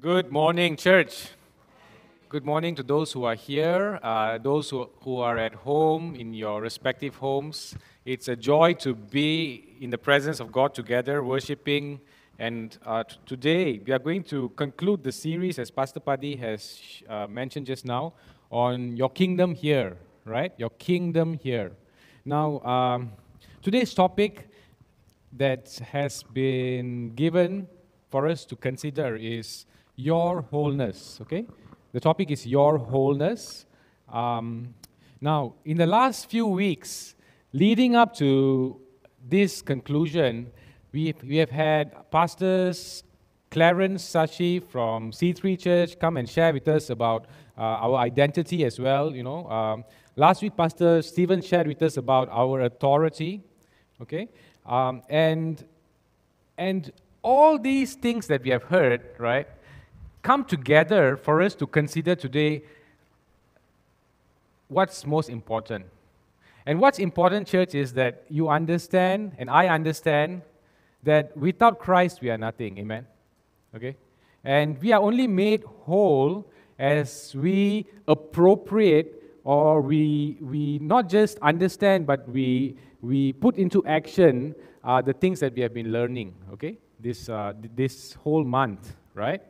Good 0.00 0.30
morning, 0.30 0.76
church. 0.76 1.30
Good 2.28 2.44
morning 2.44 2.76
to 2.76 2.84
those 2.84 3.10
who 3.10 3.24
are 3.24 3.34
here, 3.34 3.98
uh, 4.00 4.38
those 4.38 4.70
who, 4.70 4.88
who 5.00 5.16
are 5.18 5.38
at 5.38 5.54
home 5.54 6.14
in 6.14 6.34
your 6.34 6.60
respective 6.60 7.16
homes. 7.16 7.74
It's 8.04 8.28
a 8.28 8.36
joy 8.36 8.74
to 8.74 8.94
be 8.94 9.76
in 9.80 9.90
the 9.90 9.98
presence 9.98 10.38
of 10.38 10.52
God 10.52 10.72
together, 10.72 11.24
worshiping. 11.24 12.00
And 12.38 12.78
uh, 12.86 13.04
t- 13.04 13.16
today 13.26 13.80
we 13.84 13.92
are 13.92 13.98
going 13.98 14.22
to 14.24 14.50
conclude 14.50 15.02
the 15.02 15.10
series, 15.10 15.58
as 15.58 15.70
Pastor 15.70 15.98
Paddy 15.98 16.36
has 16.36 16.80
uh, 17.08 17.26
mentioned 17.26 17.66
just 17.66 17.84
now, 17.84 18.12
on 18.50 18.96
your 18.96 19.10
kingdom 19.10 19.52
here, 19.52 19.96
right? 20.24 20.52
Your 20.58 20.70
kingdom 20.70 21.34
here. 21.34 21.72
Now, 22.24 22.60
um, 22.60 23.12
today's 23.62 23.94
topic 23.94 24.48
that 25.32 25.80
has 25.90 26.22
been 26.22 27.14
given 27.16 27.66
for 28.10 28.28
us 28.28 28.44
to 28.44 28.54
consider 28.54 29.16
is 29.16 29.66
your 29.98 30.42
wholeness. 30.42 31.18
Okay, 31.22 31.44
the 31.92 32.00
topic 32.00 32.30
is 32.30 32.46
your 32.46 32.78
wholeness. 32.78 33.66
Um, 34.10 34.74
now, 35.20 35.54
in 35.64 35.76
the 35.76 35.86
last 35.86 36.30
few 36.30 36.46
weeks, 36.46 37.16
leading 37.52 37.96
up 37.96 38.14
to 38.14 38.80
this 39.28 39.60
conclusion, 39.60 40.52
we 40.92 41.12
we 41.24 41.36
have 41.36 41.50
had 41.50 42.10
pastors 42.10 43.02
Clarence 43.50 44.04
Sashi 44.04 44.62
from 44.62 45.10
C3 45.10 45.58
Church 45.58 45.98
come 45.98 46.16
and 46.16 46.28
share 46.28 46.52
with 46.52 46.68
us 46.68 46.90
about 46.90 47.26
uh, 47.56 47.62
our 47.62 47.96
identity 47.96 48.64
as 48.64 48.78
well. 48.78 49.14
You 49.14 49.24
know, 49.24 49.50
um, 49.50 49.84
last 50.14 50.42
week 50.42 50.56
Pastor 50.56 51.02
Stephen 51.02 51.42
shared 51.42 51.66
with 51.66 51.82
us 51.82 51.96
about 51.96 52.28
our 52.30 52.60
authority. 52.60 53.42
Okay, 54.00 54.28
um, 54.64 55.02
and 55.08 55.64
and 56.56 56.92
all 57.22 57.58
these 57.58 57.94
things 57.94 58.28
that 58.28 58.42
we 58.44 58.50
have 58.50 58.62
heard, 58.62 59.02
right, 59.18 59.48
come 60.28 60.44
together 60.44 61.16
for 61.16 61.40
us 61.40 61.54
to 61.54 61.66
consider 61.66 62.14
today 62.14 62.62
what's 64.68 65.06
most 65.06 65.30
important. 65.30 65.86
And 66.66 66.78
what's 66.80 66.98
important, 66.98 67.48
church, 67.48 67.74
is 67.74 67.94
that 67.94 68.24
you 68.28 68.50
understand, 68.50 69.32
and 69.38 69.48
I 69.48 69.68
understand, 69.68 70.42
that 71.02 71.34
without 71.34 71.78
Christ 71.78 72.20
we 72.20 72.28
are 72.28 72.36
nothing. 72.36 72.76
Amen? 72.76 73.06
Okay? 73.74 73.96
And 74.44 74.78
we 74.82 74.92
are 74.92 75.00
only 75.00 75.26
made 75.26 75.64
whole 75.64 76.44
as 76.78 77.34
we 77.34 77.86
appropriate 78.06 79.22
or 79.44 79.80
we, 79.80 80.36
we 80.42 80.78
not 80.80 81.08
just 81.08 81.38
understand, 81.40 82.06
but 82.06 82.28
we, 82.28 82.76
we 83.00 83.32
put 83.32 83.56
into 83.56 83.82
action 83.86 84.54
uh, 84.84 85.00
the 85.00 85.14
things 85.14 85.40
that 85.40 85.54
we 85.54 85.62
have 85.62 85.72
been 85.72 85.90
learning, 85.90 86.34
okay? 86.52 86.76
This, 87.00 87.30
uh, 87.30 87.54
this 87.74 88.12
whole 88.12 88.44
month, 88.44 88.94
right? 89.14 89.40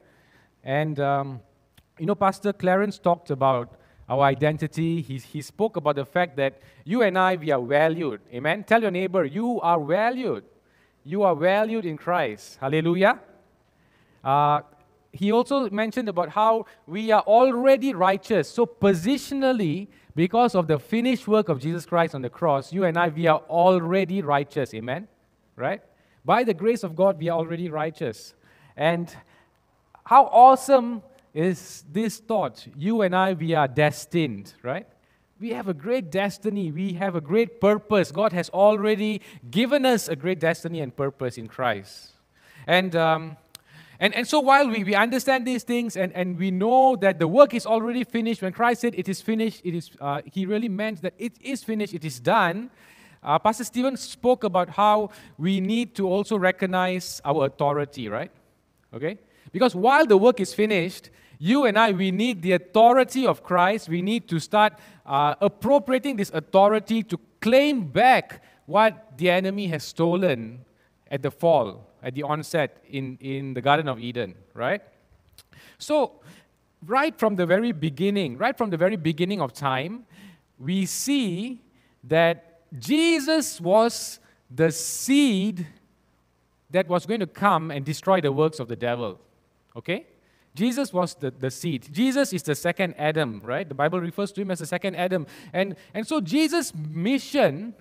And, 0.64 0.98
um, 1.00 1.40
you 1.98 2.06
know, 2.06 2.14
Pastor 2.14 2.52
Clarence 2.52 2.98
talked 2.98 3.30
about 3.30 3.78
our 4.08 4.22
identity. 4.22 5.00
He, 5.00 5.18
he 5.18 5.42
spoke 5.42 5.76
about 5.76 5.96
the 5.96 6.04
fact 6.04 6.36
that 6.36 6.60
you 6.84 7.02
and 7.02 7.18
I, 7.18 7.36
we 7.36 7.50
are 7.50 7.60
valued. 7.60 8.20
Amen? 8.32 8.64
Tell 8.64 8.80
your 8.80 8.90
neighbor, 8.90 9.24
you 9.24 9.60
are 9.60 9.82
valued. 9.82 10.44
You 11.04 11.22
are 11.22 11.34
valued 11.34 11.86
in 11.86 11.96
Christ. 11.96 12.58
Hallelujah. 12.60 13.18
Uh, 14.24 14.60
he 15.12 15.32
also 15.32 15.70
mentioned 15.70 16.08
about 16.08 16.30
how 16.30 16.66
we 16.86 17.10
are 17.10 17.22
already 17.22 17.94
righteous. 17.94 18.50
So, 18.50 18.66
positionally, 18.66 19.88
because 20.14 20.54
of 20.54 20.66
the 20.66 20.78
finished 20.78 21.26
work 21.26 21.48
of 21.48 21.60
Jesus 21.60 21.86
Christ 21.86 22.14
on 22.14 22.22
the 22.22 22.28
cross, 22.28 22.72
you 22.72 22.84
and 22.84 22.96
I, 22.98 23.08
we 23.08 23.26
are 23.26 23.38
already 23.48 24.20
righteous. 24.20 24.74
Amen? 24.74 25.08
Right? 25.56 25.80
By 26.24 26.44
the 26.44 26.54
grace 26.54 26.82
of 26.82 26.94
God, 26.94 27.18
we 27.18 27.28
are 27.28 27.38
already 27.38 27.70
righteous. 27.70 28.34
And 28.76 29.14
how 30.08 30.24
awesome 30.32 31.02
is 31.34 31.84
this 31.92 32.16
thought? 32.16 32.66
You 32.78 33.02
and 33.02 33.14
I, 33.14 33.34
we 33.34 33.52
are 33.52 33.68
destined, 33.68 34.54
right? 34.62 34.86
We 35.38 35.50
have 35.50 35.68
a 35.68 35.74
great 35.74 36.10
destiny. 36.10 36.72
We 36.72 36.94
have 36.94 37.14
a 37.14 37.20
great 37.20 37.60
purpose. 37.60 38.10
God 38.10 38.32
has 38.32 38.48
already 38.48 39.20
given 39.50 39.84
us 39.84 40.08
a 40.08 40.16
great 40.16 40.40
destiny 40.40 40.80
and 40.80 40.96
purpose 40.96 41.36
in 41.36 41.46
Christ. 41.46 42.12
And, 42.66 42.96
um, 42.96 43.36
and, 44.00 44.14
and 44.14 44.26
so 44.26 44.40
while 44.40 44.66
we, 44.70 44.82
we 44.82 44.94
understand 44.94 45.46
these 45.46 45.62
things 45.62 45.94
and, 45.94 46.10
and 46.14 46.38
we 46.38 46.50
know 46.50 46.96
that 46.96 47.18
the 47.18 47.28
work 47.28 47.52
is 47.52 47.66
already 47.66 48.02
finished, 48.02 48.40
when 48.40 48.54
Christ 48.54 48.80
said 48.80 48.94
it 48.96 49.10
is 49.10 49.20
finished, 49.20 49.60
it 49.62 49.74
is, 49.74 49.90
uh, 50.00 50.22
he 50.24 50.46
really 50.46 50.70
meant 50.70 51.02
that 51.02 51.12
it 51.18 51.34
is 51.42 51.62
finished, 51.62 51.92
it 51.92 52.06
is 52.06 52.18
done. 52.18 52.70
Uh, 53.22 53.38
Pastor 53.38 53.64
Stephen 53.64 53.94
spoke 53.98 54.42
about 54.42 54.70
how 54.70 55.10
we 55.36 55.60
need 55.60 55.94
to 55.96 56.08
also 56.08 56.38
recognize 56.38 57.20
our 57.26 57.44
authority, 57.44 58.08
right? 58.08 58.30
Okay? 58.94 59.18
Because 59.52 59.74
while 59.74 60.06
the 60.06 60.16
work 60.16 60.40
is 60.40 60.54
finished, 60.54 61.10
you 61.38 61.64
and 61.66 61.78
I, 61.78 61.92
we 61.92 62.10
need 62.10 62.42
the 62.42 62.52
authority 62.52 63.26
of 63.26 63.42
Christ. 63.42 63.88
We 63.88 64.02
need 64.02 64.28
to 64.28 64.40
start 64.40 64.74
uh, 65.06 65.36
appropriating 65.40 66.16
this 66.16 66.30
authority 66.34 67.02
to 67.04 67.18
claim 67.40 67.86
back 67.86 68.42
what 68.66 69.16
the 69.16 69.30
enemy 69.30 69.68
has 69.68 69.84
stolen 69.84 70.64
at 71.10 71.22
the 71.22 71.30
fall, 71.30 71.86
at 72.02 72.14
the 72.14 72.22
onset 72.22 72.82
in, 72.88 73.16
in 73.20 73.54
the 73.54 73.62
Garden 73.62 73.88
of 73.88 73.98
Eden, 73.98 74.34
right? 74.52 74.82
So, 75.78 76.20
right 76.84 77.16
from 77.18 77.36
the 77.36 77.46
very 77.46 77.72
beginning, 77.72 78.36
right 78.36 78.56
from 78.56 78.70
the 78.70 78.76
very 78.76 78.96
beginning 78.96 79.40
of 79.40 79.52
time, 79.52 80.04
we 80.58 80.86
see 80.86 81.62
that 82.04 82.60
Jesus 82.78 83.60
was 83.60 84.18
the 84.50 84.70
seed 84.72 85.66
that 86.70 86.88
was 86.88 87.06
going 87.06 87.20
to 87.20 87.26
come 87.26 87.70
and 87.70 87.84
destroy 87.84 88.20
the 88.20 88.32
works 88.32 88.60
of 88.60 88.68
the 88.68 88.76
devil. 88.76 89.20
Okay? 89.78 90.06
Jesus 90.54 90.92
was 90.92 91.14
the, 91.14 91.30
the 91.30 91.50
seed. 91.50 91.88
Jesus 91.92 92.32
is 92.32 92.42
the 92.42 92.54
second 92.54 92.94
Adam, 92.98 93.40
right? 93.44 93.68
The 93.68 93.74
Bible 93.74 94.00
refers 94.00 94.32
to 94.32 94.42
him 94.42 94.50
as 94.50 94.58
the 94.58 94.66
second 94.66 94.96
Adam. 94.96 95.26
And, 95.52 95.76
and 95.94 96.06
so 96.06 96.20
Jesus' 96.20 96.74
mission 96.74 97.74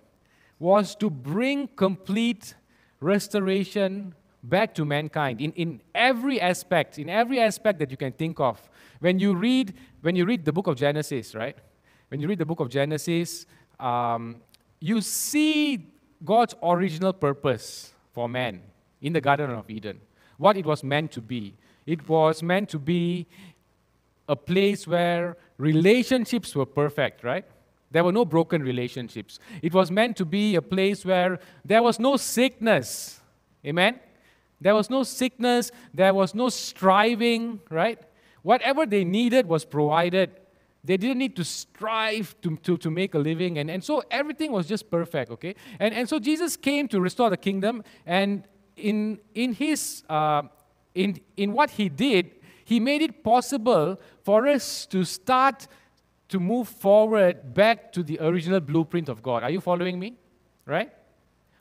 was 0.59 0.95
to 0.97 1.09
bring 1.09 1.67
complete 1.69 2.53
restoration 2.99 4.13
back 4.43 4.73
to 4.75 4.85
mankind 4.85 5.41
in, 5.41 5.51
in 5.53 5.81
every 5.95 6.39
aspect, 6.39 6.99
in 6.99 7.09
every 7.09 7.39
aspect 7.39 7.79
that 7.79 7.91
you 7.91 7.97
can 7.97 8.11
think 8.11 8.39
of. 8.39 8.69
When 8.99 9.19
you 9.19 9.35
read, 9.35 9.73
when 10.01 10.15
you 10.15 10.25
read 10.25 10.45
the 10.45 10.53
book 10.53 10.67
of 10.67 10.75
Genesis, 10.75 11.35
right? 11.35 11.57
When 12.09 12.21
you 12.21 12.27
read 12.27 12.39
the 12.39 12.45
book 12.45 12.59
of 12.59 12.69
Genesis, 12.69 13.45
um, 13.79 14.37
you 14.79 15.01
see 15.01 15.87
God's 16.23 16.55
original 16.63 17.13
purpose 17.13 17.93
for 18.13 18.29
man 18.29 18.61
in 19.01 19.13
the 19.13 19.21
Garden 19.21 19.51
of 19.51 19.69
Eden, 19.69 19.99
what 20.37 20.57
it 20.57 20.65
was 20.65 20.83
meant 20.83 21.11
to 21.11 21.21
be. 21.21 21.55
It 21.87 22.07
was 22.07 22.43
meant 22.43 22.69
to 22.69 22.79
be 22.79 23.25
a 24.27 24.35
place 24.35 24.85
where 24.85 25.37
relationships 25.57 26.53
were 26.53 26.65
perfect, 26.65 27.23
right? 27.23 27.45
There 27.89 28.03
were 28.03 28.11
no 28.11 28.25
broken 28.25 28.61
relationships. 28.61 29.39
It 29.61 29.73
was 29.73 29.89
meant 29.89 30.17
to 30.17 30.25
be 30.25 30.55
a 30.55 30.61
place 30.61 31.05
where 31.05 31.39
there 31.63 31.81
was 31.81 31.99
no 31.99 32.17
sickness. 32.17 33.21
Amen? 33.65 33.99
There 34.59 34.75
was 34.75 34.89
no 34.89 35.03
sickness. 35.03 35.71
There 35.93 36.13
was 36.13 36.35
no 36.35 36.49
striving, 36.49 37.61
right? 37.69 37.99
Whatever 38.41 38.85
they 38.85 39.05
needed 39.05 39.47
was 39.47 39.63
provided. 39.63 40.31
They 40.83 40.97
didn't 40.97 41.19
need 41.19 41.35
to 41.37 41.45
strive 41.45 42.35
to, 42.41 42.57
to, 42.57 42.77
to 42.77 42.91
make 42.91 43.13
a 43.13 43.19
living. 43.19 43.57
And, 43.57 43.71
and 43.71 43.81
so 43.83 44.03
everything 44.11 44.51
was 44.51 44.67
just 44.67 44.91
perfect, 44.91 45.31
okay? 45.31 45.55
And, 45.79 45.93
and 45.93 46.09
so 46.09 46.19
Jesus 46.19 46.57
came 46.57 46.89
to 46.89 46.99
restore 46.99 47.29
the 47.29 47.37
kingdom. 47.37 47.83
And 48.05 48.43
in, 48.75 49.19
in 49.33 49.53
his 49.53 50.03
uh, 50.09 50.43
in, 50.97 51.19
in 51.37 51.53
what 51.53 51.69
he 51.71 51.89
did, 51.89 52.31
he 52.65 52.79
made 52.79 53.01
it 53.01 53.23
possible 53.23 53.99
for 54.23 54.47
us 54.47 54.85
to 54.87 55.03
start 55.03 55.67
to 56.29 56.39
move 56.39 56.67
forward 56.67 57.53
back 57.53 57.91
to 57.93 58.03
the 58.03 58.19
original 58.19 58.59
blueprint 58.59 59.07
of 59.07 59.23
God. 59.23 59.43
Are 59.43 59.49
you 59.49 59.61
following 59.61 59.97
me? 59.99 60.15
Right? 60.65 60.91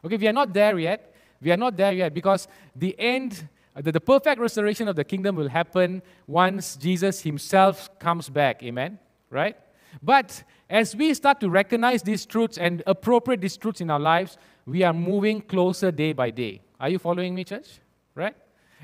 Okay, 0.05 0.17
we 0.17 0.27
are 0.27 0.33
not 0.33 0.53
there 0.53 0.79
yet. 0.79 1.15
We 1.41 1.53
are 1.53 1.57
not 1.57 1.77
there 1.77 1.93
yet 1.93 2.13
because 2.13 2.49
the 2.75 2.99
end, 2.99 3.49
the, 3.77 3.93
the 3.93 4.01
perfect 4.01 4.41
restoration 4.41 4.89
of 4.89 4.97
the 4.97 5.05
kingdom 5.05 5.37
will 5.37 5.49
happen 5.49 6.03
once 6.27 6.77
Jesus 6.77 7.21
himself 7.21 7.97
comes 7.99 8.29
back. 8.29 8.63
Amen? 8.63 8.99
Right? 9.31 9.57
But 10.03 10.43
as 10.69 10.97
we 10.97 11.15
start 11.15 11.41
to 11.41 11.51
recognize 11.51 12.03
these 12.03 12.27
truths 12.27 12.59
and 12.59 12.83
appropriate 12.87 13.41
these 13.41 13.57
truths 13.57 13.81
in 13.81 13.91
our 13.91 14.01
lives, 14.01 14.39
we 14.65 14.83
are 14.83 14.93
moving 14.93 15.41
closer 15.41 15.93
day 15.93 16.13
by 16.13 16.31
day. 16.31 16.63
Are 16.81 16.89
you 16.89 16.99
following 16.99 17.35
me, 17.35 17.45
church? 17.45 17.79
Right? 18.15 18.35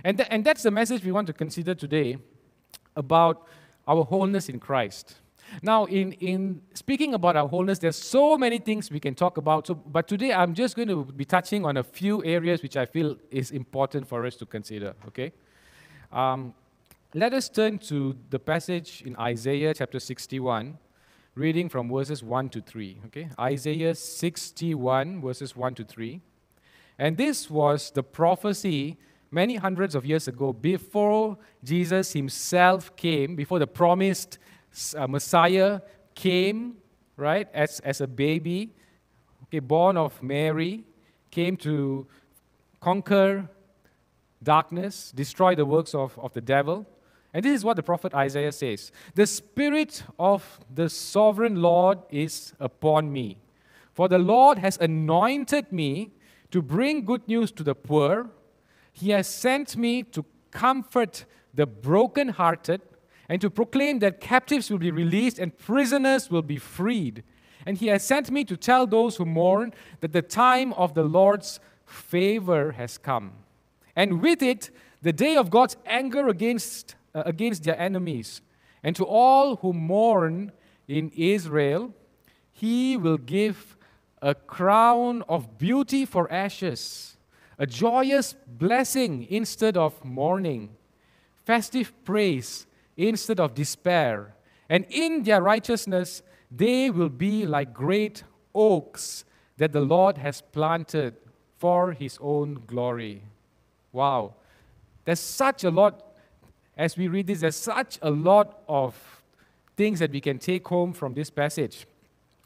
And, 0.04 0.16
th- 0.18 0.28
and 0.30 0.44
that's 0.44 0.62
the 0.62 0.70
message 0.70 1.04
we 1.04 1.12
want 1.12 1.26
to 1.28 1.32
consider 1.32 1.74
today 1.74 2.18
about 2.96 3.46
our 3.86 4.04
wholeness 4.04 4.48
in 4.48 4.58
Christ. 4.60 5.16
Now, 5.60 5.84
in, 5.84 6.12
in 6.12 6.62
speaking 6.72 7.14
about 7.14 7.36
our 7.36 7.46
wholeness, 7.46 7.78
there's 7.78 7.96
so 7.96 8.38
many 8.38 8.58
things 8.58 8.90
we 8.90 9.00
can 9.00 9.14
talk 9.14 9.36
about. 9.36 9.66
So, 9.66 9.74
but 9.74 10.08
today 10.08 10.32
I'm 10.32 10.54
just 10.54 10.76
going 10.76 10.88
to 10.88 11.04
be 11.04 11.24
touching 11.24 11.64
on 11.66 11.76
a 11.76 11.82
few 11.82 12.24
areas 12.24 12.62
which 12.62 12.76
I 12.76 12.86
feel 12.86 13.16
is 13.30 13.50
important 13.50 14.08
for 14.08 14.24
us 14.24 14.36
to 14.36 14.46
consider. 14.46 14.94
Okay? 15.08 15.32
Um, 16.10 16.54
let 17.14 17.34
us 17.34 17.48
turn 17.48 17.78
to 17.80 18.16
the 18.30 18.38
passage 18.38 19.02
in 19.04 19.14
Isaiah 19.16 19.74
chapter 19.74 20.00
61, 20.00 20.78
reading 21.34 21.68
from 21.68 21.90
verses 21.90 22.22
1 22.22 22.48
to 22.50 22.62
3. 22.62 23.00
Okay? 23.06 23.28
Isaiah 23.38 23.94
61, 23.94 25.20
verses 25.20 25.54
1 25.54 25.74
to 25.74 25.84
3. 25.84 26.20
And 26.98 27.16
this 27.16 27.50
was 27.50 27.90
the 27.90 28.02
prophecy 28.02 28.96
many 29.32 29.56
hundreds 29.56 29.94
of 29.94 30.04
years 30.04 30.28
ago, 30.28 30.52
before 30.52 31.38
Jesus 31.64 32.12
himself 32.12 32.94
came, 32.94 33.34
before 33.34 33.58
the 33.58 33.66
promised 33.66 34.38
uh, 34.96 35.06
Messiah 35.08 35.80
came, 36.14 36.76
right, 37.16 37.48
as, 37.52 37.80
as 37.80 38.00
a 38.00 38.06
baby, 38.06 38.70
okay, 39.44 39.58
born 39.58 39.96
of 39.96 40.22
Mary, 40.22 40.84
came 41.30 41.56
to 41.56 42.06
conquer 42.80 43.48
darkness, 44.42 45.12
destroy 45.14 45.54
the 45.54 45.64
works 45.64 45.94
of, 45.94 46.18
of 46.18 46.32
the 46.34 46.40
devil. 46.40 46.86
And 47.34 47.44
this 47.44 47.54
is 47.54 47.64
what 47.64 47.76
the 47.76 47.82
prophet 47.82 48.12
Isaiah 48.12 48.52
says 48.52 48.92
The 49.14 49.26
Spirit 49.26 50.04
of 50.18 50.60
the 50.72 50.88
sovereign 50.88 51.62
Lord 51.62 51.98
is 52.10 52.52
upon 52.60 53.12
me. 53.12 53.38
For 53.92 54.08
the 54.08 54.18
Lord 54.18 54.58
has 54.58 54.76
anointed 54.78 55.72
me 55.72 56.12
to 56.50 56.62
bring 56.62 57.04
good 57.04 57.26
news 57.28 57.50
to 57.52 57.62
the 57.62 57.74
poor. 57.74 58.30
He 58.92 59.10
has 59.10 59.26
sent 59.26 59.76
me 59.76 60.02
to 60.04 60.24
comfort 60.50 61.24
the 61.54 61.66
brokenhearted 61.66 62.82
and 63.28 63.40
to 63.40 63.50
proclaim 63.50 63.98
that 64.00 64.20
captives 64.20 64.70
will 64.70 64.78
be 64.78 64.90
released 64.90 65.38
and 65.38 65.56
prisoners 65.56 66.30
will 66.30 66.42
be 66.42 66.58
freed. 66.58 67.24
And 67.64 67.78
he 67.78 67.86
has 67.86 68.04
sent 68.04 68.30
me 68.30 68.44
to 68.44 68.56
tell 68.56 68.86
those 68.86 69.16
who 69.16 69.24
mourn 69.24 69.72
that 70.00 70.12
the 70.12 70.22
time 70.22 70.72
of 70.74 70.94
the 70.94 71.04
Lord's 71.04 71.60
favor 71.86 72.72
has 72.72 72.98
come. 72.98 73.32
And 73.94 74.20
with 74.20 74.42
it, 74.42 74.70
the 75.02 75.12
day 75.12 75.36
of 75.36 75.50
God's 75.50 75.76
anger 75.86 76.28
against, 76.28 76.94
uh, 77.14 77.22
against 77.26 77.64
their 77.64 77.78
enemies. 77.78 78.40
And 78.82 78.96
to 78.96 79.04
all 79.04 79.56
who 79.56 79.72
mourn 79.72 80.52
in 80.88 81.10
Israel, 81.14 81.94
he 82.52 82.96
will 82.96 83.18
give 83.18 83.76
a 84.20 84.34
crown 84.34 85.22
of 85.28 85.58
beauty 85.58 86.04
for 86.04 86.30
ashes, 86.32 87.11
a 87.62 87.66
joyous 87.66 88.34
blessing 88.58 89.24
instead 89.30 89.76
of 89.76 90.04
mourning, 90.04 90.68
festive 91.44 91.92
praise 92.04 92.66
instead 92.96 93.38
of 93.38 93.54
despair. 93.54 94.34
And 94.68 94.84
in 94.90 95.22
their 95.22 95.40
righteousness, 95.40 96.22
they 96.50 96.90
will 96.90 97.08
be 97.08 97.46
like 97.46 97.72
great 97.72 98.24
oaks 98.52 99.24
that 99.58 99.70
the 99.72 99.80
Lord 99.80 100.18
has 100.18 100.40
planted 100.40 101.14
for 101.56 101.92
his 101.92 102.18
own 102.20 102.64
glory. 102.66 103.22
Wow. 103.92 104.34
There's 105.04 105.20
such 105.20 105.62
a 105.62 105.70
lot, 105.70 106.02
as 106.76 106.96
we 106.96 107.06
read 107.06 107.28
this, 107.28 107.42
there's 107.42 107.54
such 107.54 107.96
a 108.02 108.10
lot 108.10 108.64
of 108.68 109.22
things 109.76 110.00
that 110.00 110.10
we 110.10 110.20
can 110.20 110.40
take 110.40 110.66
home 110.66 110.92
from 110.92 111.14
this 111.14 111.30
passage. 111.30 111.86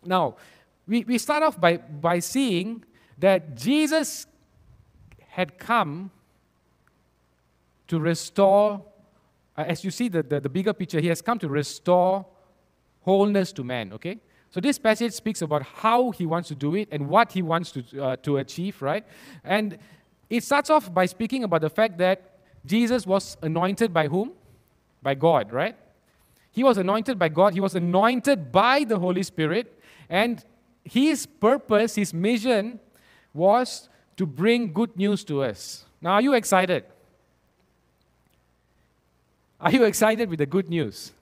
Now, 0.05 0.37
we, 0.87 1.05
we 1.05 1.17
start 1.17 1.43
off 1.43 1.59
by, 1.59 1.79
by 1.79 2.19
seeing 2.19 2.85
that 3.17 3.57
Jesus 3.57 4.27
had 5.37 5.59
come 5.59 6.11
to 7.89 8.01
restore, 8.01 8.83
uh, 9.59 9.65
as 9.69 9.85
you 9.85 9.91
see 9.91 10.09
the, 10.09 10.23
the, 10.23 10.41
the 10.41 10.49
bigger 10.49 10.73
picture, 10.73 10.99
he 10.99 11.09
has 11.09 11.21
come 11.21 11.39
to 11.39 11.47
restore 11.47 12.25
wholeness 13.03 13.53
to 13.53 13.63
man, 13.63 13.93
okay? 13.93 14.19
So 14.49 14.61
this 14.61 14.79
passage 14.79 15.13
speaks 15.13 15.43
about 15.43 15.63
how 15.63 16.11
he 16.11 16.25
wants 16.25 16.49
to 16.49 16.55
do 16.55 16.75
it 16.75 16.89
and 16.91 17.11
what 17.11 17.33
he 17.33 17.43
wants 17.43 17.71
to, 17.73 18.03
uh, 18.03 18.17
to 18.23 18.39
achieve, 18.39 18.81
right? 18.81 19.05
And 19.45 19.77
it 20.31 20.43
starts 20.43 20.71
off 20.71 20.93
by 20.95 21.05
speaking 21.05 21.45
about 21.45 21.61
the 21.61 21.69
fact 21.69 21.99
that 21.99 22.39
Jesus 22.65 23.07
was 23.07 23.37
anointed 23.43 23.93
by 23.93 24.09
whom? 24.09 24.33
By 25.03 25.17
God, 25.17 25.53
right? 25.53 25.77
He 26.51 26.65
was 26.65 26.79
anointed 26.79 27.19
by 27.19 27.29
God. 27.29 27.53
He 27.53 27.61
was 27.61 27.75
anointed 27.75 28.51
by 28.51 28.85
the 28.85 28.99
Holy 28.99 29.23
Spirit. 29.23 29.79
And 30.09 30.43
his 30.83 31.27
purpose, 31.27 31.97
his 31.97 32.15
mission 32.15 32.81
was 33.35 33.91
to 34.17 34.27
bring 34.27 34.73
good 34.73 34.97
news 34.97 35.25
to 35.25 35.43
us. 35.43 35.85
Now, 36.01 36.13
are 36.13 36.23
you 36.23 36.35
excited? 36.35 36.85
Are 39.61 39.71
you 39.71 39.85
excited 39.85 40.29
with 40.29 40.39
the 40.39 40.47
good 40.47 40.69
news? 40.69 41.13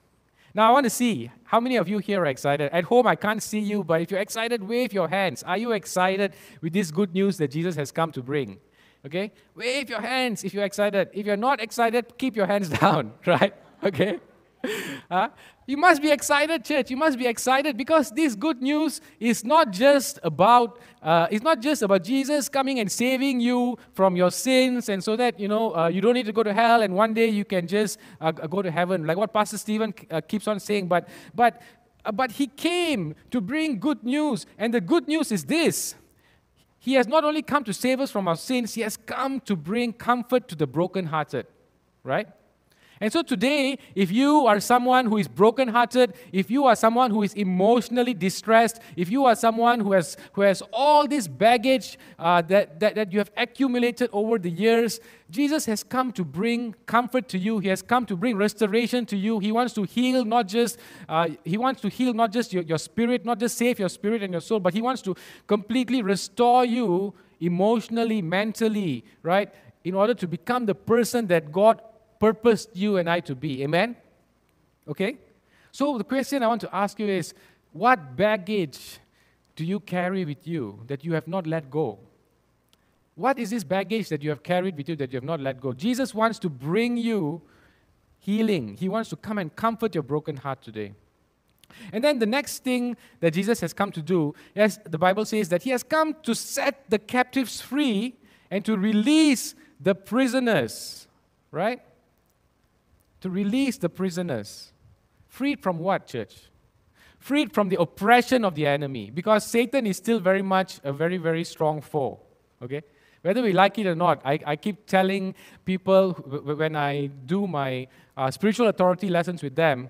Now, 0.53 0.69
I 0.69 0.71
want 0.71 0.85
to 0.85 0.89
see 0.89 1.31
how 1.43 1.59
many 1.59 1.75
of 1.75 1.89
you 1.89 1.97
here 1.97 2.21
are 2.21 2.27
excited. 2.27 2.69
At 2.71 2.85
home, 2.85 3.07
I 3.07 3.15
can't 3.15 3.43
see 3.43 3.59
you, 3.59 3.83
but 3.83 4.01
if 4.01 4.11
you're 4.11 4.21
excited, 4.21 4.63
wave 4.63 4.93
your 4.93 5.09
hands. 5.09 5.43
Are 5.43 5.57
you 5.57 5.73
excited 5.73 6.33
with 6.61 6.71
this 6.71 6.91
good 6.91 7.13
news 7.13 7.37
that 7.37 7.51
Jesus 7.51 7.75
has 7.75 7.91
come 7.91 8.11
to 8.13 8.23
bring? 8.23 8.59
Okay? 9.05 9.31
Wave 9.53 9.89
your 9.89 10.01
hands 10.01 10.43
if 10.43 10.53
you're 10.53 10.63
excited. 10.63 11.09
If 11.13 11.25
you're 11.25 11.37
not 11.37 11.61
excited, 11.61 12.17
keep 12.17 12.35
your 12.35 12.45
hands 12.45 12.69
down, 12.79 13.13
right? 13.25 13.53
Okay? 13.83 14.19
Uh, 15.11 15.27
you 15.67 15.77
must 15.77 16.01
be 16.01 16.09
excited, 16.09 16.65
church. 16.65 16.89
You 16.89 16.97
must 16.97 17.19
be 17.19 17.27
excited 17.27 17.77
because 17.77 18.09
this 18.09 18.35
good 18.35 18.59
news 18.59 19.01
is 19.19 19.45
not 19.45 19.71
just 19.71 20.19
about 20.23 20.79
uh, 21.03 21.27
it's 21.29 21.43
not 21.43 21.61
just 21.61 21.83
about 21.83 22.03
Jesus 22.03 22.49
coming 22.49 22.79
and 22.79 22.91
saving 22.91 23.39
you 23.39 23.77
from 23.93 24.15
your 24.15 24.31
sins, 24.31 24.89
and 24.89 25.03
so 25.03 25.15
that 25.15 25.39
you 25.39 25.47
know 25.47 25.75
uh, 25.75 25.87
you 25.87 26.01
don't 26.01 26.15
need 26.15 26.25
to 26.25 26.33
go 26.33 26.41
to 26.41 26.53
hell, 26.53 26.81
and 26.81 26.95
one 26.95 27.13
day 27.13 27.27
you 27.27 27.45
can 27.45 27.67
just 27.67 27.99
uh, 28.19 28.31
go 28.31 28.63
to 28.63 28.71
heaven, 28.71 29.05
like 29.05 29.15
what 29.15 29.31
Pastor 29.31 29.59
Stephen 29.59 29.93
uh, 30.09 30.21
keeps 30.21 30.47
on 30.47 30.59
saying. 30.59 30.87
But 30.87 31.07
but 31.35 31.61
uh, 32.03 32.11
but 32.11 32.31
he 32.31 32.47
came 32.47 33.13
to 33.29 33.39
bring 33.41 33.79
good 33.79 34.03
news, 34.03 34.47
and 34.57 34.73
the 34.73 34.81
good 34.81 35.07
news 35.07 35.31
is 35.31 35.45
this: 35.45 35.95
he 36.85 36.93
has 36.93 37.07
not 37.07 37.23
only 37.23 37.41
come 37.41 37.63
to 37.63 37.73
save 37.73 37.99
us 37.99 38.11
from 38.11 38.27
our 38.27 38.35
sins, 38.35 38.75
He 38.75 38.81
has 38.81 38.95
come 38.95 39.39
to 39.41 39.55
bring 39.55 39.91
comfort 39.91 40.47
to 40.49 40.55
the 40.55 40.67
brokenhearted, 40.67 41.47
right? 42.03 42.27
And 43.01 43.11
so 43.11 43.21
today, 43.23 43.77
if 43.93 44.09
you 44.09 44.45
are 44.47 44.61
someone 44.61 45.07
who 45.07 45.17
is 45.17 45.27
brokenhearted, 45.27 46.13
if 46.31 46.49
you 46.49 46.65
are 46.65 46.75
someone 46.77 47.11
who 47.11 47.23
is 47.23 47.33
emotionally 47.33 48.13
distressed, 48.13 48.79
if 48.95 49.11
you 49.11 49.25
are 49.25 49.35
someone 49.35 49.81
who 49.81 49.91
has, 49.91 50.15
who 50.31 50.41
has 50.41 50.63
all 50.71 51.05
this 51.05 51.27
baggage 51.27 51.97
uh, 52.17 52.41
that, 52.43 52.79
that, 52.79 52.95
that 52.95 53.11
you 53.11 53.19
have 53.19 53.31
accumulated 53.35 54.09
over 54.13 54.39
the 54.39 54.49
years, 54.49 55.01
Jesus 55.29 55.65
has 55.65 55.83
come 55.83 56.13
to 56.13 56.23
bring 56.23 56.73
comfort 56.85 57.27
to 57.29 57.37
you. 57.37 57.59
He 57.59 57.67
has 57.67 57.81
come 57.81 58.05
to 58.05 58.15
bring 58.15 58.37
restoration 58.37 59.05
to 59.07 59.17
you. 59.17 59.39
He 59.39 59.51
wants 59.51 59.73
to 59.73 59.83
heal 59.83 60.23
not 60.23 60.47
just, 60.47 60.79
uh, 61.09 61.27
he 61.43 61.57
wants 61.57 61.81
to 61.81 61.89
heal 61.89 62.13
not 62.13 62.31
just 62.31 62.53
your, 62.53 62.63
your 62.63 62.77
spirit, 62.77 63.25
not 63.25 63.39
just 63.39 63.57
save 63.57 63.77
your 63.77 63.89
spirit 63.89 64.23
and 64.23 64.31
your 64.31 64.41
soul, 64.41 64.61
but 64.61 64.73
he 64.73 64.81
wants 64.81 65.01
to 65.01 65.15
completely 65.47 66.01
restore 66.01 66.63
you 66.63 67.13
emotionally, 67.41 68.21
mentally, 68.21 69.03
right? 69.21 69.53
In 69.83 69.95
order 69.95 70.13
to 70.13 70.27
become 70.27 70.65
the 70.65 70.75
person 70.75 71.27
that 71.27 71.51
God 71.51 71.81
purposed 72.25 72.69
you 72.73 72.97
and 72.97 73.07
I 73.07 73.19
to 73.19 73.35
be. 73.35 73.61
Amen? 73.63 73.95
Okay? 74.87 75.19
So 75.71 75.97
the 75.99 76.03
question 76.03 76.41
I 76.41 76.47
want 76.47 76.61
to 76.61 76.75
ask 76.75 76.99
you 76.99 77.07
is 77.07 77.35
what 77.71 78.15
baggage 78.15 78.97
do 79.55 79.63
you 79.63 79.79
carry 79.79 80.25
with 80.25 80.47
you 80.47 80.79
that 80.87 81.05
you 81.05 81.13
have 81.13 81.27
not 81.27 81.45
let 81.45 81.69
go? 81.69 81.99
What 83.13 83.37
is 83.37 83.51
this 83.51 83.63
baggage 83.63 84.09
that 84.09 84.23
you 84.23 84.31
have 84.31 84.41
carried 84.41 84.75
with 84.75 84.89
you 84.89 84.95
that 84.95 85.13
you 85.13 85.17
have 85.17 85.23
not 85.23 85.39
let 85.39 85.61
go? 85.61 85.71
Jesus 85.71 86.15
wants 86.15 86.39
to 86.39 86.49
bring 86.49 86.97
you 86.97 87.43
healing. 88.17 88.75
He 88.75 88.89
wants 88.89 89.09
to 89.11 89.15
come 89.15 89.37
and 89.37 89.55
comfort 89.55 89.93
your 89.93 90.03
broken 90.03 90.37
heart 90.37 90.63
today. 90.63 90.93
And 91.93 92.03
then 92.03 92.17
the 92.17 92.25
next 92.25 92.63
thing 92.63 92.97
that 93.19 93.35
Jesus 93.35 93.61
has 93.61 93.71
come 93.71 93.91
to 93.91 94.01
do, 94.01 94.33
as 94.55 94.79
the 94.83 94.97
Bible 94.97 95.25
says, 95.25 95.49
that 95.49 95.61
he 95.61 95.69
has 95.69 95.83
come 95.83 96.15
to 96.23 96.33
set 96.33 96.89
the 96.89 96.97
captives 96.97 97.61
free 97.61 98.15
and 98.49 98.65
to 98.65 98.75
release 98.75 99.53
the 99.79 99.93
prisoners, 99.93 101.07
right? 101.51 101.81
To 103.25 103.29
release 103.31 103.79
the 103.79 103.89
prisoners. 103.89 104.71
Freed 105.27 105.59
from 105.59 105.79
what, 105.79 106.05
church? 106.05 106.35
Freed 107.17 107.51
from 107.51 107.69
the 107.69 107.81
oppression 107.81 108.45
of 108.45 108.53
the 108.53 108.67
enemy. 108.67 109.09
Because 109.09 109.43
Satan 109.43 109.87
is 109.87 109.97
still 109.97 110.19
very 110.19 110.43
much 110.43 110.79
a 110.83 110.93
very, 110.93 111.17
very 111.17 111.43
strong 111.43 111.81
foe. 111.81 112.19
Okay? 112.61 112.83
Whether 113.23 113.41
we 113.41 113.51
like 113.51 113.79
it 113.79 113.87
or 113.87 113.95
not, 113.95 114.21
I, 114.23 114.39
I 114.45 114.55
keep 114.57 114.85
telling 114.85 115.33
people 115.65 116.11
when 116.13 116.75
I 116.75 117.07
do 117.07 117.47
my 117.47 117.87
uh, 118.15 118.29
spiritual 118.29 118.67
authority 118.67 119.09
lessons 119.09 119.41
with 119.41 119.55
them, 119.55 119.89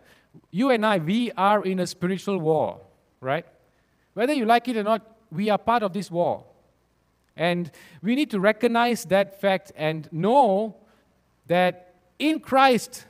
you 0.52 0.70
and 0.70 0.86
I, 0.86 1.00
we 1.00 1.34
are 1.34 1.62
in 1.62 1.82
a 1.82 1.88
spiritual 1.88 2.38
war, 2.38 2.80
right? 3.20 3.46
Whether 4.14 4.32
you 4.32 4.46
like 4.46 4.70
it 4.70 4.78
or 4.78 4.84
not, 4.84 5.02
we 5.30 5.50
are 5.50 5.58
part 5.58 5.84
of 5.84 5.92
this 5.92 6.10
war. 6.10 6.46
And 7.36 7.70
we 8.02 8.16
need 8.16 8.32
to 8.32 8.40
recognize 8.40 9.04
that 9.06 9.42
fact 9.42 9.74
and 9.76 10.08
know 10.14 10.78
that 11.48 11.96
in 12.18 12.40
Christ, 12.40 13.06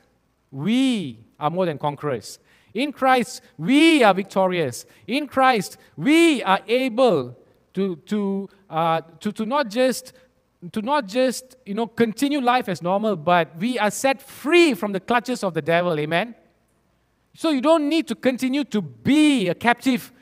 we 0.50 1.18
are 1.38 1.50
more 1.50 1.66
than 1.66 1.78
conquerors. 1.78 2.38
In 2.74 2.92
Christ, 2.92 3.42
we 3.56 4.02
are 4.02 4.12
victorious. 4.12 4.84
In 5.06 5.26
Christ, 5.26 5.78
we 5.96 6.42
are 6.42 6.60
able 6.68 7.36
to, 7.74 7.96
to, 7.96 8.48
uh, 8.68 9.00
to, 9.20 9.32
to 9.32 9.46
not 9.46 9.68
just 9.70 10.12
to 10.72 10.82
not 10.82 11.06
just 11.06 11.56
you 11.66 11.74
know 11.74 11.86
continue 11.86 12.40
life 12.40 12.68
as 12.68 12.82
normal, 12.82 13.16
but 13.16 13.56
we 13.58 13.78
are 13.78 13.90
set 13.90 14.20
free 14.22 14.74
from 14.74 14.92
the 14.92 15.00
clutches 15.00 15.44
of 15.44 15.54
the 15.54 15.62
devil. 15.62 15.98
Amen. 15.98 16.34
So 17.34 17.50
you 17.50 17.60
don't 17.60 17.88
need 17.88 18.08
to 18.08 18.14
continue 18.14 18.64
to 18.64 18.80
be 18.80 19.48
a 19.48 19.54
captive 19.54 20.12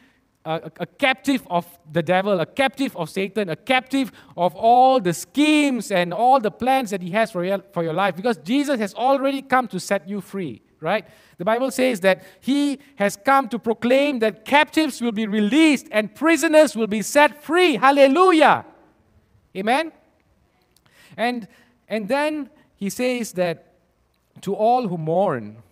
a, 0.44 0.70
a, 0.80 0.86
captive 0.86 1.46
of 1.48 1.66
the 1.90 2.02
devil, 2.02 2.38
a 2.40 2.46
captive 2.46 2.96
of 2.96 3.08
Satan, 3.08 3.48
a 3.48 3.56
captive 3.56 4.12
of 4.36 4.54
all 4.54 5.00
the 5.00 5.14
schemes 5.14 5.90
and 5.90 6.12
all 6.12 6.40
the 6.40 6.50
plans 6.50 6.90
that 6.90 7.00
he 7.00 7.10
has 7.10 7.30
for 7.30 7.44
your, 7.44 7.62
for 7.72 7.82
your 7.82 7.94
life 7.94 8.14
because 8.16 8.36
Jesus 8.38 8.78
has 8.78 8.94
already 8.94 9.40
come 9.40 9.68
to 9.68 9.80
set 9.80 10.08
you 10.08 10.20
free, 10.20 10.60
right? 10.80 11.06
The 11.38 11.44
Bible 11.44 11.70
says 11.70 12.00
that 12.00 12.22
he 12.40 12.78
has 12.96 13.16
come 13.16 13.48
to 13.48 13.58
proclaim 13.58 14.18
that 14.18 14.44
captives 14.44 15.00
will 15.00 15.12
be 15.12 15.26
released 15.26 15.88
and 15.90 16.14
prisoners 16.14 16.76
will 16.76 16.86
be 16.86 17.02
set 17.02 17.42
free. 17.42 17.76
Hallelujah. 17.76 18.66
Amen. 19.56 19.92
And 21.16 21.48
And 21.88 22.08
then 22.08 22.50
he 22.76 22.90
says 22.90 23.32
that 23.32 23.74
to 24.42 24.54
all 24.54 24.88
who 24.88 24.98
mourn, 24.98 25.62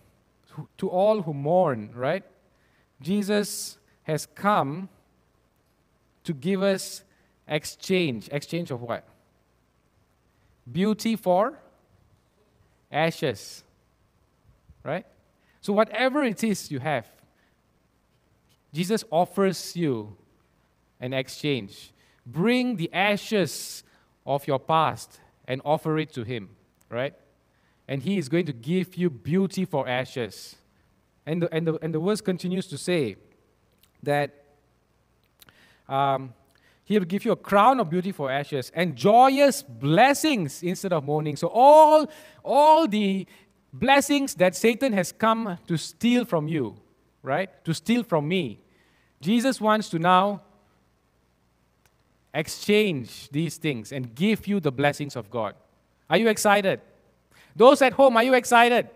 to 0.77 0.89
all 0.89 1.21
who 1.21 1.33
mourn, 1.33 1.91
right? 1.93 2.23
Jesus 3.01 3.77
has 4.03 4.25
come 4.25 4.89
to 6.23 6.33
give 6.33 6.61
us 6.61 7.03
exchange. 7.47 8.29
Exchange 8.31 8.71
of 8.71 8.81
what? 8.81 9.05
Beauty 10.71 11.15
for 11.15 11.59
ashes. 12.91 13.63
Right? 14.83 15.05
So, 15.61 15.73
whatever 15.73 16.23
it 16.23 16.43
is 16.43 16.71
you 16.71 16.79
have, 16.79 17.07
Jesus 18.73 19.03
offers 19.11 19.75
you 19.75 20.15
an 20.99 21.13
exchange. 21.13 21.91
Bring 22.25 22.75
the 22.75 22.91
ashes 22.93 23.83
of 24.25 24.47
your 24.47 24.59
past 24.59 25.19
and 25.47 25.61
offer 25.63 25.97
it 25.99 26.13
to 26.13 26.23
Him, 26.23 26.49
right? 26.89 27.13
And 27.87 28.03
He 28.03 28.17
is 28.17 28.29
going 28.29 28.45
to 28.45 28.53
give 28.53 28.95
you 28.95 29.09
beauty 29.09 29.65
for 29.65 29.87
ashes. 29.87 30.55
And 31.25 31.43
the, 31.43 31.53
and 31.53 31.67
the, 31.67 31.73
and 31.81 31.93
the 31.93 31.99
verse 31.99 32.21
continues 32.21 32.67
to 32.67 32.77
say 32.77 33.17
that 34.03 34.43
um, 35.89 36.33
He 36.83 36.97
will 36.97 37.05
give 37.05 37.25
you 37.25 37.31
a 37.31 37.35
crown 37.35 37.79
of 37.79 37.89
beauty 37.89 38.11
for 38.11 38.31
ashes 38.31 38.71
and 38.75 38.95
joyous 38.95 39.63
blessings 39.63 40.63
instead 40.63 40.93
of 40.93 41.03
mourning. 41.03 41.35
So, 41.35 41.47
all, 41.47 42.07
all 42.43 42.87
the 42.87 43.25
blessings 43.71 44.35
that 44.35 44.55
Satan 44.55 44.93
has 44.93 45.11
come 45.11 45.57
to 45.67 45.77
steal 45.77 46.25
from 46.25 46.47
you, 46.47 46.75
right? 47.21 47.49
To 47.65 47.73
steal 47.73 48.03
from 48.03 48.27
me, 48.27 48.59
Jesus 49.21 49.59
wants 49.59 49.89
to 49.89 49.99
now 49.99 50.41
exchange 52.33 53.29
these 53.29 53.57
things 53.57 53.91
and 53.91 54.13
give 54.15 54.47
you 54.47 54.59
the 54.59 54.71
blessings 54.71 55.15
of 55.15 55.29
God. 55.29 55.55
Are 56.09 56.17
you 56.17 56.27
excited? 56.27 56.81
Those 57.55 57.81
at 57.81 57.93
home, 57.93 58.17
are 58.17 58.23
you 58.23 58.33
excited? 58.33 58.89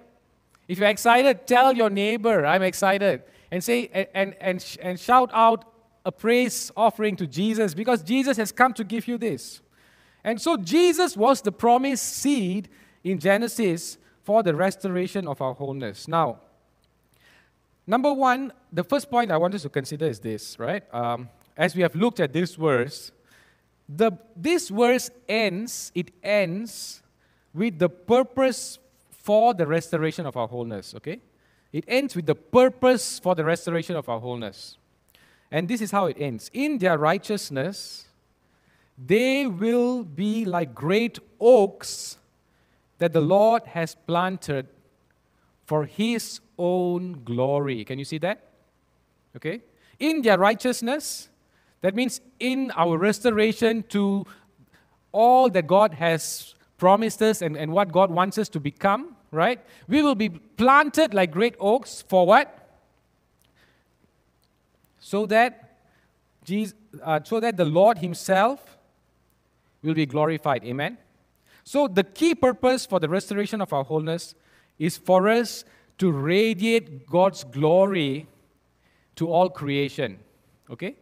If 0.67 0.79
you're 0.79 0.89
excited, 0.89 1.47
tell 1.47 1.73
your 1.73 1.89
neighbor, 1.89 2.45
I'm 2.45 2.63
excited. 2.63 3.23
And 3.51 3.63
say 3.63 4.07
and, 4.13 4.35
and, 4.39 4.77
and 4.81 4.99
shout 4.99 5.29
out 5.33 5.65
a 6.05 6.11
praise 6.11 6.71
offering 6.75 7.15
to 7.17 7.27
Jesus 7.27 7.73
because 7.73 8.01
Jesus 8.01 8.37
has 8.37 8.51
come 8.51 8.73
to 8.73 8.83
give 8.83 9.07
you 9.07 9.17
this. 9.17 9.61
And 10.23 10.41
so 10.41 10.57
Jesus 10.57 11.15
was 11.15 11.41
the 11.41 11.51
promised 11.51 12.05
seed 12.05 12.69
in 13.03 13.19
Genesis 13.19 13.97
for 14.23 14.43
the 14.43 14.53
restoration 14.53 15.27
of 15.27 15.41
our 15.41 15.53
wholeness. 15.53 16.07
Now, 16.07 16.39
number 17.85 18.11
one, 18.11 18.51
the 18.71 18.83
first 18.83 19.09
point 19.09 19.31
I 19.31 19.37
want 19.37 19.55
us 19.55 19.61
to 19.61 19.69
consider 19.69 20.05
is 20.05 20.19
this, 20.19 20.59
right? 20.59 20.83
Um, 20.93 21.29
as 21.55 21.75
we 21.75 21.81
have 21.81 21.95
looked 21.95 22.19
at 22.19 22.33
this 22.33 22.55
verse, 22.55 23.11
the, 23.87 24.11
this 24.35 24.69
verse 24.69 25.09
ends, 25.27 25.91
it 25.95 26.11
ends 26.21 27.01
with 27.53 27.79
the 27.79 27.89
purpose 27.89 28.79
for 29.09 29.53
the 29.53 29.65
restoration 29.65 30.25
of 30.25 30.37
our 30.37 30.47
wholeness, 30.47 30.93
okay? 30.95 31.21
It 31.71 31.83
ends 31.87 32.15
with 32.15 32.25
the 32.25 32.35
purpose 32.35 33.19
for 33.19 33.35
the 33.35 33.43
restoration 33.43 33.95
of 33.95 34.07
our 34.09 34.19
wholeness. 34.19 34.77
And 35.51 35.67
this 35.67 35.81
is 35.81 35.91
how 35.91 36.05
it 36.05 36.17
ends. 36.19 36.49
In 36.53 36.77
their 36.77 36.97
righteousness, 36.97 38.05
they 38.97 39.45
will 39.45 40.03
be 40.03 40.45
like 40.45 40.73
great 40.73 41.19
oaks 41.39 42.17
that 42.97 43.13
the 43.13 43.21
Lord 43.21 43.63
has 43.67 43.95
planted 43.95 44.67
for 45.65 45.85
his 45.85 46.39
own 46.57 47.23
glory. 47.23 47.83
Can 47.83 47.99
you 47.99 48.05
see 48.05 48.17
that? 48.19 48.41
Okay? 49.35 49.61
In 49.99 50.21
their 50.21 50.37
righteousness, 50.37 51.29
that 51.81 51.93
means 51.93 52.21
in 52.39 52.71
our 52.75 52.97
restoration 52.97 53.83
to 53.89 54.25
all 55.11 55.49
that 55.49 55.67
God 55.67 55.93
has 55.93 56.55
promised 56.77 57.21
us 57.21 57.41
and, 57.41 57.55
and 57.55 57.71
what 57.71 57.91
God 57.91 58.09
wants 58.09 58.37
us 58.37 58.49
to 58.49 58.59
become, 58.59 59.16
right? 59.37 59.63
We 59.87 60.01
will 60.01 60.15
be 60.15 60.29
planted 60.29 61.13
like 61.13 61.31
great 61.31 61.55
oaks 61.59 62.03
for 62.07 62.25
what? 62.25 62.53
So 64.99 65.25
that 65.27 65.79
Jesus, 66.43 66.75
uh, 67.03 67.19
so 67.23 67.39
that 67.39 67.57
the 67.57 67.65
Lord 67.65 67.99
Himself 67.99 68.77
will 69.83 69.93
be 69.93 70.05
glorified. 70.05 70.63
Amen. 70.65 70.97
So, 71.63 71.87
the 71.87 72.03
key 72.03 72.33
purpose 72.33 72.85
for 72.85 72.99
the 72.99 73.09
restoration 73.09 73.61
of 73.61 73.73
our 73.73 73.83
wholeness 73.83 74.35
is 74.79 74.97
for 74.97 75.27
us 75.27 75.65
to 75.97 76.11
radiate 76.11 77.05
God's 77.05 77.43
glory 77.43 78.27
to 79.17 79.29
all 79.29 79.49
creation. 79.49 80.19
Okay? 80.69 80.95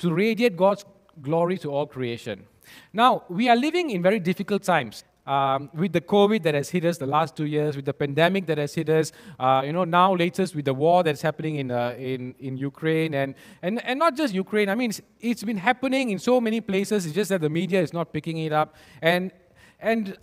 To 0.00 0.12
radiate 0.12 0.56
God's 0.56 0.84
glory 1.22 1.56
to 1.58 1.70
all 1.70 1.86
creation. 1.86 2.44
Now, 2.92 3.22
we 3.28 3.48
are 3.48 3.56
living 3.56 3.90
in 3.90 4.02
very 4.02 4.18
difficult 4.18 4.62
times. 4.62 5.04
Um, 5.28 5.68
with 5.74 5.92
the 5.92 6.00
COVID 6.00 6.42
that 6.44 6.54
has 6.54 6.70
hit 6.70 6.84
us 6.86 6.96
the 6.96 7.06
last 7.06 7.36
two 7.36 7.44
years, 7.44 7.76
with 7.76 7.84
the 7.84 7.92
pandemic 7.92 8.46
that 8.46 8.56
has 8.56 8.72
hit 8.74 8.88
us, 8.88 9.12
uh, 9.38 9.62
you 9.66 9.74
know, 9.74 9.84
now 9.84 10.14
latest 10.14 10.56
with 10.56 10.64
the 10.64 10.72
war 10.72 11.02
that's 11.02 11.22
happening 11.28 11.56
in, 11.56 11.70
uh, 11.70 11.94
in, 11.98 12.34
in 12.38 12.56
Ukraine, 12.56 13.12
and, 13.12 13.34
and, 13.60 13.84
and 13.84 13.98
not 13.98 14.16
just 14.16 14.32
Ukraine, 14.32 14.68
I 14.70 14.74
mean, 14.74 14.90
it's, 14.90 15.02
it's 15.20 15.44
been 15.44 15.58
happening 15.58 16.10
in 16.14 16.18
so 16.18 16.40
many 16.40 16.60
places, 16.62 17.04
it's 17.04 17.14
just 17.14 17.28
that 17.28 17.42
the 17.42 17.50
media 17.50 17.82
is 17.82 17.92
not 17.92 18.12
picking 18.12 18.38
it 18.38 18.52
up. 18.52 18.74
And 19.02 19.30
and, 19.80 20.16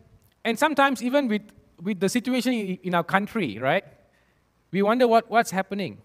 and 0.44 0.60
sometimes, 0.60 1.02
even 1.02 1.28
with, 1.28 1.44
with 1.82 2.00
the 2.00 2.10
situation 2.10 2.54
in 2.54 2.94
our 2.94 3.04
country, 3.04 3.58
right, 3.58 3.84
we 4.72 4.82
wonder 4.82 5.08
what, 5.08 5.30
what's 5.30 5.52
happening. 5.52 6.02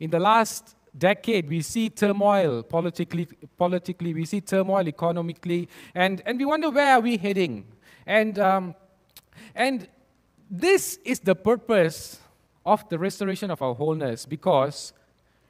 In 0.00 0.10
the 0.10 0.18
last 0.18 0.74
decade, 0.96 1.48
we 1.48 1.62
see 1.62 1.90
turmoil 1.90 2.62
politically, 2.62 3.28
politically 3.56 4.14
we 4.14 4.24
see 4.24 4.40
turmoil 4.40 4.86
economically, 4.88 5.68
and, 5.94 6.22
and 6.26 6.38
we 6.38 6.44
wonder 6.44 6.70
where 6.70 6.94
are 6.94 7.00
we 7.00 7.16
heading. 7.16 7.66
And, 8.06 8.38
um, 8.38 8.74
and 9.54 9.88
this 10.50 10.98
is 11.04 11.20
the 11.20 11.34
purpose 11.34 12.20
of 12.64 12.88
the 12.88 12.98
restoration 12.98 13.50
of 13.50 13.60
our 13.62 13.74
wholeness 13.74 14.26
because 14.26 14.92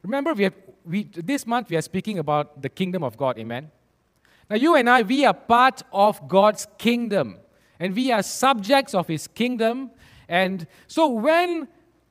remember, 0.02 0.32
we 0.34 0.44
have, 0.44 0.54
we, 0.84 1.04
this 1.04 1.46
month 1.46 1.70
we 1.70 1.76
are 1.76 1.82
speaking 1.82 2.18
about 2.18 2.62
the 2.62 2.68
kingdom 2.68 3.02
of 3.02 3.16
God, 3.16 3.38
amen? 3.38 3.70
Now, 4.48 4.56
you 4.56 4.76
and 4.76 4.88
I, 4.88 5.02
we 5.02 5.24
are 5.24 5.34
part 5.34 5.82
of 5.92 6.28
God's 6.28 6.68
kingdom, 6.78 7.38
and 7.80 7.94
we 7.94 8.12
are 8.12 8.22
subjects 8.22 8.94
of 8.94 9.08
His 9.08 9.26
kingdom. 9.26 9.90
And 10.28 10.66
so, 10.86 11.08
when 11.08 11.66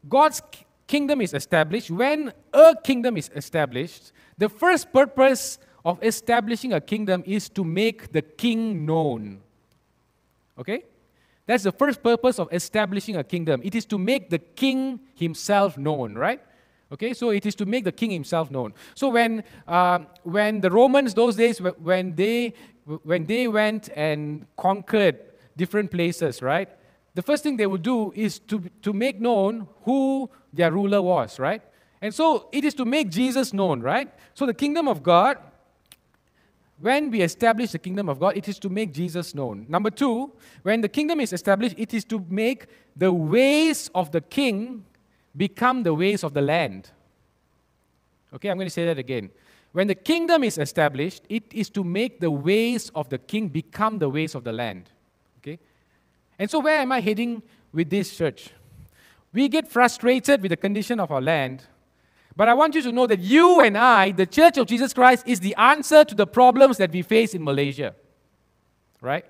God's 0.10 0.42
kingdom 0.86 1.22
is 1.22 1.34
established, 1.34 1.90
when 1.90 2.34
a 2.54 2.75
kingdom 2.84 3.16
is 3.16 3.30
established, 3.34 4.12
the 4.38 4.50
first 4.50 4.92
purpose 4.92 5.60
of 5.86 6.04
establishing 6.04 6.74
a 6.74 6.82
kingdom 6.82 7.24
is 7.25 7.48
to 7.50 7.64
make 7.64 8.12
the 8.12 8.22
king 8.22 8.86
known. 8.86 9.42
Okay? 10.58 10.84
That's 11.46 11.64
the 11.64 11.72
first 11.72 12.02
purpose 12.02 12.40
of 12.40 12.50
establishing 12.52 13.16
a 13.18 13.24
kingdom. 13.24 13.62
It 13.64 13.76
is 13.76 13.86
to 13.86 13.98
make 13.98 14.30
the 14.30 14.40
king 14.40 15.00
himself 15.14 15.78
known, 15.78 16.16
right? 16.16 16.42
Okay, 16.92 17.14
so 17.14 17.30
it 17.32 17.46
is 17.46 17.56
to 17.56 17.66
make 17.66 17.84
the 17.84 17.92
king 17.92 18.12
himself 18.12 18.52
known. 18.52 18.74
So 18.94 19.10
when, 19.10 19.44
uh, 19.68 20.00
when 20.24 20.62
the 20.62 20.70
Romans 20.70 21.14
those 21.14 21.36
days, 21.36 21.60
when 21.60 22.16
they, 22.16 22.54
when 23.04 23.26
they 23.26 23.48
went 23.48 23.90
and 23.96 24.46
conquered 24.56 25.20
different 25.58 25.92
places, 25.92 26.42
right? 26.42 26.70
The 27.16 27.22
first 27.22 27.44
thing 27.44 27.58
they 27.58 27.66
would 27.66 27.82
do 27.82 28.12
is 28.16 28.40
to, 28.40 28.70
to 28.82 28.94
make 28.94 29.20
known 29.20 29.68
who 29.84 30.30
their 30.54 30.72
ruler 30.72 31.02
was, 31.02 31.40
right? 31.40 31.62
And 32.02 32.14
so 32.14 32.50
it 32.52 32.64
is 32.64 32.74
to 32.76 32.86
make 32.86 33.10
Jesus 33.10 33.54
known, 33.54 33.82
right? 33.82 34.14
So 34.34 34.46
the 34.46 34.54
kingdom 34.54 34.88
of 34.88 35.02
God, 35.02 35.38
when 36.79 37.10
we 37.10 37.22
establish 37.22 37.72
the 37.72 37.79
kingdom 37.79 38.10
of 38.10 38.20
God, 38.20 38.36
it 38.36 38.48
is 38.48 38.60
to 38.60 38.70
make 38.70 38.94
Jesus 38.94 39.34
known. 39.34 39.65
Number 39.70 39.89
two, 39.89 40.32
when 40.63 40.82
the 40.82 40.89
kingdom 40.89 41.20
is 41.20 41.32
established, 41.32 41.75
it 41.77 41.94
is 41.94 42.03
to 42.05 42.25
make 42.29 42.65
the 42.96 43.12
ways 43.12 43.89
of 43.96 44.12
the 44.12 44.22
king 44.22 44.84
become 45.36 45.84
the 45.84 45.94
ways 45.94 46.24
of 46.24 46.34
the 46.34 46.41
land. 46.41 46.89
Okay, 48.34 48.50
I'm 48.50 48.58
going 48.58 48.67
to 48.67 48.74
say 48.74 48.86
that 48.86 49.00
again. 49.00 49.29
When 49.72 49.88
the 49.88 49.96
kingdom 49.96 50.44
is 50.44 50.58
established, 50.58 51.24
it 51.29 51.44
is 51.53 51.70
to 51.72 51.84
make 51.84 52.20
the 52.20 52.32
ways 52.32 52.91
of 52.96 53.10
the 53.10 53.17
king 53.17 53.48
become 53.50 54.00
the 54.00 54.10
ways 54.10 54.36
of 54.36 54.44
the 54.44 54.53
land. 54.53 54.89
Okay? 55.39 55.60
And 56.39 56.50
so, 56.50 56.60
where 56.60 56.79
am 56.79 56.91
I 56.91 57.01
heading 57.01 57.41
with 57.74 57.89
this 57.89 58.15
church? 58.17 58.51
We 59.34 59.50
get 59.50 59.67
frustrated 59.67 60.41
with 60.41 60.51
the 60.51 60.58
condition 60.58 61.00
of 61.00 61.12
our 61.12 61.22
land, 61.22 61.63
but 62.36 62.50
I 62.50 62.54
want 62.54 62.75
you 62.75 62.82
to 62.82 62.92
know 62.92 63.08
that 63.08 63.20
you 63.20 63.62
and 63.62 63.77
I, 63.77 64.12
the 64.12 64.25
Church 64.25 64.58
of 64.58 64.68
Jesus 64.68 64.94
Christ, 64.94 65.27
is 65.27 65.39
the 65.39 65.56
answer 65.56 66.04
to 66.04 66.15
the 66.15 66.27
problems 66.27 66.77
that 66.77 66.92
we 66.92 67.01
face 67.01 67.34
in 67.34 67.44
Malaysia. 67.44 67.96
Right? 69.01 69.25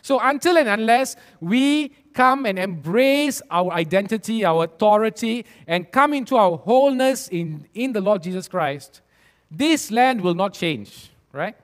So, 0.00 0.20
until 0.20 0.56
and 0.56 0.68
unless 0.68 1.16
we 1.40 1.88
come 2.14 2.46
and 2.46 2.58
embrace 2.58 3.42
our 3.50 3.72
identity, 3.72 4.44
our 4.44 4.64
authority, 4.64 5.44
and 5.66 5.90
come 5.90 6.14
into 6.14 6.36
our 6.36 6.56
wholeness 6.56 7.28
in, 7.28 7.66
in 7.74 7.92
the 7.92 8.00
Lord 8.00 8.22
Jesus 8.22 8.48
Christ, 8.48 9.02
this 9.50 9.90
land 9.90 10.20
will 10.20 10.34
not 10.34 10.54
change, 10.54 11.10
right? 11.32 11.56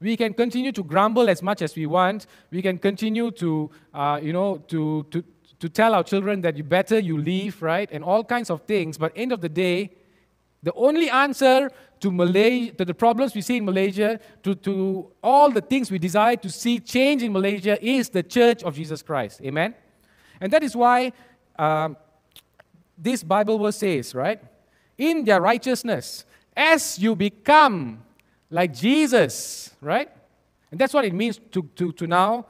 We 0.00 0.16
can 0.16 0.34
continue 0.34 0.72
to 0.72 0.82
grumble 0.82 1.28
as 1.28 1.42
much 1.42 1.60
as 1.62 1.74
we 1.74 1.86
want. 1.86 2.26
We 2.50 2.62
can 2.62 2.78
continue 2.78 3.30
to, 3.32 3.70
uh, 3.92 4.20
you 4.22 4.32
know, 4.32 4.58
to, 4.68 5.06
to, 5.10 5.24
to 5.60 5.68
tell 5.68 5.94
our 5.94 6.02
children 6.02 6.40
that 6.40 6.56
you 6.56 6.64
better 6.64 6.98
you 6.98 7.16
leave, 7.16 7.62
right? 7.62 7.88
And 7.92 8.02
all 8.02 8.24
kinds 8.24 8.50
of 8.50 8.62
things. 8.62 8.98
But 8.98 9.12
end 9.14 9.30
of 9.30 9.40
the 9.40 9.48
day, 9.48 9.90
the 10.62 10.72
only 10.74 11.08
answer 11.08 11.70
to 12.00 12.10
Malaysia, 12.10 12.74
to 12.74 12.84
the 12.84 12.94
problems 12.94 13.34
we 13.34 13.42
see 13.42 13.58
in 13.58 13.64
Malaysia, 13.64 14.18
to, 14.42 14.54
to 14.56 15.12
all 15.22 15.50
the 15.50 15.60
things 15.60 15.90
we 15.90 15.98
desire 15.98 16.36
to 16.36 16.50
see 16.50 16.80
change 16.80 17.22
in 17.22 17.32
Malaysia 17.32 17.78
is 17.84 18.08
the 18.08 18.22
church 18.22 18.62
of 18.62 18.74
Jesus 18.74 19.02
Christ. 19.02 19.40
Amen? 19.42 19.74
And 20.40 20.52
that 20.52 20.62
is 20.62 20.74
why 20.74 21.12
um, 21.58 21.96
this 22.96 23.22
Bible 23.22 23.58
verse 23.58 23.76
says, 23.76 24.14
right? 24.14 24.40
In 24.96 25.24
their 25.24 25.40
righteousness, 25.40 26.24
as 26.56 26.98
you 26.98 27.14
become 27.14 28.02
like 28.50 28.74
Jesus, 28.74 29.70
right? 29.80 30.10
And 30.70 30.80
that's 30.80 30.94
what 30.94 31.04
it 31.04 31.12
means 31.12 31.38
to, 31.52 31.62
to, 31.76 31.92
to 31.92 32.06
now 32.06 32.46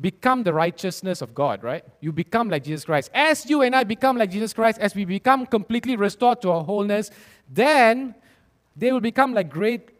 become 0.00 0.42
the 0.42 0.52
righteousness 0.52 1.22
of 1.22 1.34
God, 1.34 1.62
right? 1.62 1.84
You 2.00 2.12
become 2.12 2.48
like 2.50 2.64
Jesus 2.64 2.84
Christ. 2.84 3.10
As 3.14 3.48
you 3.48 3.62
and 3.62 3.74
I 3.76 3.84
become 3.84 4.16
like 4.16 4.30
Jesus 4.30 4.52
Christ, 4.52 4.78
as 4.78 4.94
we 4.94 5.04
become 5.04 5.46
completely 5.46 5.96
restored 5.96 6.42
to 6.42 6.50
our 6.50 6.64
wholeness, 6.64 7.10
then 7.48 8.14
they 8.76 8.92
will 8.92 9.00
become 9.00 9.34
like 9.34 9.50
great 9.50 9.90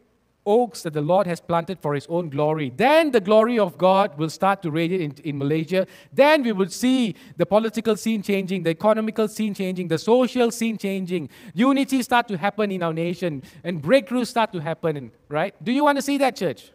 oaks 0.47 0.83
that 0.83 0.93
the 0.93 1.01
Lord 1.01 1.27
has 1.27 1.41
planted 1.41 1.79
for 1.81 1.95
His 1.95 2.07
own 2.09 2.29
glory. 2.29 2.73
Then 2.77 3.13
the 3.13 3.21
glory 3.21 3.59
of 3.59 3.79
God 3.79 4.19
will 4.19 4.29
start 4.29 4.63
to 4.63 4.71
radiate 4.71 5.01
in, 5.01 5.15
in 5.25 5.39
Malaysia. 5.39 5.87
Then 6.13 6.43
we 6.43 6.53
will 6.53 6.69
see 6.69 7.15
the 7.37 7.47
political 7.47 7.97
scene 7.97 8.23
changing, 8.23 8.63
the 8.63 8.71
economical 8.71 9.29
scene 9.29 9.55
changing, 9.55 9.89
the 9.89 9.99
social 9.99 10.51
scene 10.51 10.77
changing. 10.77 11.31
Unity 11.55 12.03
start 12.03 12.29
to 12.29 12.37
happen 12.37 12.71
in 12.71 12.83
our 12.83 12.93
nation, 12.93 13.43
and 13.63 13.83
breakthroughs 13.83 14.27
start 14.27 14.53
to 14.53 14.61
happen, 14.61 15.13
right? 15.29 15.55
Do 15.65 15.73
you 15.73 15.85
want 15.85 15.97
to 15.97 16.03
see 16.03 16.19
that, 16.19 16.37
church? 16.37 16.74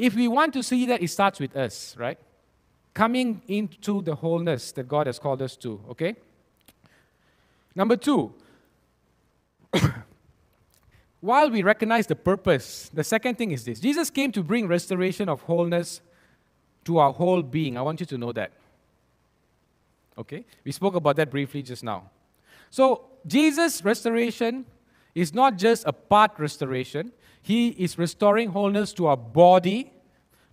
If 0.00 0.14
we 0.14 0.28
want 0.28 0.54
to 0.54 0.62
see 0.62 0.86
that, 0.86 1.02
it 1.02 1.08
starts 1.08 1.38
with 1.38 1.54
us, 1.54 1.94
right? 1.98 2.18
Coming 2.94 3.42
into 3.46 4.00
the 4.00 4.14
wholeness 4.14 4.72
that 4.72 4.88
God 4.88 5.06
has 5.06 5.18
called 5.18 5.42
us 5.42 5.56
to, 5.58 5.78
okay? 5.90 6.16
Number 7.74 7.98
two, 7.98 8.32
while 11.20 11.50
we 11.50 11.62
recognize 11.62 12.06
the 12.06 12.16
purpose, 12.16 12.90
the 12.94 13.04
second 13.04 13.36
thing 13.36 13.50
is 13.50 13.66
this 13.66 13.78
Jesus 13.78 14.08
came 14.08 14.32
to 14.32 14.42
bring 14.42 14.66
restoration 14.66 15.28
of 15.28 15.42
wholeness 15.42 16.00
to 16.86 16.96
our 16.96 17.12
whole 17.12 17.42
being. 17.42 17.76
I 17.76 17.82
want 17.82 18.00
you 18.00 18.06
to 18.06 18.16
know 18.16 18.32
that. 18.32 18.52
Okay? 20.16 20.46
We 20.64 20.72
spoke 20.72 20.94
about 20.94 21.16
that 21.16 21.30
briefly 21.30 21.62
just 21.62 21.84
now. 21.84 22.08
So, 22.70 23.04
Jesus' 23.26 23.84
restoration 23.84 24.64
is 25.14 25.34
not 25.34 25.58
just 25.58 25.86
a 25.86 25.92
part 25.92 26.38
restoration, 26.38 27.12
He 27.42 27.68
is 27.68 27.98
restoring 27.98 28.50
wholeness 28.50 28.92
to 28.94 29.06
our 29.06 29.16
body, 29.16 29.92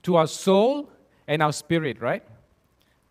to 0.04 0.16
our 0.16 0.28
soul, 0.28 0.90
and 1.28 1.42
our 1.44 1.52
spirit, 1.52 2.02
right? 2.02 2.24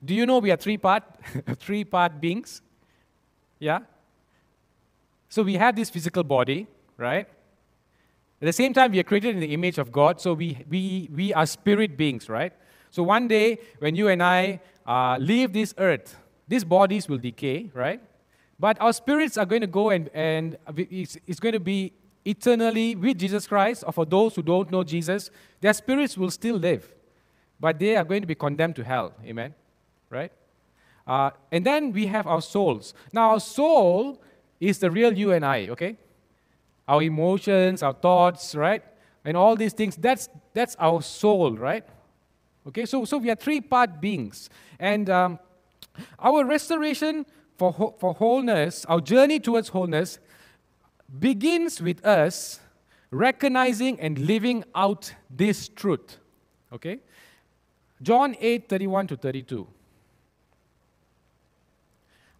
Do 0.05 0.15
you 0.15 0.27
know 0.27 0.39
we 0.39 0.51
are 0.51 0.57
three 0.57 0.79
part, 0.79 1.03
three 1.57 1.85
part 1.85 2.21
beings? 2.21 2.63
Yeah? 3.59 3.81
So 5.29 5.43
we 5.43 5.55
have 5.55 5.77
this 5.77 5.91
physical 5.91 6.25
body, 6.25 6.67
right? 6.97 7.29
At 8.41 8.47
the 8.47 8.53
same 8.53 8.73
time, 8.73 8.93
we 8.93 8.99
are 8.99 9.05
created 9.05 9.35
in 9.35 9.41
the 9.41 9.53
image 9.55 9.79
of 9.79 9.91
God, 9.91 10.21
so 10.21 10.35
we, 10.35 10.65
we, 10.69 11.09
we 11.15 11.33
are 11.33 11.47
spirit 11.47 11.97
beings, 11.97 12.29
right? 12.29 12.53
So 12.91 13.03
one 13.03 13.29
day, 13.29 13.59
when 13.79 13.97
you 13.97 14.09
and 14.09 14.23
I 14.23 14.61
uh, 14.87 15.17
leave 15.19 15.53
this 15.53 15.75
earth, 15.79 16.17
these 16.47 16.65
bodies 16.65 17.09
will 17.09 17.19
decay, 17.19 17.71
right? 17.75 18.01
But 18.59 18.81
our 18.81 18.93
spirits 18.93 19.37
are 19.37 19.47
going 19.47 19.63
to 19.63 19.67
go 19.67 19.91
and, 19.91 20.09
and 20.15 20.57
it's, 20.77 21.19
it's 21.27 21.41
going 21.41 21.53
to 21.53 21.61
be 21.61 21.93
eternally 22.27 22.97
with 22.97 23.19
Jesus 23.19 23.47
Christ, 23.47 23.85
or 23.87 23.93
for 23.93 24.05
those 24.05 24.35
who 24.35 24.43
don't 24.43 24.71
know 24.71 24.83
Jesus, 24.83 25.31
their 25.61 25.73
spirits 25.73 26.19
will 26.19 26.31
still 26.31 26.57
live, 26.57 26.93
but 27.61 27.79
they 27.79 27.97
are 27.97 28.05
going 28.05 28.23
to 28.23 28.27
be 28.27 28.35
condemned 28.35 28.77
to 28.77 28.85
hell. 28.85 29.13
Amen? 29.25 29.55
Right? 30.11 30.33
Uh, 31.07 31.31
and 31.53 31.65
then 31.65 31.93
we 31.93 32.07
have 32.07 32.27
our 32.27 32.43
souls. 32.43 32.95
Now, 33.13 33.31
our 33.31 33.41
soul 33.41 34.21
is 34.59 34.79
the 34.79 34.91
real 34.91 35.13
you 35.13 35.33
and 35.33 35.45
I, 35.45 35.69
okay? 35.69 35.97
our 36.89 37.03
emotions, 37.03 37.83
our 37.83 37.93
thoughts, 37.93 38.55
right? 38.55 38.83
And 39.25 39.37
all 39.37 39.57
these 39.57 39.73
things, 39.73 39.97
that's, 39.97 40.29
that's 40.55 40.77
our 40.79 41.03
soul, 41.03 41.57
right? 41.57 41.85
Okay, 42.69 42.87
so, 42.87 43.05
so 43.05 43.19
we 43.19 43.31
are 43.31 43.35
three 43.35 43.61
part 43.61 44.01
beings. 44.01 44.49
And 44.79 45.11
um, 45.11 45.39
our 46.19 46.45
restoration 46.45 47.27
for, 47.57 47.95
for 47.99 48.15
wholeness, 48.15 48.85
our 48.85 49.01
journey 49.01 49.41
towards 49.41 49.69
wholeness, 49.69 50.19
begins 51.19 51.81
with 51.81 52.05
us 52.05 52.61
recognizing 53.11 54.01
and 54.01 54.19
living 54.19 54.65
out 54.75 55.13
this 55.31 55.69
truth. 55.69 56.19
Okay? 56.73 56.99
John 58.03 58.37
8 58.41 58.69
31 58.69 59.07
to 59.09 59.17
32. 59.17 59.67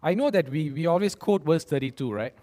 I 0.03 0.13
know 0.13 0.29
that 0.29 0.49
we, 0.49 0.69
we 0.69 0.85
always 0.85 1.15
quote 1.15 1.43
verse 1.43 1.63
32, 1.63 2.11
right? 2.11 2.33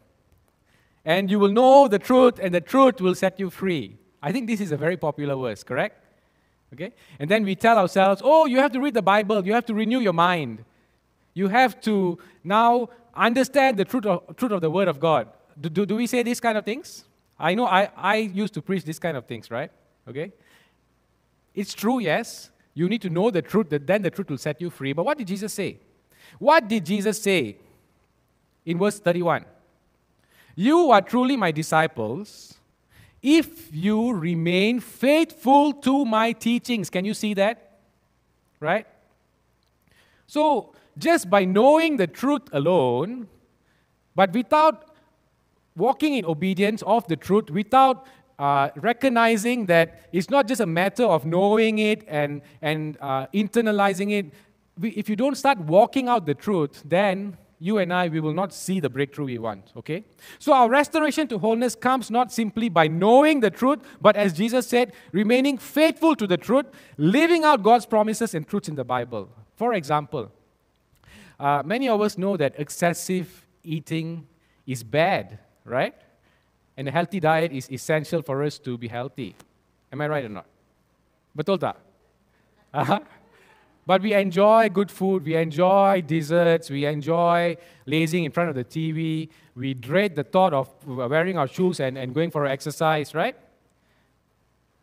and 1.04 1.30
you 1.30 1.38
will 1.38 1.52
know 1.52 1.86
the 1.86 1.98
truth, 1.98 2.38
and 2.40 2.54
the 2.54 2.60
truth 2.60 3.00
will 3.00 3.14
set 3.14 3.38
you 3.38 3.50
free. 3.50 3.96
I 4.22 4.32
think 4.32 4.46
this 4.46 4.60
is 4.60 4.72
a 4.72 4.76
very 4.76 4.96
popular 4.96 5.36
verse, 5.36 5.62
correct? 5.62 6.02
Okay? 6.72 6.92
And 7.18 7.30
then 7.30 7.44
we 7.44 7.54
tell 7.54 7.78
ourselves, 7.78 8.22
oh, 8.24 8.46
you 8.46 8.58
have 8.58 8.72
to 8.72 8.80
read 8.80 8.94
the 8.94 9.02
Bible, 9.02 9.44
you 9.46 9.52
have 9.52 9.66
to 9.66 9.74
renew 9.74 10.00
your 10.00 10.14
mind. 10.14 10.64
You 11.34 11.48
have 11.48 11.80
to 11.82 12.18
now 12.42 12.88
understand 13.14 13.76
the 13.76 13.84
truth 13.84 14.06
of, 14.06 14.36
truth 14.36 14.52
of 14.52 14.60
the 14.60 14.70
Word 14.70 14.88
of 14.88 14.98
God. 14.98 15.28
Do, 15.60 15.68
do, 15.68 15.86
do 15.86 15.96
we 15.96 16.06
say 16.06 16.22
these 16.22 16.40
kind 16.40 16.58
of 16.58 16.64
things? 16.64 17.04
I 17.38 17.54
know 17.54 17.66
I, 17.66 17.90
I 17.96 18.16
used 18.16 18.54
to 18.54 18.62
preach 18.62 18.84
these 18.84 18.98
kind 18.98 19.16
of 19.16 19.26
things, 19.26 19.50
right? 19.50 19.70
Okay? 20.08 20.32
It's 21.54 21.74
true, 21.74 22.00
yes. 22.00 22.50
You 22.74 22.88
need 22.88 23.02
to 23.02 23.10
know 23.10 23.30
the 23.30 23.42
truth, 23.42 23.70
that 23.70 23.86
then 23.86 24.02
the 24.02 24.10
truth 24.10 24.30
will 24.30 24.38
set 24.38 24.60
you 24.60 24.70
free. 24.70 24.92
But 24.92 25.04
what 25.04 25.18
did 25.18 25.28
Jesus 25.28 25.52
say? 25.52 25.78
What 26.38 26.68
did 26.68 26.84
Jesus 26.84 27.20
say 27.22 27.56
in 28.64 28.78
verse 28.78 28.98
31? 28.98 29.44
You 30.56 30.90
are 30.90 31.02
truly 31.02 31.36
my 31.36 31.50
disciples 31.50 32.54
if 33.22 33.74
you 33.74 34.12
remain 34.12 34.80
faithful 34.80 35.72
to 35.72 36.04
my 36.04 36.32
teachings. 36.32 36.90
Can 36.90 37.04
you 37.04 37.14
see 37.14 37.34
that? 37.34 37.78
Right? 38.60 38.86
So, 40.26 40.74
just 40.96 41.28
by 41.28 41.44
knowing 41.44 41.96
the 41.96 42.06
truth 42.06 42.42
alone, 42.52 43.28
but 44.14 44.32
without 44.32 44.93
walking 45.76 46.14
in 46.14 46.24
obedience 46.24 46.82
of 46.82 47.06
the 47.08 47.16
truth, 47.16 47.50
without 47.50 48.06
uh, 48.38 48.70
recognizing 48.76 49.66
that 49.66 50.08
it's 50.12 50.30
not 50.30 50.46
just 50.48 50.60
a 50.60 50.66
matter 50.66 51.04
of 51.04 51.24
knowing 51.24 51.78
it 51.78 52.04
and, 52.08 52.42
and 52.62 52.96
uh, 53.00 53.26
internalizing 53.34 54.12
it, 54.12 54.26
if 54.82 55.08
you 55.08 55.16
don't 55.16 55.36
start 55.36 55.58
walking 55.60 56.08
out 56.08 56.26
the 56.26 56.34
truth, 56.34 56.82
then 56.84 57.36
you 57.60 57.78
and 57.78 57.92
I, 57.92 58.08
we 58.08 58.20
will 58.20 58.34
not 58.34 58.52
see 58.52 58.80
the 58.80 58.90
breakthrough 58.90 59.26
we 59.26 59.38
want, 59.38 59.72
okay? 59.76 60.04
So 60.38 60.52
our 60.52 60.68
restoration 60.68 61.28
to 61.28 61.38
wholeness 61.38 61.74
comes 61.74 62.10
not 62.10 62.32
simply 62.32 62.68
by 62.68 62.88
knowing 62.88 63.40
the 63.40 63.50
truth, 63.50 63.78
but 64.00 64.16
as 64.16 64.32
Jesus 64.32 64.66
said, 64.66 64.92
remaining 65.12 65.56
faithful 65.58 66.16
to 66.16 66.26
the 66.26 66.36
truth, 66.36 66.66
living 66.98 67.44
out 67.44 67.62
God's 67.62 67.86
promises 67.86 68.34
and 68.34 68.46
truths 68.46 68.68
in 68.68 68.74
the 68.74 68.84
Bible. 68.84 69.30
For 69.56 69.74
example, 69.74 70.32
uh, 71.38 71.62
many 71.64 71.88
of 71.88 72.00
us 72.00 72.18
know 72.18 72.36
that 72.36 72.54
excessive 72.58 73.46
eating 73.62 74.26
is 74.66 74.82
bad, 74.82 75.38
right? 75.64 75.94
And 76.76 76.88
a 76.88 76.90
healthy 76.90 77.20
diet 77.20 77.52
is 77.52 77.70
essential 77.70 78.22
for 78.22 78.42
us 78.42 78.58
to 78.58 78.76
be 78.76 78.88
healthy. 78.88 79.34
Am 79.92 80.00
I 80.00 80.08
right 80.08 80.24
or 80.24 80.28
not? 80.28 80.46
Betul 81.36 81.58
tak? 81.58 81.76
Uh-huh. 82.72 83.00
But 83.86 84.00
we 84.00 84.14
enjoy 84.14 84.70
good 84.70 84.90
food, 84.90 85.24
we 85.24 85.36
enjoy 85.36 86.02
desserts, 86.06 86.70
we 86.70 86.86
enjoy 86.86 87.56
lazing 87.84 88.24
in 88.24 88.32
front 88.32 88.48
of 88.48 88.56
the 88.56 88.64
TV, 88.64 89.28
we 89.54 89.74
dread 89.74 90.16
the 90.16 90.24
thought 90.24 90.54
of 90.54 90.68
wearing 90.86 91.36
our 91.36 91.46
shoes 91.46 91.80
and, 91.80 91.98
and 91.98 92.14
going 92.14 92.30
for 92.30 92.46
exercise, 92.46 93.14
right? 93.14 93.36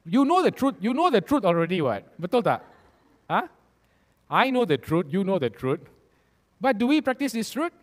You 0.05 0.23
know 0.23 0.43
the 0.43 0.51
truth, 0.51 0.75
you 0.79 0.93
know 0.93 1.09
the 1.09 1.21
truth 1.21 1.45
already, 1.45 1.81
what? 1.81 2.05
Betul 2.21 2.43
tak? 2.43 2.61
Huh? 3.29 3.47
I 4.29 4.51
know 4.51 4.65
the 4.65 4.77
truth, 4.77 5.07
you 5.09 5.23
know 5.23 5.39
the 5.39 5.49
truth. 5.49 5.81
But 6.61 6.77
do 6.77 6.85
we 6.87 7.01
practice 7.01 7.33
this 7.33 7.49
truth? 7.49 7.73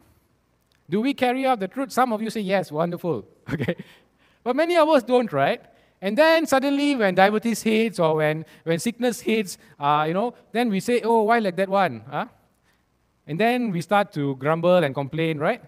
Do 0.91 1.01
we 1.01 1.15
carry 1.15 1.47
out 1.47 1.61
the 1.61 1.69
truth? 1.69 1.93
Some 1.93 2.13
of 2.13 2.23
you 2.23 2.31
say 2.31 2.41
yes, 2.41 2.73
wonderful. 2.73 3.27
Okay. 3.53 3.77
But 4.45 4.57
many 4.57 4.77
of 4.77 4.89
us 4.89 5.03
don't, 5.03 5.31
right? 5.33 5.61
And 6.01 6.17
then 6.17 6.47
suddenly, 6.47 6.95
when 6.95 7.15
diabetes 7.15 7.63
hits 7.63 7.99
or 7.99 8.17
when, 8.17 8.45
when 8.65 8.79
sickness 8.79 9.21
hits, 9.21 9.59
uh, 9.79 10.05
you 10.07 10.15
know, 10.15 10.35
then 10.53 10.71
we 10.71 10.81
say, 10.81 11.01
oh, 11.03 11.23
why 11.23 11.39
like 11.39 11.57
that 11.57 11.69
one? 11.69 12.03
Huh? 12.09 12.27
And 13.27 13.39
then 13.39 13.71
we 13.71 13.81
start 13.81 14.13
to 14.13 14.37
grumble 14.37 14.77
and 14.77 14.95
complain, 14.95 15.39
right? 15.39 15.63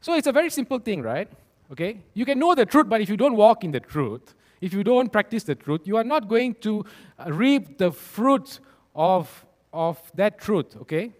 So 0.00 0.14
it's 0.14 0.26
a 0.26 0.32
very 0.32 0.50
simple 0.50 0.78
thing, 0.78 1.02
right? 1.02 1.28
Okay? 1.70 2.00
You 2.14 2.24
can 2.24 2.38
know 2.38 2.54
the 2.54 2.66
truth, 2.66 2.88
but 2.88 3.00
if 3.00 3.08
you 3.08 3.16
don't 3.16 3.36
walk 3.36 3.62
in 3.62 3.72
the 3.72 3.80
truth, 3.80 4.34
if 4.60 4.72
you 4.72 4.82
don't 4.82 5.12
practice 5.12 5.44
the 5.44 5.54
truth, 5.54 5.82
you 5.84 5.96
are 5.96 6.04
not 6.04 6.28
going 6.28 6.54
to 6.62 6.84
uh, 7.18 7.30
reap 7.32 7.78
the 7.78 7.92
fruit 7.92 8.60
of, 8.94 9.46
of 9.72 10.00
that 10.14 10.40
truth, 10.40 10.76
okay? 10.80 11.12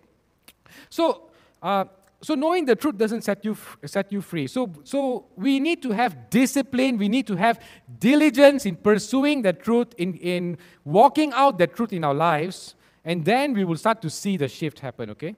So, 0.88 1.30
uh, 1.62 1.84
so 2.20 2.34
knowing 2.34 2.64
the 2.64 2.74
truth 2.74 2.98
doesn't 2.98 3.22
set 3.22 3.44
you, 3.44 3.56
set 3.84 4.12
you 4.12 4.20
free. 4.20 4.48
So, 4.48 4.72
so 4.82 5.26
we 5.36 5.60
need 5.60 5.82
to 5.82 5.92
have 5.92 6.30
discipline. 6.30 6.98
We 6.98 7.08
need 7.08 7.28
to 7.28 7.36
have 7.36 7.60
diligence 8.00 8.66
in 8.66 8.74
pursuing 8.74 9.42
the 9.42 9.52
truth, 9.52 9.88
in, 9.98 10.14
in 10.14 10.58
walking 10.84 11.32
out 11.32 11.58
the 11.58 11.68
truth 11.68 11.92
in 11.92 12.02
our 12.02 12.14
lives. 12.14 12.74
And 13.04 13.24
then 13.24 13.52
we 13.54 13.64
will 13.64 13.76
start 13.76 14.02
to 14.02 14.10
see 14.10 14.36
the 14.36 14.48
shift 14.48 14.80
happen, 14.80 15.10
okay? 15.10 15.36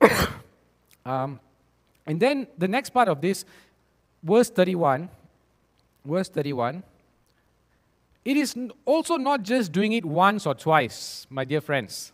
um, 1.04 1.38
and 2.06 2.20
then 2.20 2.46
the 2.56 2.68
next 2.68 2.90
part 2.90 3.08
of 3.08 3.20
this, 3.20 3.44
verse 4.22 4.48
31, 4.48 5.10
verse 6.06 6.30
31. 6.30 6.82
It 8.24 8.36
is 8.38 8.56
also 8.86 9.16
not 9.16 9.42
just 9.42 9.72
doing 9.72 9.92
it 9.92 10.06
once 10.06 10.46
or 10.46 10.54
twice, 10.54 11.26
my 11.28 11.44
dear 11.44 11.60
friends. 11.60 12.12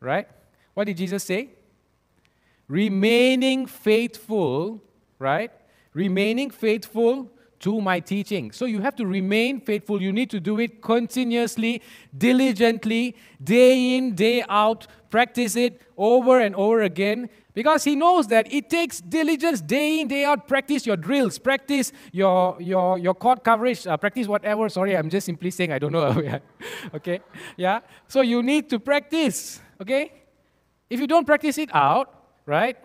Right? 0.00 0.26
What 0.74 0.84
did 0.84 0.96
Jesus 0.96 1.22
say? 1.22 1.50
Remaining 2.70 3.66
faithful, 3.66 4.80
right? 5.18 5.50
Remaining 5.92 6.50
faithful 6.50 7.28
to 7.58 7.80
my 7.80 7.98
teaching. 7.98 8.52
So 8.52 8.64
you 8.64 8.80
have 8.80 8.94
to 8.94 9.06
remain 9.06 9.60
faithful. 9.60 10.00
You 10.00 10.12
need 10.12 10.30
to 10.30 10.38
do 10.38 10.60
it 10.60 10.80
continuously, 10.80 11.82
diligently, 12.16 13.16
day 13.42 13.96
in, 13.96 14.14
day 14.14 14.44
out. 14.48 14.86
Practice 15.10 15.56
it 15.56 15.82
over 15.96 16.38
and 16.38 16.54
over 16.54 16.82
again 16.82 17.28
because 17.54 17.82
he 17.82 17.96
knows 17.96 18.28
that 18.28 18.52
it 18.52 18.70
takes 18.70 19.00
diligence 19.00 19.60
day 19.60 19.98
in, 19.98 20.06
day 20.06 20.24
out. 20.24 20.46
Practice 20.46 20.86
your 20.86 20.96
drills, 20.96 21.40
practice 21.40 21.90
your, 22.12 22.56
your, 22.60 22.98
your 23.00 23.14
court 23.14 23.42
coverage, 23.42 23.84
uh, 23.84 23.96
practice 23.96 24.28
whatever. 24.28 24.68
Sorry, 24.68 24.96
I'm 24.96 25.10
just 25.10 25.26
simply 25.26 25.50
saying 25.50 25.72
I 25.72 25.80
don't 25.80 25.90
know. 25.90 26.40
okay? 26.94 27.18
Yeah? 27.56 27.80
So 28.06 28.20
you 28.20 28.44
need 28.44 28.70
to 28.70 28.78
practice. 28.78 29.60
Okay? 29.80 30.12
If 30.88 31.00
you 31.00 31.08
don't 31.08 31.26
practice 31.26 31.58
it 31.58 31.74
out, 31.74 32.19
right? 32.50 32.76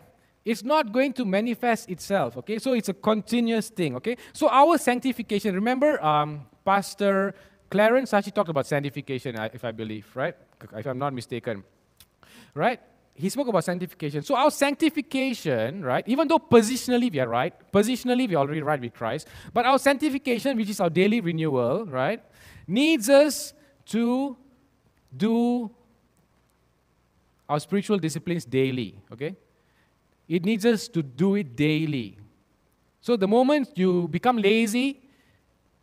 it's 0.45 0.63
not 0.63 0.91
going 0.91 1.11
to 1.11 1.25
manifest 1.25 1.89
itself, 1.89 2.37
okay? 2.37 2.59
So 2.59 2.73
it's 2.73 2.87
a 2.87 2.93
continuous 2.93 3.69
thing, 3.69 3.95
okay? 3.95 4.15
So 4.31 4.47
our 4.47 4.77
sanctification, 4.77 5.55
remember 5.55 6.01
um, 6.05 6.45
Pastor 6.63 7.33
Clarence 7.71 8.13
actually 8.13 8.33
talked 8.33 8.49
about 8.49 8.67
sanctification, 8.67 9.35
if 9.53 9.65
I 9.65 9.71
believe, 9.71 10.05
right? 10.13 10.35
If 10.77 10.85
I'm 10.85 10.99
not 10.99 11.13
mistaken, 11.13 11.63
right? 12.53 12.79
He 13.15 13.29
spoke 13.29 13.47
about 13.47 13.63
sanctification. 13.63 14.21
So 14.21 14.35
our 14.35 14.51
sanctification, 14.51 15.83
right, 15.83 16.07
even 16.07 16.27
though 16.27 16.37
positionally 16.37 17.11
we 17.11 17.19
are 17.19 17.27
right, 17.27 17.53
positionally 17.71 18.29
we 18.29 18.35
are 18.35 18.39
already 18.39 18.61
right 18.61 18.79
with 18.79 18.93
Christ, 18.93 19.27
but 19.51 19.65
our 19.65 19.79
sanctification, 19.79 20.57
which 20.57 20.69
is 20.69 20.79
our 20.79 20.91
daily 20.91 21.21
renewal, 21.21 21.85
right, 21.87 22.21
needs 22.67 23.09
us 23.09 23.53
to 23.87 24.37
do 25.15 25.71
our 27.49 27.59
spiritual 27.59 27.97
disciplines 27.97 28.45
daily, 28.45 28.99
okay? 29.11 29.35
It 30.27 30.45
needs 30.45 30.65
us 30.65 30.87
to 30.89 31.03
do 31.03 31.35
it 31.35 31.55
daily. 31.55 32.17
So 33.01 33.15
the 33.15 33.27
moment 33.27 33.69
you 33.75 34.07
become 34.07 34.37
lazy, 34.37 35.01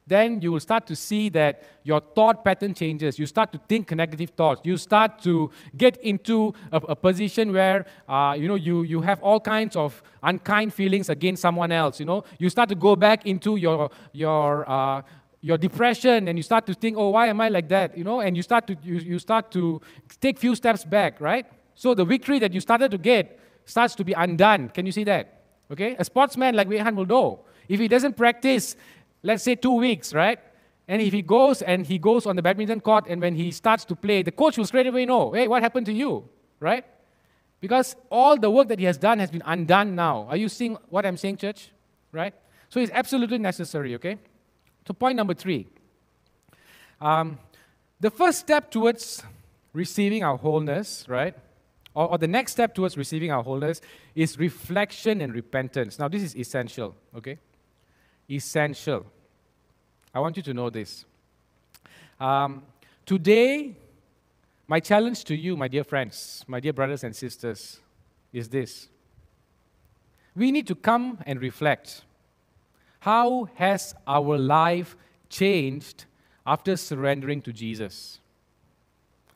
then 0.07 0.41
you 0.41 0.53
will 0.53 0.61
start 0.61 0.87
to 0.89 0.97
see 0.97 1.29
that 1.29 1.63
your 1.85 2.01
thought 2.01 2.45
pattern 2.45 2.75
changes. 2.75 3.19
You 3.19 3.27
start 3.27 3.53
to 3.53 3.61
think 3.69 3.93
negative 3.93 4.31
thoughts. 4.31 4.61
You 4.65 4.77
start 4.77 5.23
to 5.23 5.51
get 5.77 5.97
into 5.99 6.55
a, 6.73 6.77
a 6.77 6.97
position 6.97 7.53
where 7.53 7.87
uh, 8.09 8.35
you 8.37 8.49
know 8.49 8.57
you, 8.57 8.83
you 8.83 9.01
have 9.01 9.23
all 9.23 9.41
kinds 9.41 9.77
of 9.77 10.03
unkind 10.23 10.75
feelings 10.75 11.09
against 11.09 11.43
someone 11.43 11.71
else. 11.71 12.01
You 12.01 12.07
know 12.07 12.25
you 12.39 12.51
start 12.51 12.69
to 12.71 12.75
go 12.75 12.97
back 12.97 13.27
into 13.27 13.57
your 13.57 13.91
your 14.13 14.69
uh, 14.69 15.03
your 15.41 15.59
depression 15.59 16.29
and 16.29 16.39
you 16.39 16.43
start 16.43 16.67
to 16.67 16.75
think, 16.75 16.97
oh, 16.97 17.11
why 17.11 17.27
am 17.27 17.41
I 17.41 17.49
like 17.49 17.69
that? 17.69 17.97
You 17.97 18.05
know, 18.05 18.21
and 18.21 18.37
you 18.37 18.43
start 18.43 18.67
to 18.69 18.77
you, 18.83 18.97
you 18.97 19.19
start 19.19 19.51
to 19.53 19.81
take 20.21 20.39
few 20.39 20.55
steps 20.55 20.85
back, 20.85 21.21
right? 21.21 21.47
So 21.75 21.95
the 21.95 22.05
victory 22.05 22.39
that 22.41 22.53
you 22.53 22.61
started 22.61 22.91
to 22.91 22.99
get 22.99 23.39
starts 23.65 23.95
to 23.97 24.05
be 24.05 24.13
undone. 24.13 24.69
Can 24.69 24.87
you 24.87 24.93
see 24.93 25.05
that? 25.05 25.43
Okay? 25.71 25.97
A 25.99 26.05
sportsman 26.05 26.55
like 26.55 26.69
Wei 26.69 26.79
Han 26.79 26.97
will 26.97 27.07
know. 27.07 27.41
If 27.69 27.81
he 27.81 27.89
doesn't 27.89 28.17
practice, 28.17 28.77
let's 29.23 29.43
say 29.43 29.55
two 29.55 29.75
weeks, 29.75 30.13
right? 30.13 30.39
And 30.89 31.01
if 31.01 31.13
he 31.13 31.23
goes 31.23 31.63
and 31.63 31.87
he 31.87 31.99
goes 31.99 32.27
on 32.27 32.37
the 32.37 32.43
badminton 32.43 32.81
court 32.81 33.07
and 33.09 33.21
when 33.21 33.35
he 33.35 33.51
starts 33.51 33.85
to 33.87 33.97
play, 33.97 34.23
the 34.23 34.33
coach 34.33 34.59
will 34.59 34.67
straight 34.67 34.87
away 34.87 35.07
know, 35.07 35.33
hey, 35.33 35.49
what 35.49 35.63
happened 35.63 35.87
to 35.87 35.93
you? 35.93 36.29
Right? 36.61 36.85
Because 37.61 37.95
all 38.11 38.37
the 38.37 38.51
work 38.51 38.69
that 38.69 38.79
he 38.79 38.85
has 38.87 38.99
done 38.99 39.21
has 39.21 39.31
been 39.31 39.43
undone 39.47 39.95
now. 39.95 40.27
Are 40.29 40.37
you 40.37 40.49
seeing 40.49 40.77
what 40.91 41.07
I'm 41.07 41.17
saying, 41.17 41.37
church? 41.37 41.71
Right? 42.11 42.35
So 42.69 42.81
it's 42.81 42.91
absolutely 42.93 43.39
necessary, 43.39 43.95
okay? 43.95 44.19
So, 44.87 44.95
point 44.95 45.17
number 45.17 45.35
three. 45.35 45.69
Um, 47.01 47.39
the 48.01 48.11
first 48.11 48.41
step 48.41 48.71
towards 48.71 49.23
receiving 49.73 50.25
our 50.25 50.37
wholeness, 50.37 51.05
right, 51.09 51.37
or, 51.95 52.11
or 52.11 52.19
the 52.19 52.29
next 52.29 52.53
step 52.53 52.75
towards 52.75 52.97
receiving 52.97 53.31
our 53.31 53.43
wholeness 53.43 53.81
is 54.15 54.39
reflection 54.39 55.21
and 55.21 55.35
repentance. 55.35 55.99
Now, 55.99 56.09
this 56.09 56.23
is 56.23 56.37
essential, 56.37 56.95
okay? 57.17 57.39
Essential. 58.31 59.07
I 60.15 60.21
want 60.21 60.37
you 60.37 60.43
to 60.45 60.55
know 60.55 60.71
this. 60.71 61.05
Um, 62.21 62.63
today, 63.05 63.77
my 64.69 64.81
challenge 64.81 65.25
to 65.25 65.37
you, 65.37 65.57
my 65.57 65.69
dear 65.69 65.85
friends, 65.85 66.45
my 66.47 66.61
dear 66.61 66.73
brothers 66.73 67.05
and 67.05 67.15
sisters, 67.15 67.81
is 68.33 68.49
this. 68.49 68.89
We 70.35 70.51
need 70.51 70.67
to 70.69 70.75
come 70.75 71.19
and 71.27 71.41
reflect. 71.41 72.03
How 73.01 73.49
has 73.57 73.95
our 74.07 74.39
life 74.39 74.97
changed 75.29 76.07
after 76.47 76.77
surrendering 76.77 77.43
to 77.43 77.53
Jesus? 77.53 78.21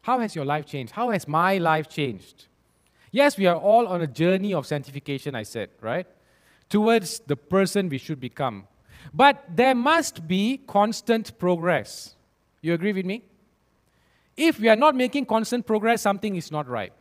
How 0.06 0.20
has 0.20 0.36
your 0.36 0.44
life 0.44 0.66
changed? 0.66 0.92
How 0.92 1.10
has 1.10 1.26
my 1.26 1.58
life 1.58 1.88
changed? 1.88 2.46
Yes, 3.10 3.36
we 3.36 3.46
are 3.46 3.56
all 3.56 3.88
on 3.88 4.02
a 4.02 4.06
journey 4.06 4.54
of 4.54 4.64
sanctification, 4.64 5.34
I 5.34 5.42
said, 5.42 5.70
right? 5.80 6.06
Towards 6.68 7.18
the 7.26 7.34
person 7.34 7.88
we 7.88 7.98
should 7.98 8.20
become. 8.20 8.68
But 9.12 9.42
there 9.52 9.74
must 9.74 10.28
be 10.28 10.58
constant 10.58 11.36
progress. 11.40 12.14
You 12.62 12.72
agree 12.74 12.92
with 12.92 13.04
me? 13.04 13.24
If 14.36 14.60
we 14.60 14.68
are 14.68 14.76
not 14.76 14.94
making 14.94 15.26
constant 15.26 15.66
progress, 15.66 16.02
something 16.02 16.36
is 16.36 16.52
not 16.52 16.68
right. 16.68 16.92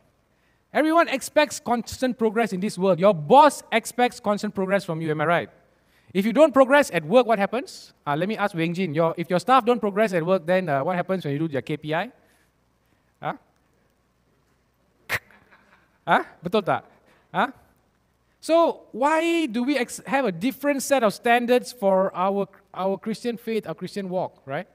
Everyone 0.72 1.06
expects 1.06 1.60
constant 1.60 2.18
progress 2.18 2.52
in 2.52 2.58
this 2.58 2.76
world. 2.76 2.98
Your 2.98 3.14
boss 3.14 3.62
expects 3.70 4.18
constant 4.18 4.52
progress 4.52 4.84
from 4.84 5.00
you, 5.00 5.12
am 5.12 5.20
I 5.20 5.26
right? 5.26 5.50
If 6.12 6.26
you 6.26 6.32
don't 6.32 6.52
progress 6.52 6.90
at 6.92 7.04
work, 7.04 7.24
what 7.24 7.38
happens? 7.38 7.92
Uh, 8.04 8.16
let 8.16 8.28
me 8.28 8.36
ask 8.36 8.52
Weng 8.56 8.74
Jin. 8.74 8.94
Your, 8.94 9.14
if 9.16 9.30
your 9.30 9.38
staff 9.38 9.64
don't 9.64 9.78
progress 9.78 10.12
at 10.12 10.26
work, 10.26 10.44
then 10.44 10.68
uh, 10.68 10.82
what 10.82 10.96
happens 10.96 11.24
when 11.24 11.34
you 11.34 11.38
do 11.46 11.52
your 11.52 11.62
KPI? 11.62 12.10
Huh? 13.20 13.34
huh? 16.06 16.22
Betul 16.42 16.62
tak? 16.62 16.84
Huh? 17.32 17.50
So 18.40 18.86
why 18.92 19.46
do 19.46 19.64
we 19.64 19.76
ex- 19.76 20.00
have 20.06 20.24
a 20.24 20.32
different 20.32 20.82
set 20.82 21.02
of 21.02 21.12
standards 21.12 21.72
for 21.72 22.14
our, 22.14 22.46
our 22.72 22.96
Christian 22.96 23.36
faith, 23.36 23.66
our 23.66 23.74
Christian 23.74 24.08
walk, 24.08 24.42
right? 24.46 24.68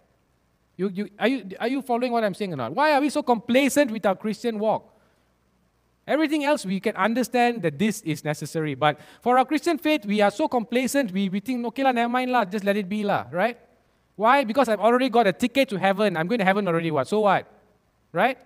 You, 0.75 0.89
you, 0.89 1.09
are, 1.19 1.27
you, 1.27 1.49
are 1.59 1.67
you 1.67 1.81
following 1.81 2.11
what 2.11 2.23
I'm 2.23 2.33
saying 2.33 2.53
or 2.53 2.57
not? 2.57 2.73
Why 2.73 2.93
are 2.93 3.01
we 3.01 3.09
so 3.09 3.23
complacent 3.23 3.91
with 3.91 4.05
our 4.05 4.15
Christian 4.15 4.59
walk? 4.59 4.91
Everything 6.07 6.43
else 6.43 6.65
we 6.65 6.79
can 6.79 6.95
understand 6.95 7.61
that 7.61 7.77
this 7.77 8.01
is 8.01 8.25
necessary. 8.25 8.73
But 8.73 8.99
for 9.21 9.37
our 9.37 9.45
Christian 9.45 9.77
faith, 9.77 10.05
we 10.05 10.19
are 10.19 10.31
so 10.31 10.47
complacent, 10.47 11.11
we, 11.11 11.29
we 11.29 11.39
think, 11.39 11.65
okay, 11.67 11.83
la, 11.83 11.91
never 11.91 12.09
mind, 12.09 12.31
la, 12.31 12.43
just 12.43 12.65
let 12.65 12.75
it 12.75 12.89
be, 12.89 13.03
la, 13.03 13.25
right? 13.31 13.57
Why? 14.15 14.43
Because 14.43 14.67
I've 14.67 14.79
already 14.79 15.09
got 15.09 15.27
a 15.27 15.33
ticket 15.33 15.69
to 15.69 15.77
heaven. 15.77 16.17
I'm 16.17 16.27
going 16.27 16.39
to 16.39 16.45
heaven 16.45 16.67
already, 16.67 16.91
what? 16.91 17.07
So 17.07 17.21
what? 17.21 17.47
Right? 18.13 18.37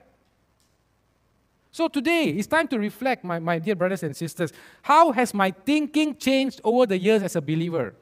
So 1.72 1.90
today, 1.90 2.30
it's 2.30 2.48
time 2.48 2.70
to 2.70 2.80
reflect, 2.80 3.26
my, 3.26 3.38
my 3.40 3.60
dear 3.60 3.76
brothers 3.76 4.02
and 4.04 4.16
sisters. 4.16 4.54
How 4.82 5.12
has 5.12 5.34
my 5.34 5.52
thinking 5.52 6.16
changed 6.16 6.62
over 6.64 6.86
the 6.86 6.98
years 6.98 7.22
as 7.22 7.36
a 7.36 7.42
believer? 7.42 7.94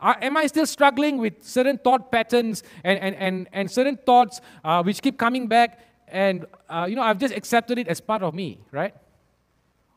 Are, 0.00 0.16
am 0.22 0.36
I 0.36 0.46
still 0.46 0.64
struggling 0.64 1.18
with 1.18 1.42
certain 1.42 1.76
thought 1.76 2.10
patterns 2.10 2.62
and, 2.84 2.98
and, 3.00 3.16
and, 3.16 3.48
and 3.52 3.70
certain 3.70 3.96
thoughts 3.96 4.40
uh, 4.64 4.82
which 4.82 5.02
keep 5.02 5.18
coming 5.18 5.46
back 5.46 5.80
and, 6.10 6.46
uh, 6.70 6.86
you 6.88 6.96
know, 6.96 7.02
I've 7.02 7.18
just 7.18 7.34
accepted 7.34 7.78
it 7.78 7.88
as 7.88 8.00
part 8.00 8.22
of 8.22 8.34
me, 8.34 8.60
right? 8.72 8.94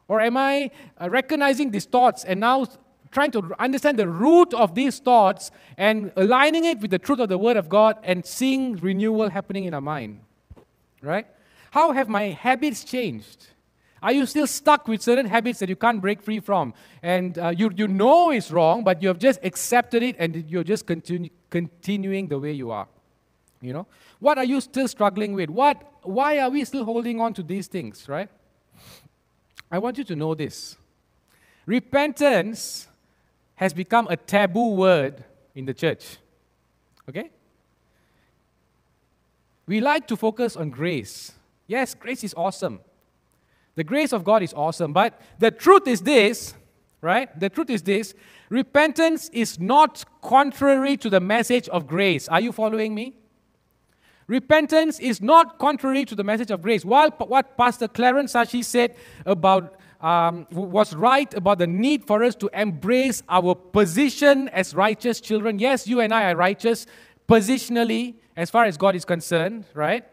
Or 0.08 0.19
am 0.19 0.36
I 0.36 0.71
uh, 0.99 1.10
recognizing 1.10 1.71
these 1.71 1.86
thoughts 1.86 2.25
and 2.25 2.41
now 2.41 2.65
trying 3.12 3.32
to 3.32 3.54
understand 3.60 3.97
the 3.97 4.10
root 4.10 4.54
of 4.54 4.75
these 4.75 4.99
thoughts 4.99 5.51
and 5.77 6.12
aligning 6.17 6.65
it 6.65 6.80
with 6.80 6.91
the 6.91 6.99
truth 6.99 7.19
of 7.19 7.30
the 7.30 7.38
Word 7.38 7.56
of 7.56 7.69
God 7.69 7.97
and 8.04 8.25
seeing 8.25 8.75
renewal 8.77 9.30
happening 9.30 9.65
in 9.65 9.73
our 9.73 9.80
mind? 9.80 10.19
Right? 11.02 11.28
How 11.72 11.92
have 11.92 12.10
my 12.10 12.30
habits 12.30 12.84
changed? 12.84 13.48
Are 14.04 14.12
you 14.12 14.26
still 14.26 14.48
stuck 14.48 14.88
with 14.88 15.02
certain 15.02 15.28
habits 15.28 15.60
that 15.60 15.70
you 15.70 15.76
can't 15.76 16.02
break 16.02 16.22
free 16.22 16.40
from? 16.40 16.74
And 17.04 17.38
uh, 17.38 17.50
you, 17.50 17.72
you 17.76 17.88
know 17.88 18.32
it's 18.32 18.52
wrong, 18.52 18.84
but 18.84 19.02
you 19.02 19.08
have 19.08 19.20
just 19.20 19.40
accepted 19.44 20.02
it 20.02 20.16
and 20.18 20.50
you're 20.50 20.64
just 20.64 20.88
continu- 20.88 21.30
continuing 21.50 22.28
the 22.28 22.40
way 22.40 22.52
you 22.52 22.72
are. 22.72 22.88
You 23.62 23.74
know? 23.74 23.88
What 24.20 24.40
are 24.40 24.44
you 24.44 24.60
still 24.60 24.88
struggling 24.88 25.34
with? 25.34 25.52
What, 25.52 25.82
why 26.02 26.40
are 26.40 26.50
we 26.50 26.66
still 26.66 26.84
holding 26.84 27.22
on 27.22 27.36
to 27.36 27.44
these 27.44 27.68
things, 27.68 28.10
right? 28.10 28.30
I 29.72 29.78
want 29.78 30.00
you 30.00 30.04
to 30.06 30.16
know 30.16 30.34
this. 30.34 30.78
Repentance 31.68 32.88
has 33.56 33.72
become 33.72 34.08
a 34.10 34.18
taboo 34.18 34.72
word 34.72 35.24
in 35.54 35.66
the 35.66 35.74
church. 35.76 36.18
Okay? 37.08 37.30
We 39.72 39.80
like 39.80 40.06
to 40.08 40.18
focus 40.18 40.58
on 40.58 40.70
grace. 40.70 41.32
Yes, 41.66 41.94
grace 41.94 42.26
is 42.26 42.34
awesome. 42.36 42.82
The 43.76 43.86
grace 43.86 44.12
of 44.12 44.26
God 44.26 44.44
is 44.44 44.54
awesome. 44.54 44.92
But 44.92 45.22
the 45.40 45.50
truth 45.50 45.88
is 45.88 46.02
this, 46.02 46.56
right? 47.00 47.30
The 47.40 47.48
truth 47.48 47.70
is 47.70 47.82
this 47.82 48.14
repentance 48.50 49.30
is 49.32 49.62
not 49.62 50.04
contrary 50.22 50.98
to 50.98 51.10
the 51.10 51.22
message 51.22 51.70
of 51.70 51.88
grace. 51.88 52.28
Are 52.28 52.42
you 52.42 52.52
following 52.52 52.94
me? 52.94 53.16
Repentance 54.28 55.00
is 55.00 55.22
not 55.22 55.58
contrary 55.58 56.04
to 56.04 56.16
the 56.16 56.24
message 56.26 56.52
of 56.52 56.62
grace. 56.62 56.84
While 56.84 57.12
what 57.12 57.56
Pastor 57.56 57.88
Clarence 57.88 58.34
Sashi 58.34 58.66
said 58.66 58.98
about 59.26 59.80
um, 60.02 60.48
was 60.52 60.94
right 60.94 61.34
about 61.34 61.60
the 61.60 61.68
need 61.68 62.06
for 62.06 62.26
us 62.26 62.36
to 62.36 62.50
embrace 62.54 63.24
our 63.30 63.56
position 63.56 64.50
as 64.50 64.76
righteous 64.76 65.22
children. 65.22 65.60
Yes, 65.60 65.88
you 65.88 66.02
and 66.02 66.14
I 66.14 66.30
are 66.30 66.36
righteous 66.36 66.88
positionally 67.30 68.16
as 68.36 68.50
far 68.50 68.65
as 68.65 68.78
God 68.78 68.96
is 68.96 69.06
concerned, 69.06 69.65
right? 69.74 70.06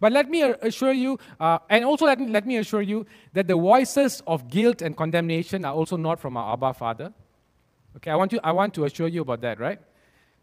But 0.00 0.12
let 0.12 0.28
me 0.28 0.42
assure 0.42 0.92
you, 0.92 1.18
uh, 1.40 1.58
and 1.70 1.84
also 1.84 2.06
let 2.06 2.18
me, 2.18 2.28
let 2.28 2.46
me 2.46 2.56
assure 2.56 2.82
you, 2.82 3.06
that 3.32 3.46
the 3.46 3.56
voices 3.56 4.22
of 4.26 4.48
guilt 4.48 4.82
and 4.82 4.96
condemnation 4.96 5.64
are 5.64 5.74
also 5.74 5.96
not 5.96 6.20
from 6.20 6.36
our 6.36 6.52
Abba 6.52 6.74
Father. 6.74 7.12
Okay, 7.96 8.10
I 8.10 8.16
want, 8.16 8.32
you, 8.32 8.40
I 8.44 8.52
want 8.52 8.74
to 8.74 8.84
assure 8.84 9.08
you 9.08 9.22
about 9.22 9.40
that, 9.40 9.58
right? 9.58 9.80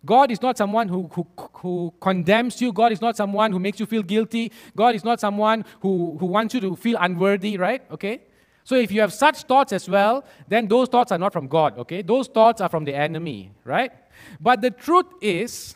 God 0.06 0.32
is 0.32 0.42
not 0.42 0.58
someone 0.58 0.90
who, 0.90 1.10
who, 1.14 1.28
who 1.54 1.94
condemns 2.02 2.62
you. 2.62 2.74
God 2.74 2.92
is 2.92 3.00
not 3.00 3.16
someone 3.16 3.52
who 3.52 3.60
makes 3.60 3.80
you 3.80 3.86
feel 3.86 4.04
guilty. 4.04 4.52
God 4.76 4.96
is 4.96 5.04
not 5.04 5.20
someone 5.20 5.64
who, 5.82 6.18
who 6.20 6.26
wants 6.26 6.54
you 6.54 6.60
to 6.62 6.76
feel 6.76 6.98
unworthy, 7.00 7.58
right? 7.58 7.84
Okay? 7.92 8.22
So 8.66 8.76
if 8.76 8.92
you 8.92 9.02
have 9.02 9.14
such 9.14 9.44
thoughts 9.44 9.72
as 9.72 9.88
well, 9.90 10.26
then 10.48 10.68
those 10.68 10.90
thoughts 10.90 11.12
are 11.12 11.18
not 11.18 11.34
from 11.34 11.48
God, 11.48 11.78
okay? 11.80 12.02
Those 12.02 12.28
thoughts 12.28 12.62
are 12.62 12.70
from 12.70 12.86
the 12.86 12.96
enemy, 12.96 13.52
right? 13.66 13.92
But 14.40 14.62
the 14.62 14.72
truth 14.72 15.08
is, 15.22 15.76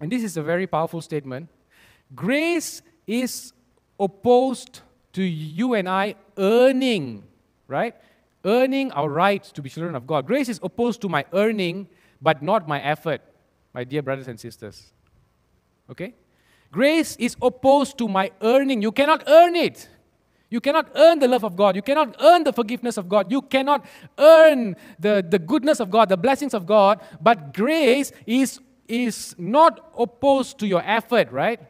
and 0.00 0.12
this 0.12 0.22
is 0.22 0.36
a 0.36 0.42
very 0.42 0.66
powerful 0.66 1.00
statement, 1.00 1.48
grace 2.14 2.82
is 3.06 3.52
opposed 3.98 4.80
to 5.12 5.22
you 5.22 5.74
and 5.74 5.88
I 5.88 6.14
earning, 6.36 7.24
right? 7.66 7.94
Earning 8.44 8.92
our 8.92 9.08
right 9.08 9.42
to 9.42 9.62
be 9.62 9.68
children 9.68 9.94
of 9.94 10.06
God. 10.06 10.26
Grace 10.26 10.48
is 10.48 10.60
opposed 10.62 11.00
to 11.02 11.08
my 11.08 11.24
earning, 11.32 11.88
but 12.22 12.42
not 12.42 12.68
my 12.68 12.80
effort, 12.80 13.20
my 13.74 13.84
dear 13.84 14.02
brothers 14.02 14.28
and 14.28 14.38
sisters. 14.38 14.92
Okay? 15.90 16.14
Grace 16.70 17.16
is 17.16 17.36
opposed 17.40 17.98
to 17.98 18.08
my 18.08 18.30
earning. 18.42 18.82
You 18.82 18.92
cannot 18.92 19.24
earn 19.26 19.56
it. 19.56 19.88
You 20.50 20.60
cannot 20.60 20.90
earn 20.94 21.18
the 21.18 21.28
love 21.28 21.44
of 21.44 21.56
God. 21.56 21.76
You 21.76 21.82
cannot 21.82 22.16
earn 22.20 22.44
the 22.44 22.52
forgiveness 22.52 22.96
of 22.96 23.08
God. 23.08 23.30
You 23.30 23.42
cannot 23.42 23.84
earn 24.16 24.76
the, 24.98 25.24
the 25.28 25.38
goodness 25.38 25.78
of 25.80 25.90
God, 25.90 26.08
the 26.08 26.16
blessings 26.16 26.54
of 26.54 26.66
God. 26.66 27.00
But 27.20 27.52
grace 27.52 28.12
is, 28.26 28.60
is 28.88 29.34
not 29.38 29.92
opposed 29.96 30.58
to 30.58 30.66
your 30.66 30.82
effort, 30.84 31.30
right? 31.30 31.60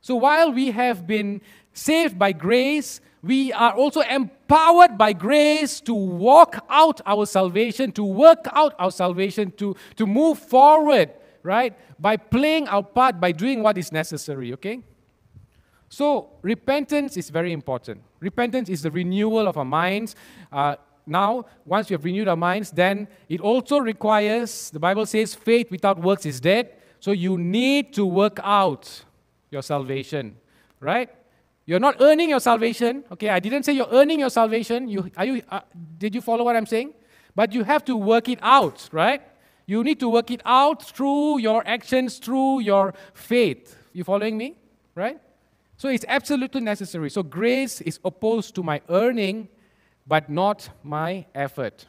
So 0.00 0.16
while 0.16 0.52
we 0.52 0.70
have 0.70 1.06
been 1.06 1.40
saved 1.72 2.18
by 2.18 2.32
grace, 2.32 3.00
we 3.22 3.52
are 3.52 3.72
also 3.72 4.00
empowered 4.00 4.96
by 4.96 5.12
grace 5.12 5.80
to 5.82 5.94
walk 5.94 6.64
out 6.68 7.00
our 7.04 7.26
salvation, 7.26 7.92
to 7.92 8.04
work 8.04 8.46
out 8.52 8.74
our 8.78 8.90
salvation, 8.90 9.52
to, 9.58 9.76
to 9.96 10.06
move 10.06 10.38
forward, 10.38 11.10
right? 11.42 11.76
By 12.00 12.16
playing 12.16 12.68
our 12.68 12.82
part, 12.82 13.20
by 13.20 13.32
doing 13.32 13.62
what 13.62 13.76
is 13.76 13.90
necessary, 13.90 14.52
okay? 14.54 14.80
So, 15.88 16.30
repentance 16.42 17.16
is 17.16 17.30
very 17.30 17.52
important. 17.52 18.02
Repentance 18.20 18.68
is 18.68 18.82
the 18.82 18.90
renewal 18.90 19.48
of 19.48 19.56
our 19.56 19.64
minds. 19.64 20.14
Uh, 20.52 20.76
now, 21.08 21.46
once 21.64 21.88
we 21.88 21.94
have 21.94 22.04
renewed 22.04 22.28
our 22.28 22.36
minds, 22.36 22.70
then 22.70 23.08
it 23.28 23.40
also 23.40 23.78
requires, 23.78 24.70
the 24.70 24.78
Bible 24.78 25.06
says, 25.06 25.34
faith 25.34 25.70
without 25.70 25.98
works 25.98 26.26
is 26.26 26.40
dead. 26.40 26.76
So, 27.00 27.12
you 27.12 27.38
need 27.38 27.92
to 27.94 28.04
work 28.04 28.38
out 28.42 29.04
your 29.50 29.62
salvation, 29.62 30.36
right? 30.80 31.08
You're 31.64 31.80
not 31.80 31.96
earning 32.00 32.30
your 32.30 32.40
salvation. 32.40 33.04
Okay, 33.12 33.28
I 33.28 33.40
didn't 33.40 33.64
say 33.64 33.72
you're 33.72 33.92
earning 33.92 34.20
your 34.20 34.30
salvation. 34.30 34.88
You, 34.88 35.10
are 35.16 35.24
you, 35.24 35.42
uh, 35.50 35.60
did 35.98 36.14
you 36.14 36.20
follow 36.20 36.44
what 36.44 36.56
I'm 36.56 36.66
saying? 36.66 36.94
But 37.34 37.52
you 37.52 37.62
have 37.62 37.84
to 37.84 37.94
work 37.94 38.28
it 38.28 38.38
out, 38.40 38.88
right? 38.90 39.22
You 39.66 39.84
need 39.84 40.00
to 40.00 40.08
work 40.08 40.30
it 40.30 40.40
out 40.46 40.82
through 40.82 41.38
your 41.38 41.62
actions, 41.68 42.18
through 42.18 42.60
your 42.60 42.94
faith. 43.12 43.76
You 43.92 44.02
following 44.02 44.38
me? 44.38 44.56
Right? 44.94 45.20
So 45.76 45.88
it's 45.88 46.06
absolutely 46.08 46.62
necessary. 46.62 47.10
So 47.10 47.22
grace 47.22 47.82
is 47.82 48.00
opposed 48.02 48.54
to 48.54 48.62
my 48.62 48.80
earning, 48.88 49.48
but 50.08 50.30
not 50.30 50.70
my 50.82 51.26
effort. 51.34 51.86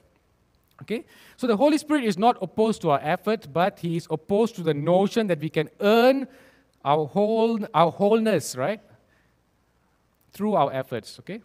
Okay? 0.82 1.06
So 1.38 1.48
the 1.48 1.58
Holy 1.58 1.78
Spirit 1.78 2.04
is 2.04 2.18
not 2.18 2.38
opposed 2.42 2.82
to 2.82 2.92
our 2.92 3.00
effort, 3.02 3.48
but 3.52 3.80
He 3.80 3.96
is 3.96 4.08
opposed 4.12 4.56
to 4.56 4.62
the 4.62 4.74
notion 4.74 5.28
that 5.28 5.40
we 5.40 5.50
can 5.50 5.70
earn 5.80 6.28
our 6.84 7.06
whole 7.06 7.60
our 7.74 7.92
wholeness, 7.92 8.56
right? 8.56 8.82
Through 10.32 10.56
our 10.56 10.72
efforts, 10.72 11.20
okay? 11.20 11.42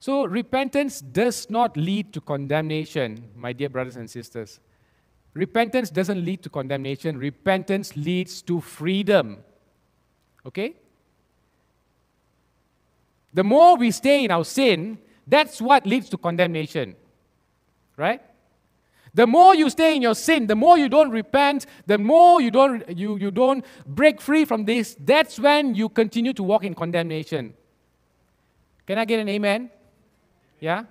So 0.00 0.24
repentance 0.24 1.00
does 1.00 1.48
not 1.50 1.76
lead 1.76 2.12
to 2.12 2.20
condemnation, 2.20 3.30
my 3.34 3.52
dear 3.52 3.68
brothers 3.68 3.96
and 3.96 4.08
sisters. 4.08 4.60
Repentance 5.36 5.90
doesn't 5.90 6.24
lead 6.24 6.42
to 6.44 6.48
condemnation. 6.48 7.18
Repentance 7.18 7.94
leads 7.96 8.40
to 8.42 8.60
freedom. 8.60 9.38
Okay? 10.46 10.74
The 13.34 13.44
more 13.44 13.76
we 13.76 13.90
stay 13.90 14.24
in 14.24 14.30
our 14.30 14.44
sin, 14.44 14.98
that's 15.26 15.60
what 15.60 15.86
leads 15.86 16.08
to 16.10 16.16
condemnation. 16.16 16.94
Right? 17.96 18.22
The 19.14 19.26
more 19.26 19.54
you 19.54 19.70
stay 19.70 19.96
in 19.96 20.02
your 20.02 20.14
sin, 20.14 20.46
the 20.46 20.54
more 20.54 20.76
you 20.76 20.90
don't 20.90 21.10
repent, 21.10 21.64
the 21.86 21.96
more 21.96 22.40
you 22.40 22.50
don't, 22.50 22.86
you, 22.96 23.16
you 23.16 23.30
don't 23.30 23.64
break 23.86 24.20
free 24.20 24.44
from 24.44 24.66
this, 24.66 24.94
that's 25.00 25.38
when 25.38 25.74
you 25.74 25.88
continue 25.88 26.34
to 26.34 26.42
walk 26.42 26.64
in 26.64 26.74
condemnation. 26.74 27.54
Can 28.86 28.98
I 28.98 29.06
get 29.06 29.18
an 29.18 29.28
amen? 29.30 29.70
Yeah? 30.60 30.84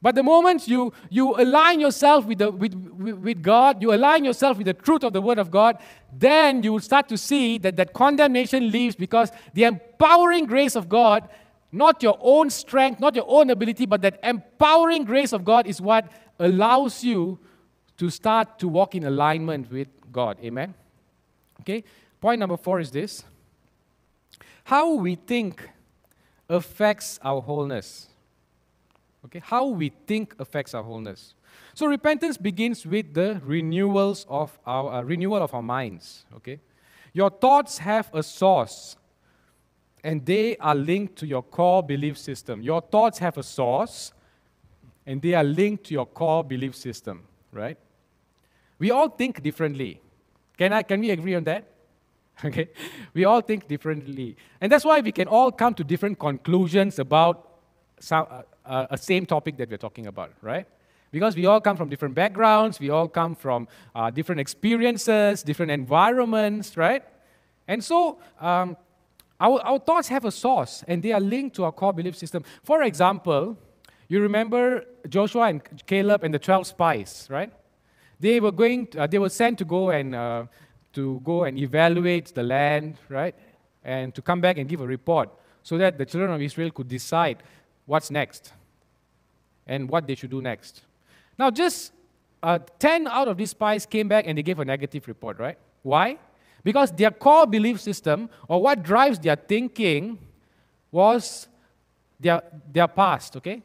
But 0.00 0.14
the 0.14 0.22
moment 0.22 0.66
you, 0.68 0.92
you 1.10 1.34
align 1.34 1.80
yourself 1.80 2.24
with, 2.24 2.38
the, 2.38 2.50
with, 2.50 2.72
with 2.74 3.42
God, 3.42 3.82
you 3.82 3.92
align 3.92 4.24
yourself 4.24 4.56
with 4.56 4.66
the 4.66 4.74
truth 4.74 5.02
of 5.02 5.12
the 5.12 5.20
Word 5.20 5.38
of 5.38 5.50
God, 5.50 5.78
then 6.16 6.62
you 6.62 6.72
will 6.72 6.80
start 6.80 7.08
to 7.08 7.18
see 7.18 7.58
that 7.58 7.76
that 7.76 7.92
condemnation 7.92 8.70
leaves 8.70 8.94
because 8.96 9.30
the 9.54 9.64
empowering 9.64 10.46
grace 10.46 10.76
of 10.76 10.88
God, 10.88 11.28
not 11.70 12.02
your 12.02 12.18
own 12.20 12.50
strength, 12.50 13.00
not 13.00 13.14
your 13.14 13.26
own 13.28 13.50
ability, 13.50 13.86
but 13.86 14.02
that 14.02 14.18
empowering 14.22 15.04
grace 15.04 15.32
of 15.32 15.44
God 15.44 15.66
is 15.66 15.80
what 15.80 16.10
allows 16.38 17.04
you 17.04 17.38
to 17.98 18.10
start 18.10 18.58
to 18.58 18.68
walk 18.68 18.94
in 18.94 19.04
alignment 19.04 19.70
with 19.70 19.88
God. 20.10 20.38
Amen? 20.42 20.74
Okay? 21.60 21.84
Point 22.20 22.40
number 22.40 22.56
four 22.56 22.80
is 22.80 22.90
this 22.90 23.24
how 24.64 24.94
we 24.94 25.14
think 25.14 25.68
affects 26.48 27.18
our 27.22 27.40
wholeness. 27.40 28.08
Okay? 29.24 29.40
How 29.42 29.66
we 29.66 29.90
think 30.06 30.34
affects 30.38 30.74
our 30.74 30.82
wholeness. 30.82 31.34
So 31.74 31.86
repentance 31.86 32.36
begins 32.36 32.84
with 32.86 33.14
the 33.14 33.40
renewals 33.44 34.26
of 34.28 34.58
our 34.66 34.92
uh, 34.92 35.02
renewal 35.02 35.42
of 35.42 35.54
our 35.54 35.62
minds. 35.62 36.26
Okay? 36.36 36.60
Your 37.14 37.30
thoughts 37.30 37.78
have 37.78 38.10
a 38.12 38.22
source 38.22 38.96
and 40.04 40.24
they 40.24 40.56
are 40.58 40.74
linked 40.74 41.16
to 41.16 41.26
your 41.26 41.42
core 41.42 41.82
belief 41.82 42.16
system. 42.16 42.62
Your 42.62 42.80
thoughts 42.80 43.18
have 43.18 43.36
a 43.38 43.42
source 43.42 44.12
and 45.06 45.20
they 45.22 45.34
are 45.34 45.44
linked 45.44 45.84
to 45.84 45.94
your 45.94 46.06
core 46.06 46.44
belief 46.44 46.76
system, 46.76 47.22
right? 47.52 47.78
We 48.78 48.90
all 48.90 49.08
think 49.08 49.42
differently. 49.42 50.00
Can, 50.56 50.72
I, 50.72 50.82
can 50.82 51.00
we 51.00 51.10
agree 51.10 51.34
on 51.34 51.44
that? 51.44 51.64
Okay? 52.44 52.68
We 53.14 53.24
all 53.24 53.40
think 53.40 53.66
differently. 53.66 54.36
And 54.60 54.70
that's 54.70 54.84
why 54.84 55.00
we 55.00 55.10
can 55.10 55.26
all 55.26 55.50
come 55.50 55.74
to 55.74 55.82
different 55.82 56.20
conclusions 56.20 57.00
about 57.00 57.48
some, 57.98 58.28
uh, 58.30 58.42
uh, 58.64 58.86
a 58.90 58.96
same 58.96 59.26
topic 59.26 59.56
that 59.56 59.68
we're 59.68 59.76
talking 59.76 60.06
about, 60.06 60.30
right? 60.40 60.64
Because 61.10 61.34
we 61.34 61.46
all 61.46 61.60
come 61.60 61.76
from 61.76 61.88
different 61.88 62.14
backgrounds, 62.14 62.78
we 62.78 62.90
all 62.90 63.08
come 63.08 63.34
from 63.34 63.66
uh, 63.92 64.10
different 64.10 64.40
experiences, 64.40 65.42
different 65.42 65.72
environments, 65.72 66.76
right? 66.76 67.02
And 67.66 67.82
so, 67.82 68.18
um, 68.40 68.76
our, 69.40 69.60
our 69.60 69.78
thoughts 69.78 70.08
have 70.08 70.24
a 70.24 70.30
source 70.30 70.84
and 70.88 71.02
they 71.02 71.12
are 71.12 71.20
linked 71.20 71.56
to 71.56 71.64
our 71.64 71.72
core 71.72 71.92
belief 71.92 72.16
system. 72.16 72.44
For 72.62 72.82
example, 72.82 73.56
you 74.08 74.20
remember 74.20 74.84
Joshua 75.08 75.48
and 75.48 75.62
Caleb 75.86 76.24
and 76.24 76.34
the 76.34 76.38
12 76.38 76.66
spies, 76.66 77.28
right? 77.30 77.52
They 78.18 78.40
were 78.40 78.52
going, 78.52 78.88
uh, 78.98 79.06
they 79.06 79.18
were 79.18 79.28
sent 79.28 79.58
to 79.58 79.64
go 79.64 79.90
and 79.90 80.14
uh, 80.14 80.46
to 80.94 81.20
go 81.24 81.44
and 81.44 81.58
evaluate 81.58 82.34
the 82.34 82.42
land, 82.42 82.96
right, 83.08 83.34
and 83.84 84.14
to 84.14 84.22
come 84.22 84.40
back 84.40 84.58
and 84.58 84.68
give 84.68 84.80
a 84.80 84.86
report, 84.86 85.30
so 85.62 85.78
that 85.78 85.98
the 85.98 86.06
children 86.06 86.32
of 86.32 86.40
Israel 86.42 86.70
could 86.70 86.88
decide 86.88 87.42
what's 87.86 88.10
next 88.10 88.52
and 89.66 89.88
what 89.88 90.06
they 90.06 90.14
should 90.14 90.30
do 90.30 90.40
next. 90.40 90.82
Now, 91.38 91.50
just 91.50 91.92
uh, 92.42 92.58
10 92.78 93.06
out 93.06 93.28
of 93.28 93.36
these 93.36 93.50
spies 93.50 93.86
came 93.86 94.08
back 94.08 94.24
and 94.26 94.36
they 94.36 94.42
gave 94.42 94.58
a 94.58 94.64
negative 94.64 95.06
report, 95.06 95.38
right? 95.38 95.58
Why? 95.82 96.18
Because 96.64 96.90
their 96.92 97.10
core 97.10 97.46
belief 97.46 97.80
system, 97.80 98.28
or 98.48 98.60
what 98.62 98.82
drives 98.82 99.18
their 99.18 99.36
thinking, 99.36 100.18
was 100.90 101.48
their, 102.18 102.42
their 102.72 102.88
past, 102.88 103.36
okay? 103.36 103.62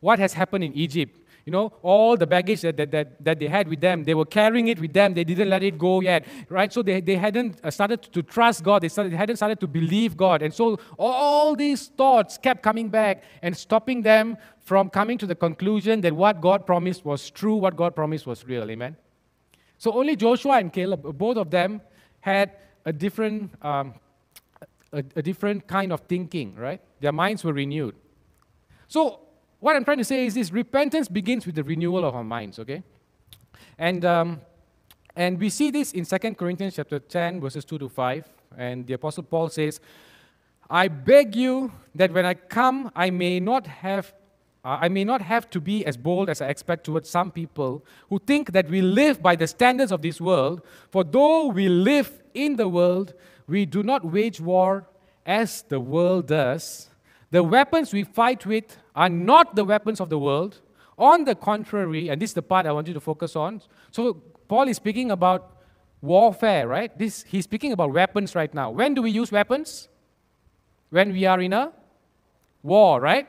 What 0.00 0.18
has 0.18 0.32
happened 0.32 0.64
in 0.64 0.72
Egypt? 0.74 1.18
you 1.46 1.52
know, 1.52 1.72
all 1.80 2.16
the 2.16 2.26
baggage 2.26 2.62
that, 2.62 2.76
that, 2.76 2.90
that, 2.90 3.24
that 3.24 3.38
they 3.38 3.46
had 3.46 3.68
with 3.68 3.80
them, 3.80 4.02
they 4.02 4.14
were 4.14 4.24
carrying 4.24 4.66
it 4.66 4.80
with 4.80 4.92
them. 4.92 5.14
They 5.14 5.22
didn't 5.22 5.48
let 5.48 5.62
it 5.62 5.78
go 5.78 6.00
yet, 6.00 6.26
right? 6.48 6.72
So 6.72 6.82
they, 6.82 7.00
they 7.00 7.14
hadn't 7.14 7.60
uh, 7.62 7.70
started 7.70 8.02
to 8.02 8.22
trust 8.24 8.64
God. 8.64 8.82
They, 8.82 8.88
started, 8.88 9.12
they 9.12 9.16
hadn't 9.16 9.36
started 9.36 9.60
to 9.60 9.68
believe 9.68 10.16
God. 10.16 10.42
And 10.42 10.52
so 10.52 10.80
all 10.98 11.54
these 11.54 11.86
thoughts 11.86 12.36
kept 12.36 12.64
coming 12.64 12.88
back 12.88 13.22
and 13.42 13.56
stopping 13.56 14.02
them 14.02 14.36
from 14.58 14.90
coming 14.90 15.18
to 15.18 15.26
the 15.26 15.36
conclusion 15.36 16.00
that 16.00 16.12
what 16.12 16.40
God 16.40 16.66
promised 16.66 17.04
was 17.04 17.30
true, 17.30 17.54
what 17.54 17.76
God 17.76 17.94
promised 17.94 18.26
was 18.26 18.44
real. 18.44 18.68
Amen? 18.68 18.96
So 19.78 19.92
only 19.92 20.16
Joshua 20.16 20.58
and 20.58 20.72
Caleb, 20.72 21.16
both 21.16 21.36
of 21.36 21.52
them, 21.52 21.80
had 22.26 22.50
a 22.84 22.92
different, 22.92 23.52
um, 23.62 23.94
a, 24.92 24.98
a 25.14 25.22
different 25.22 25.68
kind 25.68 25.92
of 25.92 26.00
thinking, 26.02 26.56
right? 26.56 26.80
Their 27.00 27.12
minds 27.12 27.44
were 27.44 27.52
renewed. 27.52 27.94
So, 28.88 29.20
what 29.60 29.76
I'm 29.76 29.84
trying 29.84 29.98
to 29.98 30.04
say 30.04 30.26
is 30.26 30.34
this 30.34 30.50
repentance 30.52 31.08
begins 31.08 31.46
with 31.46 31.54
the 31.54 31.62
renewal 31.62 32.04
of 32.04 32.14
our 32.14 32.24
minds, 32.24 32.58
okay? 32.58 32.82
And, 33.78 34.04
um, 34.04 34.40
and 35.14 35.38
we 35.38 35.48
see 35.48 35.70
this 35.70 35.92
in 35.92 36.04
2 36.04 36.34
Corinthians 36.34 36.74
chapter 36.74 36.98
10, 36.98 37.40
verses 37.40 37.64
2 37.64 37.78
to 37.78 37.88
5. 37.88 38.28
And 38.58 38.86
the 38.86 38.94
Apostle 38.94 39.22
Paul 39.22 39.48
says, 39.48 39.80
I 40.68 40.88
beg 40.88 41.36
you 41.36 41.72
that 41.94 42.12
when 42.12 42.26
I 42.26 42.34
come, 42.34 42.90
I 42.94 43.10
may 43.10 43.38
not 43.38 43.66
have 43.66 44.12
uh, 44.66 44.78
I 44.80 44.88
may 44.88 45.04
not 45.04 45.22
have 45.22 45.48
to 45.50 45.60
be 45.60 45.86
as 45.86 45.96
bold 45.96 46.28
as 46.28 46.40
I 46.40 46.48
expect 46.48 46.82
towards 46.82 47.08
some 47.08 47.30
people 47.30 47.84
who 48.10 48.18
think 48.18 48.50
that 48.50 48.68
we 48.68 48.82
live 48.82 49.22
by 49.22 49.36
the 49.36 49.46
standards 49.46 49.92
of 49.92 50.02
this 50.02 50.20
world. 50.20 50.60
For 50.90 51.04
though 51.04 51.46
we 51.46 51.68
live 51.68 52.20
in 52.34 52.56
the 52.56 52.66
world, 52.66 53.14
we 53.46 53.64
do 53.64 53.84
not 53.84 54.04
wage 54.04 54.40
war 54.40 54.88
as 55.24 55.62
the 55.62 55.78
world 55.78 56.26
does. 56.26 56.90
The 57.30 57.44
weapons 57.44 57.92
we 57.92 58.02
fight 58.02 58.44
with 58.44 58.76
are 58.96 59.08
not 59.08 59.54
the 59.54 59.64
weapons 59.64 60.00
of 60.00 60.10
the 60.10 60.18
world. 60.18 60.60
On 60.98 61.22
the 61.24 61.36
contrary, 61.36 62.08
and 62.08 62.20
this 62.20 62.30
is 62.30 62.34
the 62.34 62.42
part 62.42 62.66
I 62.66 62.72
want 62.72 62.88
you 62.88 62.94
to 62.94 63.00
focus 63.00 63.36
on. 63.36 63.62
So, 63.92 64.14
Paul 64.48 64.66
is 64.66 64.78
speaking 64.78 65.12
about 65.12 65.58
warfare, 66.00 66.66
right? 66.66 66.96
This, 66.98 67.22
he's 67.22 67.44
speaking 67.44 67.70
about 67.70 67.92
weapons 67.92 68.34
right 68.34 68.52
now. 68.52 68.70
When 68.70 68.94
do 68.94 69.02
we 69.02 69.10
use 69.10 69.30
weapons? 69.30 69.88
When 70.90 71.12
we 71.12 71.24
are 71.24 71.40
in 71.40 71.52
a 71.52 71.72
war, 72.64 73.00
right? 73.00 73.28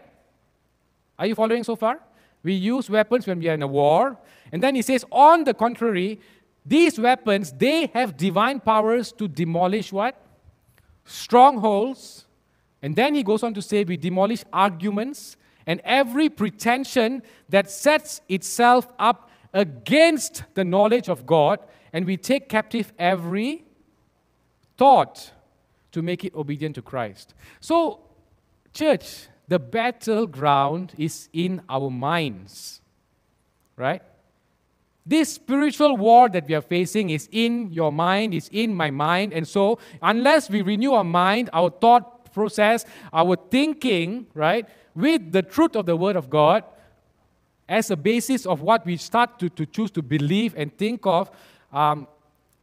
Are 1.18 1.26
you 1.26 1.36
following 1.36 1.64
so 1.64 1.76
far? 1.76 2.00
We 2.44 2.54
use 2.54 2.90
weapons 2.90 3.28
when 3.28 3.40
we 3.40 3.50
are 3.50 3.54
in 3.54 3.62
a 3.62 3.68
war. 3.68 4.18
And 4.52 4.62
then 4.62 4.76
he 4.76 4.82
says, 4.82 5.04
on 5.12 5.44
the 5.44 5.54
contrary, 5.54 6.20
these 6.66 7.00
weapons, 7.00 7.52
they 7.52 7.88
have 7.88 8.18
divine 8.18 8.60
powers 8.60 9.12
to 9.14 9.28
demolish 9.28 9.92
what? 9.92 10.22
Strongholds. 11.06 12.26
And 12.82 12.96
then 12.96 13.16
he 13.16 13.24
goes 13.24 13.44
on 13.44 13.54
to 13.56 13.62
say, 13.62 13.84
we 13.84 13.98
demolish 13.98 14.44
arguments 14.54 15.38
and 15.66 15.82
every 15.84 16.30
pretension 16.30 17.22
that 17.50 17.70
sets 17.70 18.22
itself 18.30 18.88
up 18.98 19.30
against 19.54 20.44
the 20.54 20.64
knowledge 20.64 21.10
of 21.10 21.26
God, 21.26 21.60
and 21.92 22.06
we 22.06 22.16
take 22.16 22.48
captive 22.48 22.94
every 23.00 23.66
thought 24.78 25.32
to 25.92 26.02
make 26.02 26.24
it 26.24 26.34
obedient 26.36 26.76
to 26.76 26.82
Christ. 26.82 27.34
So, 27.60 28.02
church, 28.74 29.28
the 29.48 29.60
battleground 29.60 30.94
is 30.98 31.30
in 31.32 31.62
our 31.70 31.90
minds, 31.90 32.82
right? 33.76 34.02
This 35.06 35.34
spiritual 35.34 35.96
war 35.96 36.28
that 36.28 36.48
we 36.50 36.56
are 36.56 36.62
facing 36.62 37.12
is 37.12 37.30
in 37.32 37.72
your 37.72 37.94
mind, 37.94 38.34
is 38.34 38.50
in 38.52 38.76
my 38.76 38.92
mind. 38.92 39.32
And 39.32 39.48
so, 39.48 39.80
unless 40.02 40.50
we 40.50 40.62
renew 40.62 40.92
our 40.92 41.06
mind, 41.06 41.50
our 41.54 41.70
thought 41.70 42.34
process, 42.34 42.86
our 43.14 43.38
thinking, 43.50 44.28
right, 44.34 44.68
with 44.94 45.32
the 45.32 45.42
truth 45.42 45.78
of 45.78 45.86
the 45.86 45.96
Word 45.96 46.18
of 46.18 46.30
God 46.30 46.66
as 47.70 47.90
a 47.90 47.96
basis 47.96 48.46
of 48.46 48.62
what 48.62 48.86
we 48.86 48.98
start 48.98 49.40
to, 49.40 49.50
to 49.50 49.66
choose 49.66 49.92
to 49.92 50.02
believe 50.02 50.54
and 50.58 50.78
think 50.78 51.06
of, 51.06 51.32
um, 51.72 52.08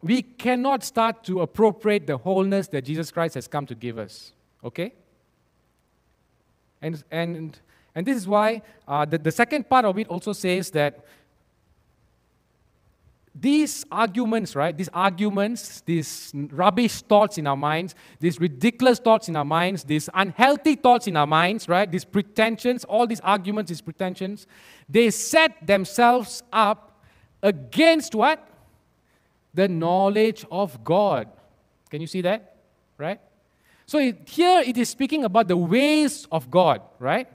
we 0.03 0.20
cannot 0.20 0.85
start 0.85 1.25
to 1.25 1.40
appropriate 1.40 2.07
the 2.07 2.18
wholeness 2.18 2.68
that 2.68 2.85
Jesus 2.85 3.11
Christ 3.11 3.37
has 3.37 3.49
come 3.49 3.64
to 3.66 3.75
give 3.75 3.99
us. 3.99 4.33
Okay? 4.62 4.92
And, 6.85 7.03
and, 7.11 7.59
and 7.94 8.07
this 8.07 8.14
is 8.14 8.29
why 8.29 8.61
uh, 8.87 9.07
the, 9.07 9.16
the 9.16 9.33
second 9.33 9.68
part 9.70 9.87
of 9.87 9.99
it 9.99 10.07
also 10.09 10.35
says 10.35 10.70
that 10.73 11.03
these 13.35 13.87
arguments, 13.90 14.55
right, 14.55 14.77
these 14.77 14.90
arguments, 14.92 15.81
these 15.81 16.31
rubbish 16.35 17.01
thoughts 17.01 17.38
in 17.38 17.47
our 17.47 17.57
minds, 17.57 17.94
these 18.20 18.38
ridiculous 18.38 18.99
thoughts 18.99 19.31
in 19.31 19.35
our 19.35 19.47
minds, 19.47 19.83
these 19.83 20.11
unhealthy 20.12 20.77
thoughts 20.77 21.07
in 21.07 21.16
our 21.16 21.27
minds, 21.27 21.68
right, 21.68 21.90
these 21.90 22.05
pretensions, 22.05 22.85
all 22.85 23.07
these 23.07 23.20
arguments, 23.20 23.70
these 23.70 23.81
pretensions, 23.81 24.47
they 24.87 25.11
set 25.11 25.66
themselves 25.66 26.42
up 26.53 27.01
against 27.42 28.14
what? 28.14 28.47
The 29.55 29.68
knowledge 29.68 30.44
of 30.51 30.85
God. 30.85 31.29
Can 31.88 32.03
you 32.03 32.07
see 32.07 32.20
that? 32.20 32.57
Right? 32.99 33.20
So 33.87 33.99
it, 33.99 34.29
here 34.29 34.61
it 34.61 34.77
is 34.77 34.88
speaking 34.88 35.25
about 35.25 35.49
the 35.49 35.57
ways 35.57 36.27
of 36.33 36.51
God, 36.51 36.81
right? 36.99 37.29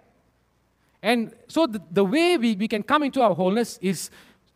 And 1.01 1.33
so 1.47 1.67
the, 1.67 1.81
the 1.91 2.03
way 2.03 2.37
we, 2.37 2.55
we 2.55 2.67
can 2.67 2.83
come 2.83 3.03
into 3.03 3.21
our 3.21 3.33
wholeness 3.33 3.77
is 3.81 4.09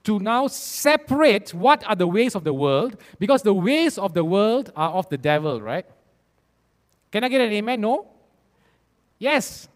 to 0.03 0.19
now 0.19 0.47
separate 0.47 1.53
what 1.53 1.85
are 1.87 1.95
the 1.95 2.07
ways 2.07 2.35
of 2.35 2.43
the 2.43 2.53
world, 2.53 2.97
because 3.19 3.41
the 3.41 3.53
ways 3.53 3.97
of 3.97 4.13
the 4.13 4.23
world 4.23 4.71
are 4.75 4.91
of 4.91 5.07
the 5.09 5.17
devil, 5.17 5.61
right? 5.61 5.85
Can 7.11 7.23
I 7.23 7.29
get 7.29 7.41
an 7.41 7.53
amen? 7.53 7.79
No? 7.79 8.07
Yes. 9.19 9.69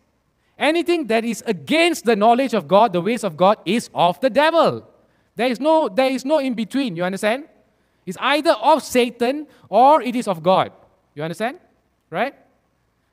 Anything 0.58 1.08
that 1.08 1.24
is 1.24 1.44
against 1.46 2.04
the 2.04 2.16
knowledge 2.16 2.54
of 2.54 2.68
God, 2.68 2.92
the 2.92 3.02
ways 3.02 3.24
of 3.24 3.38
God, 3.38 3.60
is 3.64 3.90
of 3.94 4.20
the 4.20 4.30
devil. 4.30 4.86
There 5.36 5.48
is 5.48 5.60
no, 5.60 5.88
there 5.88 6.10
is 6.10 6.26
no 6.26 6.40
in 6.40 6.56
between, 6.56 6.96
you 6.96 7.04
understand? 7.04 7.46
It's 8.06 8.18
either 8.20 8.52
of 8.54 8.84
Satan 8.84 9.48
or 9.70 10.02
it 10.02 10.16
is 10.16 10.28
of 10.28 10.42
God. 10.42 10.72
You 11.14 11.24
understand? 11.24 11.60
Right? 12.10 12.36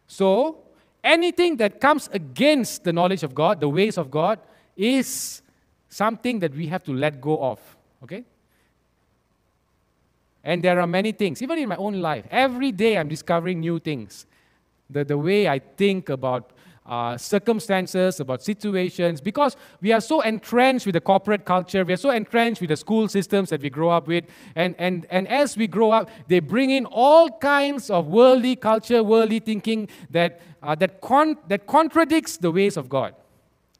So, 0.07 0.59
anything 1.03 1.57
that 1.57 1.81
comes 1.81 2.09
against 2.13 2.85
the 2.85 2.93
knowledge 2.93 3.23
of 3.23 3.35
God, 3.35 3.61
the 3.61 3.69
ways 3.69 3.99
of 3.99 4.11
God, 4.11 4.39
is 4.77 5.43
something 5.89 6.39
that 6.41 6.55
we 6.55 6.67
have 6.67 6.83
to 6.85 6.93
let 6.93 7.21
go 7.21 7.39
of. 7.39 7.61
Okay? 8.03 8.25
And 10.43 10.63
there 10.63 10.81
are 10.81 10.87
many 10.87 11.13
things, 11.13 11.41
even 11.43 11.59
in 11.59 11.69
my 11.69 11.77
own 11.77 12.01
life. 12.01 12.27
Every 12.31 12.71
day 12.71 12.99
I'm 12.99 13.09
discovering 13.09 13.61
new 13.61 13.79
things. 13.79 14.27
The, 14.91 15.05
the 15.05 15.17
way 15.17 15.49
I 15.49 15.59
think 15.59 16.11
about 16.11 16.51
uh, 16.87 17.17
circumstances, 17.17 18.21
about 18.21 18.43
situations, 18.43 19.21
because 19.21 19.57
we 19.81 19.93
are 19.93 20.01
so 20.01 20.21
entrenched 20.21 20.87
with 20.87 20.93
the 20.93 21.01
corporate 21.01 21.45
culture, 21.45 21.85
we 21.85 21.95
are 21.95 21.99
so 21.99 22.11
entrenched 22.11 22.61
with 22.61 22.69
the 22.69 22.77
school 22.77 23.09
systems 23.09 23.51
that 23.51 23.63
we 23.63 23.71
grow 23.71 23.91
up 23.91 24.07
with. 24.07 24.25
And, 24.55 24.75
and, 24.79 25.07
and 25.11 25.27
as 25.29 25.57
we 25.57 25.67
grow 25.67 25.93
up, 25.93 26.11
they 26.29 26.41
bring 26.41 26.71
in 26.71 26.85
all 26.87 27.31
kinds 27.31 27.91
of 27.91 28.09
worldly 28.09 28.57
culture, 28.57 29.03
worldly 29.03 29.41
thinking 29.41 29.89
that, 30.11 30.41
uh, 30.63 30.75
that, 30.75 31.01
con- 31.01 31.39
that 31.49 31.67
contradicts 31.67 32.37
the 32.37 32.51
ways 32.51 32.77
of 32.77 32.89
God. 32.89 33.15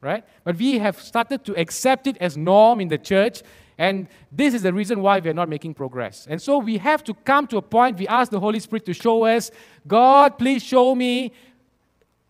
Right? 0.01 0.23
But 0.43 0.57
we 0.57 0.77
have 0.77 1.01
started 1.01 1.43
to 1.45 1.59
accept 1.59 2.05
it 2.05 2.17
as 2.19 2.37
norm 2.37 2.79
in 2.79 2.89
the 2.89 2.97
church, 2.97 3.41
and 3.77 4.07
this 4.31 4.53
is 4.53 4.61
the 4.61 4.71
reason 4.71 5.01
why 5.01 5.19
we 5.19 5.29
are 5.29 5.33
not 5.33 5.49
making 5.49 5.73
progress. 5.73 6.27
And 6.29 6.39
so 6.39 6.59
we 6.59 6.77
have 6.77 7.03
to 7.05 7.13
come 7.13 7.47
to 7.47 7.57
a 7.57 7.61
point, 7.61 7.97
we 7.97 8.07
ask 8.07 8.31
the 8.31 8.39
Holy 8.39 8.59
Spirit 8.59 8.85
to 8.85 8.93
show 8.93 9.25
us, 9.25 9.49
God, 9.87 10.37
please 10.37 10.61
show 10.61 10.93
me 10.93 11.33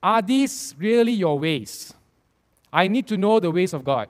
are 0.06 0.22
these 0.22 0.76
really 0.78 1.14
your 1.14 1.40
ways? 1.40 1.92
I 2.72 2.88
need 2.88 3.08
to 3.08 3.18
know 3.18 3.40
the 3.40 3.50
ways 3.50 3.74
of 3.74 3.84
God 3.84 4.08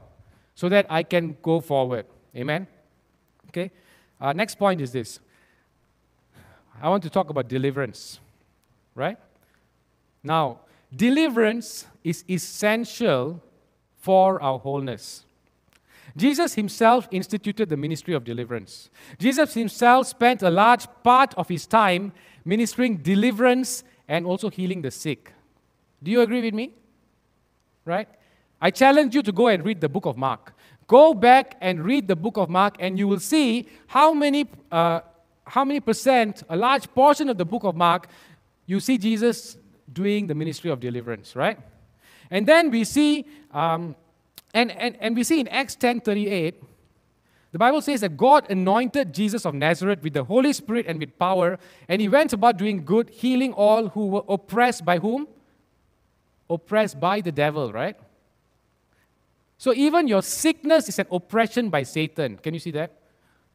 so 0.53 0.67
that 0.67 0.85
I 0.89 1.03
can 1.03 1.37
go 1.41 1.61
forward. 1.61 2.05
Amen? 2.35 2.67
Okay? 3.47 3.71
Uh, 4.19 4.33
next 4.33 4.55
point 4.55 4.81
is 4.81 4.91
this 4.91 5.19
I 6.81 6.89
want 6.89 7.01
to 7.03 7.09
talk 7.09 7.29
about 7.29 7.47
deliverance. 7.47 8.19
Right? 8.93 9.17
Now, 10.21 10.59
deliverance 10.93 11.87
is 12.03 12.25
essential 12.29 13.41
for 13.97 14.41
our 14.41 14.59
wholeness. 14.59 15.23
Jesus 16.17 16.55
himself 16.55 17.07
instituted 17.09 17.69
the 17.69 17.77
ministry 17.77 18.13
of 18.13 18.25
deliverance. 18.25 18.89
Jesus 19.17 19.53
himself 19.53 20.07
spent 20.07 20.41
a 20.43 20.49
large 20.49 20.87
part 21.03 21.33
of 21.35 21.47
his 21.47 21.65
time 21.65 22.11
ministering 22.43 22.97
deliverance 22.97 23.85
and 24.09 24.25
also 24.25 24.49
healing 24.49 24.81
the 24.81 24.91
sick. 24.91 25.31
Do 26.01 26.11
you 26.11 26.21
agree 26.21 26.41
with 26.41 26.53
me? 26.53 26.73
Right? 27.85 28.07
I 28.61 28.71
challenge 28.71 29.15
you 29.15 29.21
to 29.23 29.31
go 29.31 29.47
and 29.47 29.63
read 29.63 29.81
the 29.81 29.89
book 29.89 30.05
of 30.05 30.17
Mark. 30.17 30.53
Go 30.87 31.13
back 31.13 31.57
and 31.61 31.83
read 31.83 32.07
the 32.07 32.15
book 32.15 32.37
of 32.37 32.49
Mark, 32.49 32.75
and 32.79 32.97
you 32.97 33.07
will 33.07 33.19
see 33.19 33.67
how 33.87 34.13
many, 34.13 34.47
uh, 34.71 35.01
how 35.45 35.65
many 35.65 35.79
percent, 35.79 36.43
a 36.49 36.55
large 36.55 36.91
portion 36.93 37.29
of 37.29 37.37
the 37.37 37.45
book 37.45 37.63
of 37.63 37.75
Mark, 37.75 38.07
you 38.65 38.79
see 38.79 38.97
Jesus 38.97 39.57
doing 39.91 40.27
the 40.27 40.35
ministry 40.35 40.69
of 40.69 40.79
deliverance, 40.79 41.35
right? 41.35 41.59
And 42.29 42.47
then 42.47 42.71
we 42.71 42.83
see, 42.83 43.25
um, 43.51 43.95
and, 44.53 44.71
and, 44.71 44.97
and 44.99 45.15
we 45.15 45.23
see 45.23 45.39
in 45.39 45.47
Acts 45.47 45.75
10 45.75 46.01
38, 46.01 46.63
the 47.51 47.59
Bible 47.59 47.81
says 47.81 48.01
that 48.01 48.17
God 48.17 48.49
anointed 48.51 49.13
Jesus 49.13 49.45
of 49.45 49.53
Nazareth 49.53 50.03
with 50.03 50.13
the 50.13 50.23
Holy 50.25 50.51
Spirit 50.51 50.87
and 50.87 50.99
with 50.99 51.17
power, 51.17 51.57
and 51.87 52.01
he 52.01 52.09
went 52.09 52.33
about 52.33 52.57
doing 52.57 52.83
good, 52.83 53.09
healing 53.09 53.53
all 53.53 53.89
who 53.89 54.07
were 54.07 54.23
oppressed 54.27 54.83
by 54.83 54.99
whom? 54.99 55.27
Oppressed 56.49 56.99
by 56.99 57.21
the 57.21 57.31
devil, 57.31 57.71
right? 57.71 57.97
So 59.57 59.73
even 59.73 60.07
your 60.07 60.21
sickness 60.21 60.89
is 60.89 60.99
an 60.99 61.07
oppression 61.11 61.69
by 61.69 61.83
Satan. 61.83 62.37
Can 62.37 62.53
you 62.53 62.59
see 62.59 62.71
that? 62.71 62.91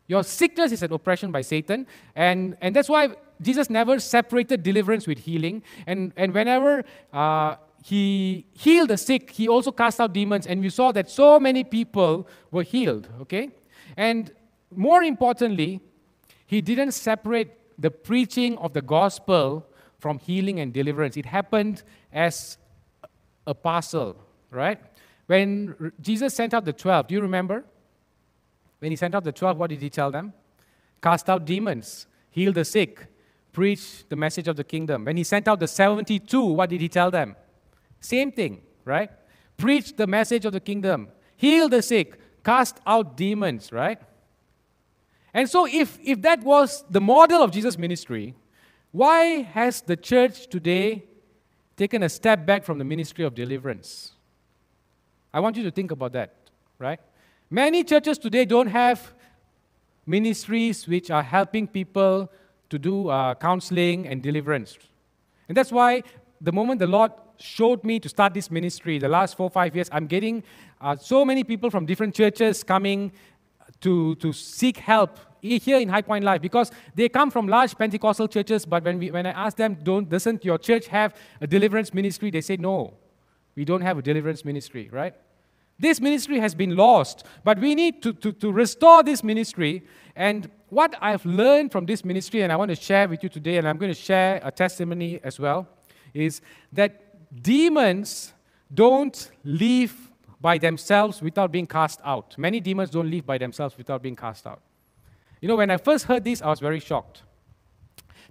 Your 0.06 0.24
sickness 0.24 0.72
is 0.72 0.82
an 0.82 0.92
oppression 0.92 1.30
by 1.30 1.42
Satan. 1.42 1.86
And, 2.16 2.56
and 2.60 2.74
that's 2.74 2.88
why 2.88 3.10
Jesus 3.40 3.70
never 3.70 4.00
separated 4.00 4.62
deliverance 4.62 5.06
with 5.06 5.18
healing. 5.18 5.62
And, 5.86 6.12
and 6.16 6.34
whenever 6.34 6.84
uh, 7.12 7.56
he 7.84 8.46
healed 8.52 8.88
the 8.88 8.96
sick, 8.96 9.30
he 9.30 9.46
also 9.46 9.70
cast 9.70 10.00
out 10.00 10.12
demons. 10.12 10.46
And 10.46 10.60
we 10.60 10.70
saw 10.70 10.90
that 10.92 11.10
so 11.10 11.38
many 11.38 11.62
people 11.64 12.26
were 12.50 12.64
healed, 12.64 13.08
okay? 13.20 13.50
And 13.96 14.32
more 14.74 15.02
importantly, 15.02 15.80
he 16.46 16.60
didn't 16.60 16.92
separate 16.92 17.80
the 17.80 17.90
preaching 17.90 18.58
of 18.58 18.72
the 18.72 18.82
gospel 18.82 19.66
from 20.00 20.18
healing 20.18 20.58
and 20.60 20.72
deliverance. 20.72 21.16
It 21.16 21.26
happened 21.26 21.82
as 22.12 22.58
a 23.50 23.54
parcel. 23.54 24.16
right? 24.50 24.80
When 25.26 25.92
Jesus 26.00 26.34
sent 26.34 26.54
out 26.54 26.64
the 26.64 26.72
12, 26.72 27.08
do 27.08 27.14
you 27.14 27.20
remember? 27.20 27.64
When 28.78 28.90
he 28.90 28.96
sent 28.96 29.14
out 29.14 29.24
the 29.24 29.32
12, 29.32 29.58
what 29.58 29.70
did 29.70 29.82
he 29.82 29.90
tell 29.90 30.10
them? 30.10 30.32
Cast 31.02 31.28
out 31.28 31.44
demons, 31.44 32.06
heal 32.30 32.52
the 32.52 32.64
sick, 32.64 33.06
preach 33.52 34.08
the 34.08 34.16
message 34.16 34.48
of 34.48 34.56
the 34.56 34.64
kingdom. 34.64 35.04
When 35.04 35.16
he 35.16 35.24
sent 35.24 35.48
out 35.48 35.60
the 35.60 35.68
72, 35.68 36.42
what 36.42 36.70
did 36.70 36.80
he 36.80 36.88
tell 36.88 37.10
them? 37.10 37.36
Same 38.00 38.32
thing, 38.32 38.62
right? 38.84 39.10
Preach 39.56 39.96
the 39.96 40.06
message 40.06 40.44
of 40.44 40.52
the 40.52 40.60
kingdom, 40.60 41.08
heal 41.36 41.68
the 41.68 41.82
sick, 41.82 42.18
cast 42.42 42.80
out 42.86 43.16
demons, 43.16 43.72
right? 43.72 44.00
And 45.32 45.48
so, 45.48 45.66
if, 45.66 45.98
if 46.02 46.22
that 46.22 46.42
was 46.42 46.84
the 46.90 47.00
model 47.00 47.42
of 47.42 47.52
Jesus' 47.52 47.78
ministry, 47.78 48.34
why 48.90 49.42
has 49.42 49.80
the 49.82 49.96
church 49.96 50.48
today 50.48 51.04
taken 51.80 52.02
a 52.02 52.10
step 52.10 52.44
back 52.44 52.62
from 52.62 52.76
the 52.76 52.84
ministry 52.84 53.24
of 53.24 53.34
deliverance? 53.34 54.12
I 55.32 55.40
want 55.40 55.56
you 55.56 55.62
to 55.62 55.70
think 55.70 55.90
about 55.90 56.12
that, 56.12 56.34
right? 56.78 57.00
Many 57.48 57.84
churches 57.84 58.18
today 58.18 58.44
don't 58.44 58.66
have 58.66 59.14
ministries 60.04 60.86
which 60.86 61.10
are 61.10 61.22
helping 61.22 61.66
people 61.66 62.30
to 62.68 62.78
do 62.78 63.08
uh, 63.08 63.34
counseling 63.34 64.06
and 64.06 64.22
deliverance. 64.22 64.76
And 65.48 65.56
that's 65.56 65.72
why 65.72 66.02
the 66.38 66.52
moment 66.52 66.80
the 66.80 66.86
Lord 66.86 67.12
showed 67.38 67.82
me 67.82 67.98
to 68.00 68.10
start 68.10 68.34
this 68.34 68.50
ministry, 68.50 68.98
the 68.98 69.08
last 69.08 69.38
four, 69.38 69.48
five 69.48 69.74
years, 69.74 69.88
I'm 69.90 70.06
getting 70.06 70.42
uh, 70.82 70.96
so 70.96 71.24
many 71.24 71.44
people 71.44 71.70
from 71.70 71.86
different 71.86 72.14
churches 72.14 72.62
coming 72.62 73.10
to, 73.80 74.14
to 74.16 74.32
seek 74.32 74.78
help 74.78 75.18
here 75.40 75.78
in 75.78 75.88
High 75.88 76.02
Point 76.02 76.24
Life 76.24 76.42
because 76.42 76.70
they 76.94 77.08
come 77.08 77.30
from 77.30 77.48
large 77.48 77.76
Pentecostal 77.76 78.28
churches, 78.28 78.66
but 78.66 78.84
when, 78.84 78.98
we, 78.98 79.10
when 79.10 79.26
I 79.26 79.30
ask 79.30 79.56
them, 79.56 79.78
don't, 79.82 80.08
doesn't 80.08 80.44
your 80.44 80.58
church 80.58 80.86
have 80.88 81.14
a 81.40 81.46
deliverance 81.46 81.94
ministry? 81.94 82.30
They 82.30 82.42
say, 82.42 82.56
no, 82.56 82.94
we 83.54 83.64
don't 83.64 83.80
have 83.80 83.98
a 83.98 84.02
deliverance 84.02 84.44
ministry, 84.44 84.88
right? 84.92 85.14
This 85.78 85.98
ministry 85.98 86.38
has 86.40 86.54
been 86.54 86.76
lost, 86.76 87.24
but 87.42 87.58
we 87.58 87.74
need 87.74 88.02
to, 88.02 88.12
to, 88.12 88.32
to 88.32 88.52
restore 88.52 89.02
this 89.02 89.24
ministry. 89.24 89.86
And 90.14 90.50
what 90.68 90.94
I've 91.00 91.24
learned 91.24 91.72
from 91.72 91.86
this 91.86 92.04
ministry, 92.04 92.42
and 92.42 92.52
I 92.52 92.56
want 92.56 92.68
to 92.68 92.76
share 92.76 93.08
with 93.08 93.22
you 93.22 93.30
today, 93.30 93.56
and 93.56 93.66
I'm 93.66 93.78
going 93.78 93.92
to 93.92 93.98
share 93.98 94.40
a 94.44 94.50
testimony 94.50 95.20
as 95.24 95.40
well, 95.40 95.66
is 96.12 96.42
that 96.72 97.42
demons 97.42 98.34
don't 98.72 99.30
leave 99.42 100.09
by 100.40 100.58
themselves 100.58 101.20
without 101.20 101.52
being 101.52 101.66
cast 101.66 102.00
out. 102.04 102.36
Many 102.38 102.60
demons 102.60 102.90
don't 102.90 103.10
leave 103.10 103.26
by 103.26 103.38
themselves 103.38 103.76
without 103.76 104.02
being 104.02 104.16
cast 104.16 104.46
out. 104.46 104.60
You 105.40 105.48
know, 105.48 105.56
when 105.56 105.70
I 105.70 105.76
first 105.76 106.06
heard 106.06 106.24
this, 106.24 106.42
I 106.42 106.48
was 106.48 106.60
very 106.60 106.80
shocked. 106.80 107.22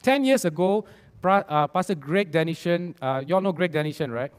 Ten 0.02 0.24
years 0.24 0.46
ago, 0.46 0.86
uh, 1.24 1.68
Pastor 1.68 1.96
Greg 1.96 2.32
Denishan, 2.32 2.96
uh, 3.02 3.22
you 3.26 3.36
all 3.36 3.42
know 3.42 3.52
Greg 3.52 3.72
Denishan, 3.72 4.12
right? 4.12 4.32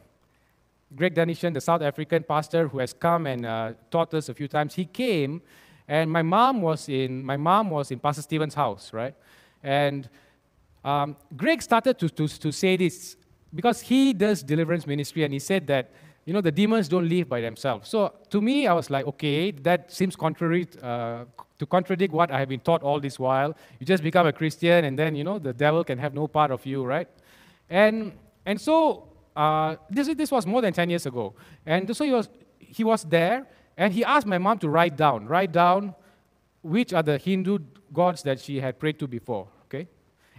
Greg 0.94 1.14
Denishan, 1.14 1.54
the 1.54 1.60
South 1.60 1.82
African 1.82 2.22
pastor 2.24 2.66
who 2.66 2.78
has 2.78 2.92
come 2.92 3.26
and 3.26 3.46
uh, 3.46 3.72
taught 3.90 4.12
us 4.14 4.28
a 4.28 4.34
few 4.34 4.48
times, 4.48 4.74
he 4.74 4.84
came, 4.84 5.42
and 5.86 6.10
my 6.10 6.22
mom 6.22 6.62
was 6.62 6.88
in 6.88 7.24
my 7.24 7.36
mom 7.36 7.70
was 7.70 7.90
in 7.90 7.98
Pastor 7.98 8.22
Stephen's 8.22 8.54
house, 8.54 8.92
right? 8.92 9.14
And 9.62 10.08
um, 10.84 11.16
Greg 11.36 11.62
started 11.62 11.98
to, 11.98 12.08
to, 12.08 12.26
to 12.26 12.52
say 12.52 12.76
this 12.76 13.16
because 13.54 13.80
he 13.80 14.12
does 14.12 14.42
deliverance 14.42 14.86
ministry, 14.86 15.24
and 15.24 15.32
he 15.32 15.38
said 15.38 15.66
that 15.66 15.90
you 16.24 16.32
know 16.32 16.40
the 16.40 16.52
demons 16.52 16.88
don't 16.88 17.08
leave 17.08 17.28
by 17.28 17.40
themselves. 17.40 17.88
So 17.88 18.12
to 18.30 18.40
me, 18.40 18.66
I 18.66 18.72
was 18.72 18.90
like, 18.90 19.06
okay, 19.06 19.50
that 19.50 19.92
seems 19.92 20.16
contrary 20.16 20.68
uh, 20.82 21.24
to 21.58 21.66
contradict 21.66 22.12
what 22.12 22.30
I 22.30 22.38
have 22.38 22.48
been 22.48 22.60
taught 22.60 22.82
all 22.82 23.00
this 23.00 23.18
while. 23.18 23.56
You 23.78 23.86
just 23.86 24.02
become 24.02 24.26
a 24.26 24.32
Christian, 24.32 24.84
and 24.84 24.98
then 24.98 25.14
you 25.16 25.24
know 25.24 25.38
the 25.38 25.52
devil 25.52 25.84
can 25.84 25.98
have 25.98 26.14
no 26.14 26.26
part 26.26 26.50
of 26.50 26.64
you, 26.66 26.84
right? 26.84 27.08
And 27.68 28.12
and 28.44 28.60
so 28.60 29.10
uh, 29.36 29.76
this, 29.88 30.08
this 30.14 30.30
was 30.30 30.46
more 30.46 30.60
than 30.60 30.72
10 30.72 30.90
years 30.90 31.06
ago. 31.06 31.34
And 31.64 31.94
so 31.96 32.04
he 32.04 32.12
was, 32.12 32.28
he 32.58 32.84
was 32.84 33.04
there, 33.04 33.46
and 33.76 33.92
he 33.92 34.04
asked 34.04 34.26
my 34.26 34.38
mom 34.38 34.58
to 34.58 34.68
write 34.68 34.96
down, 34.96 35.26
write 35.26 35.52
down 35.52 35.94
which 36.62 36.92
are 36.92 37.02
the 37.02 37.16
Hindu 37.16 37.58
gods 37.92 38.22
that 38.24 38.38
she 38.38 38.60
had 38.60 38.78
prayed 38.78 38.98
to 38.98 39.06
before. 39.06 39.48
Okay? 39.64 39.88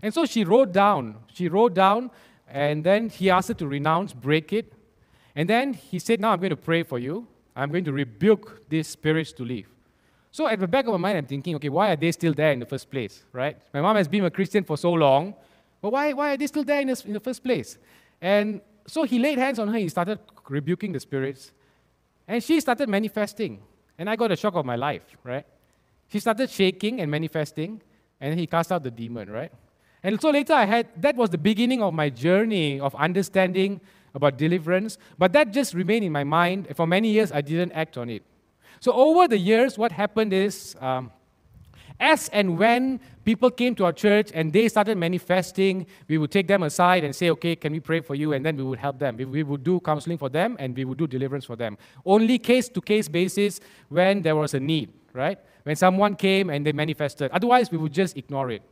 And 0.04 0.14
so 0.14 0.26
she 0.26 0.44
wrote 0.44 0.72
down, 0.72 1.16
she 1.34 1.48
wrote 1.48 1.74
down, 1.74 2.12
and 2.48 2.84
then 2.84 3.10
he 3.10 3.30
asked 3.30 3.48
her 3.48 3.54
to 3.56 3.68
renounce, 3.68 4.14
break 4.14 4.54
it. 4.54 4.72
And 5.36 5.50
then 5.50 5.74
he 5.74 6.00
said, 6.00 6.20
Now 6.20 6.32
I'm 6.32 6.40
going 6.40 6.52
to 6.52 6.56
pray 6.56 6.84
for 6.84 7.00
you. 7.00 7.28
I'm 7.56 7.72
going 7.72 7.86
to 7.86 7.94
rebuke 7.94 8.70
these 8.70 8.88
spirits 8.88 9.34
to 9.34 9.44
leave. 9.44 9.68
So 10.32 10.48
at 10.48 10.60
the 10.60 10.68
back 10.68 10.86
of 10.86 10.94
my 10.94 10.98
mind, 10.98 11.18
I'm 11.18 11.26
thinking, 11.26 11.56
okay, 11.56 11.68
why 11.68 11.92
are 11.92 11.96
they 11.98 12.12
still 12.14 12.34
there 12.34 12.54
in 12.54 12.60
the 12.60 12.66
first 12.66 12.90
place, 12.90 13.24
right? 13.34 13.58
My 13.74 13.82
mom 13.82 13.98
has 13.98 14.08
been 14.08 14.24
a 14.24 14.32
Christian 14.32 14.64
for 14.64 14.78
so 14.78 14.94
long, 14.94 15.36
but 15.82 15.92
why, 15.92 16.14
why 16.14 16.34
are 16.34 16.38
they 16.38 16.48
still 16.48 16.64
there 16.64 16.80
in 16.80 16.88
the, 16.88 17.04
in 17.06 17.14
the 17.14 17.20
first 17.20 17.44
place? 17.44 17.78
And 18.22 18.62
so 18.88 19.04
he 19.04 19.20
laid 19.20 19.38
hands 19.38 19.60
on 19.60 19.68
her, 19.68 19.78
he 19.78 19.90
started 19.90 20.20
rebuking 20.48 20.94
the 20.94 21.02
spirits, 21.02 21.52
and 22.28 22.42
she 22.42 22.62
started 22.62 22.88
manifesting. 22.88 23.62
And 23.98 24.10
I 24.10 24.16
got 24.16 24.32
a 24.32 24.38
shock 24.38 24.56
of 24.56 24.66
my 24.66 24.78
life, 24.78 25.04
right? 25.24 25.46
She 26.08 26.20
started 26.20 26.50
shaking 26.50 27.02
and 27.02 27.12
manifesting, 27.12 27.82
and 28.22 28.40
he 28.40 28.48
cast 28.48 28.72
out 28.72 28.84
the 28.84 28.92
demon, 28.92 29.30
right? 29.30 29.52
And 30.02 30.20
so 30.20 30.30
later 30.30 30.54
I 30.54 30.66
had, 30.66 30.88
that 31.02 31.18
was 31.18 31.30
the 31.30 31.38
beginning 31.38 31.82
of 31.84 31.94
my 31.94 32.10
journey 32.10 32.80
of 32.80 32.96
understanding 32.96 33.82
about 34.14 34.38
deliverance, 34.38 34.98
but 35.18 35.34
that 35.34 35.52
just 35.52 35.74
remained 35.74 36.06
in 36.06 36.12
my 36.12 36.24
mind. 36.24 36.68
For 36.76 36.86
many 36.86 37.10
years, 37.10 37.32
I 37.32 37.42
didn't 37.42 37.72
act 37.72 37.98
on 37.98 38.10
it. 38.10 38.24
So 38.80 38.92
over 38.94 39.28
the 39.28 39.38
years, 39.38 39.78
what 39.78 39.92
happened 39.92 40.34
is, 40.34 40.76
um, 40.82 41.12
as 42.00 42.30
and 42.30 42.58
when 42.58 43.00
people 43.24 43.52
came 43.52 43.76
to 43.76 43.86
our 43.86 43.94
church 43.94 44.32
and 44.34 44.52
they 44.52 44.68
started 44.68 44.98
manifesting, 44.98 45.86
we 46.08 46.18
would 46.18 46.32
take 46.32 46.48
them 46.48 46.64
aside 46.64 47.04
and 47.04 47.16
say, 47.16 47.30
okay, 47.30 47.56
can 47.56 47.72
we 47.72 47.80
pray 47.80 48.02
for 48.02 48.16
you? 48.16 48.34
And 48.34 48.44
then 48.44 48.58
we 48.58 48.64
would 48.64 48.80
help 48.80 48.98
them. 48.98 49.18
We, 49.18 49.44
would 49.44 49.64
do 49.64 49.80
counseling 49.80 50.18
for 50.18 50.30
them 50.30 50.58
and 50.60 50.76
we 50.76 50.84
would 50.84 50.98
do 50.98 51.06
deliverance 51.06 51.46
for 51.46 51.56
them. 51.56 51.78
Only 52.04 52.40
case 52.40 52.70
to 52.70 52.82
case 52.82 53.08
basis 53.08 53.60
when 53.90 54.24
there 54.24 54.36
was 54.36 54.56
a 54.56 54.60
need, 54.60 54.92
right? 55.14 55.38
When 55.62 55.76
someone 55.76 56.16
came 56.16 56.50
and 56.50 56.66
they 56.66 56.72
manifested. 56.72 57.30
Otherwise, 57.32 57.70
we 57.72 57.78
would 57.78 57.94
just 57.94 58.18
ignore 58.18 58.50
it. 58.50 58.64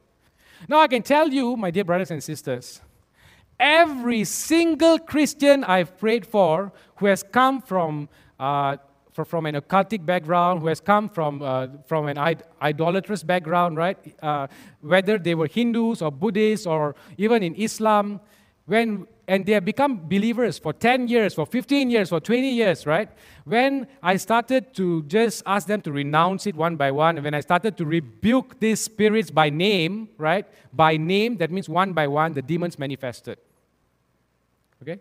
Now, 0.68 0.80
I 0.80 0.88
can 0.88 1.04
tell 1.04 1.30
you, 1.30 1.56
my 1.56 1.70
dear 1.70 1.84
brothers 1.84 2.12
and 2.12 2.22
sisters, 2.22 2.82
every 3.60 4.24
single 4.24 4.98
Christian 5.00 5.64
I've 5.64 5.98
prayed 5.98 6.26
for 6.26 6.72
who 6.98 7.08
has 7.08 7.24
come 7.24 7.62
from 7.62 8.10
uh, 8.40 8.78
from 9.26 9.46
an 9.46 9.56
occultic 9.56 10.06
background, 10.06 10.62
who 10.62 10.68
has 10.68 10.80
come 10.80 11.10
from, 11.10 11.42
uh, 11.42 11.68
from 11.88 12.08
an 12.08 12.18
Id- 12.18 12.44
idolatrous 12.62 13.24
background, 13.24 13.78
right? 13.78 13.98
Uh, 14.22 14.48
whether 14.82 15.18
they 15.18 15.36
were 15.36 15.48
Hindus 15.48 16.02
or 16.02 16.12
Buddhists 16.12 16.66
or 16.66 16.96
even 17.18 17.44
in 17.44 17.56
Islam, 17.56 18.22
when, 18.66 19.08
and 19.28 19.46
they 19.46 19.54
have 19.54 19.66
become 19.66 20.08
believers 20.08 20.60
for 20.60 20.74
10 20.74 21.08
years, 21.08 21.34
for 21.34 21.46
15 21.46 21.90
years, 21.90 22.10
for 22.10 22.20
20 22.20 22.50
years, 22.50 22.86
right? 22.86 23.10
When 23.46 23.88
I 24.04 24.18
started 24.18 24.74
to 24.76 25.04
just 25.04 25.44
ask 25.46 25.68
them 25.68 25.82
to 25.82 25.92
renounce 25.92 26.46
it 26.46 26.56
one 26.56 26.76
by 26.76 26.92
one, 26.92 27.18
and 27.18 27.26
when 27.26 27.34
I 27.34 27.40
started 27.40 27.78
to 27.78 27.86
rebuke 27.86 28.60
these 28.60 28.80
spirits 28.80 29.32
by 29.32 29.50
name, 29.50 30.10
right? 30.18 30.46
By 30.72 30.98
name, 30.98 31.38
that 31.38 31.52
means 31.52 31.68
one 31.68 31.94
by 31.94 32.08
one, 32.08 32.34
the 32.34 32.42
demons 32.42 32.78
manifested. 32.78 33.40
Okay? 34.82 35.00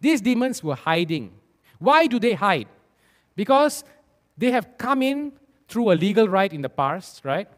These 0.00 0.20
demons 0.20 0.62
were 0.62 0.74
hiding. 0.74 1.32
Why 1.78 2.06
do 2.06 2.18
they 2.18 2.34
hide? 2.34 2.68
Because 3.34 3.84
they 4.36 4.50
have 4.50 4.78
come 4.78 5.02
in 5.02 5.32
through 5.68 5.92
a 5.92 5.94
legal 5.94 6.28
right 6.28 6.52
in 6.52 6.62
the 6.62 6.68
past, 6.68 7.24
right? 7.24 7.48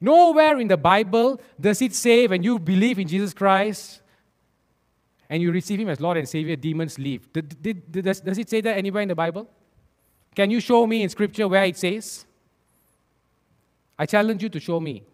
Nowhere 0.00 0.58
in 0.58 0.68
the 0.68 0.76
Bible 0.76 1.40
does 1.60 1.80
it 1.80 1.94
say 1.94 2.26
when 2.26 2.42
you 2.42 2.58
believe 2.58 2.98
in 2.98 3.08
Jesus 3.08 3.32
Christ 3.32 4.02
and 5.30 5.42
you 5.42 5.52
receive 5.52 5.80
Him 5.80 5.88
as 5.88 6.00
Lord 6.00 6.16
and 6.16 6.28
Savior, 6.28 6.56
demons 6.56 6.98
leave. 6.98 7.32
Does 7.32 8.38
it 8.38 8.50
say 8.50 8.60
that 8.60 8.76
anywhere 8.76 9.02
in 9.02 9.08
the 9.08 9.14
Bible? 9.14 9.48
Can 10.34 10.50
you 10.50 10.60
show 10.60 10.86
me 10.86 11.02
in 11.02 11.08
Scripture 11.08 11.46
where 11.48 11.64
it 11.64 11.76
says? 11.76 12.26
I 13.98 14.04
challenge 14.06 14.42
you 14.42 14.48
to 14.48 14.60
show 14.60 14.80
me. 14.80 15.04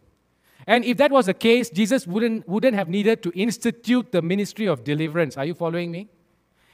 And 0.67 0.85
if 0.85 0.97
that 0.99 1.11
was 1.11 1.27
the 1.27 1.35
case, 1.35 1.71
Jesus 1.71 2.07
wouldn't, 2.07 2.49
wouldn't 2.49 2.75
have 2.75 2.89
needed 2.89 3.23
to 3.23 3.31
institute 3.31 4.13
the 4.13 4.23
ministry 4.23 4.67
of 4.67 4.85
deliverance. 4.85 5.37
Are 5.37 5.45
you 5.45 5.55
following 5.55 5.91
me? 5.91 6.09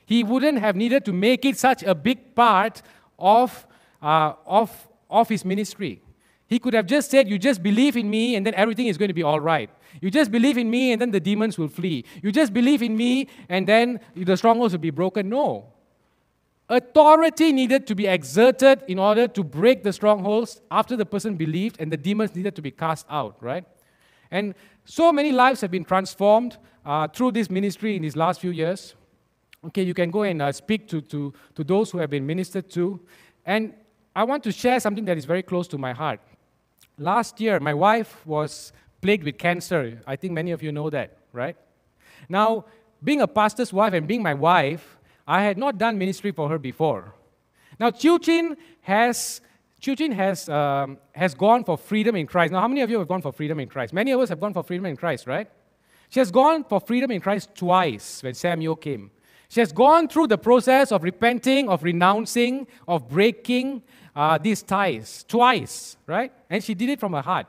He 0.05 0.22
wouldn't 0.22 0.59
have 0.59 0.76
needed 0.76 1.05
to 1.05 1.12
make 1.12 1.45
it 1.45 1.59
such 1.59 1.82
a 1.82 1.95
big 1.95 2.34
part 2.34 2.82
of, 3.18 3.66
uh, 4.03 4.34
of, 4.47 4.89
of 5.11 5.28
his 5.28 5.45
ministry. 5.45 6.01
He 6.49 6.61
could 6.61 6.74
have 6.74 6.87
just 6.87 7.11
said, 7.11 7.28
You 7.28 7.39
just 7.39 7.62
believe 7.62 7.97
in 7.97 8.09
me, 8.09 8.37
and 8.37 8.47
then 8.47 8.55
everything 8.55 8.87
is 8.87 8.97
going 8.97 9.09
to 9.09 9.14
be 9.14 9.24
all 9.24 9.41
right. 9.41 9.68
You 10.01 10.11
just 10.11 10.30
believe 10.30 10.59
in 10.59 10.70
me, 10.70 10.93
and 10.93 11.01
then 11.01 11.11
the 11.11 11.20
demons 11.20 11.59
will 11.59 11.68
flee. 11.68 12.05
You 12.22 12.30
just 12.30 12.53
believe 12.53 12.82
in 12.82 12.97
me, 12.97 13.28
and 13.49 13.66
then 13.66 14.01
the 14.14 14.37
strongholds 14.37 14.72
will 14.72 14.80
be 14.80 14.91
broken. 14.91 15.28
No. 15.28 15.72
Authority 16.68 17.53
needed 17.53 17.87
to 17.89 17.95
be 17.95 18.07
exerted 18.07 18.82
in 18.89 18.99
order 18.99 19.26
to 19.28 19.43
break 19.43 19.82
the 19.82 19.93
strongholds 19.93 20.61
after 20.70 20.97
the 20.97 21.07
person 21.07 21.37
believed, 21.37 21.80
and 21.80 21.91
the 21.91 21.97
demons 21.97 22.34
needed 22.34 22.55
to 22.57 22.62
be 22.62 22.70
cast 22.70 23.07
out, 23.11 23.37
right? 23.41 23.64
And 24.37 24.55
so 24.84 25.12
many 25.12 25.32
lives 25.32 25.62
have 25.62 25.70
been 25.70 25.84
transformed 25.84 26.59
uh, 26.84 27.09
through 27.09 27.32
this 27.32 27.49
ministry 27.49 27.97
in 27.97 28.03
these 28.03 28.16
last 28.16 28.39
few 28.39 28.51
years. 28.51 28.95
Okay, 29.64 29.82
you 29.82 29.95
can 29.95 30.11
go 30.11 30.24
and 30.24 30.43
uh, 30.43 30.53
speak 30.53 30.87
to, 30.89 31.01
to, 31.12 31.32
to 31.55 31.64
those 31.64 31.91
who 31.91 31.97
have 31.97 32.11
been 32.11 32.26
ministered 32.26 32.68
to. 32.70 33.01
And 33.47 33.72
I 34.14 34.24
want 34.24 34.45
to 34.45 34.53
share 34.53 34.78
something 34.78 35.07
that 35.07 35.16
is 35.16 35.24
very 35.24 35.43
close 35.43 35.66
to 35.68 35.78
my 35.78 35.95
heart. 35.95 36.20
Last 36.99 37.41
year, 37.41 37.59
my 37.61 37.72
wife 37.72 38.26
was 38.26 38.74
plagued 39.01 39.24
with 39.24 39.39
cancer. 39.39 40.03
I 40.07 40.16
think 40.16 40.34
many 40.34 40.51
of 40.51 40.62
you 40.62 40.70
know 40.70 40.91
that, 40.91 41.16
right? 41.32 41.57
Now, 42.28 42.66
being 43.03 43.22
a 43.22 43.26
pastor's 43.26 43.72
wife 43.72 43.95
and 43.95 44.07
being 44.07 44.22
my 44.22 44.34
wife, 44.34 44.99
I 45.26 45.45
had 45.45 45.57
not 45.57 45.78
done 45.78 45.97
ministry 45.97 46.32
for 46.32 46.51
her 46.51 46.59
before. 46.59 47.14
Now, 47.80 47.91
Chiu 47.91 48.18
Chin 48.18 48.57
has, 48.82 49.41
Chiu 49.87 49.95
Chin 49.95 50.11
has, 50.11 50.49
um, 50.49 50.99
has 51.12 51.32
gone 51.32 51.62
for 51.62 51.78
freedom 51.78 52.16
in 52.16 52.26
Christ. 52.26 52.53
Now, 52.53 52.61
how 52.61 52.66
many 52.66 52.80
of 52.80 52.91
you 52.91 52.99
have 52.99 53.07
gone 53.07 53.22
for 53.22 53.30
freedom 53.30 53.61
in 53.61 53.68
Christ? 53.68 53.93
Many 53.93 54.11
of 54.11 54.18
us 54.18 54.28
have 54.30 54.41
gone 54.41 54.53
for 54.53 54.64
freedom 54.64 54.84
in 54.87 54.97
Christ, 54.97 55.28
right? 55.28 55.49
She 56.09 56.18
has 56.18 56.32
gone 56.32 56.64
for 56.64 56.80
freedom 56.80 57.12
in 57.12 57.20
Christ 57.20 57.51
twice 57.55 58.20
when 58.20 58.34
Samuel 58.34 58.74
came. 58.74 59.12
She 59.49 59.61
has 59.61 59.70
gone 59.70 60.09
through 60.09 60.26
the 60.26 60.39
process 60.39 60.91
of 60.91 61.05
repenting, 61.05 61.68
of 61.68 61.84
renouncing, 61.84 62.66
of 62.89 63.09
breaking 63.09 63.84
uh, 64.16 64.39
these 64.39 64.61
ties 64.61 65.24
twice, 65.28 65.97
right? 66.09 66.32
And 66.51 66.64
she 66.64 66.74
did 66.74 66.89
it 66.89 66.99
from 66.99 67.12
her 67.12 67.22
heart. 67.22 67.47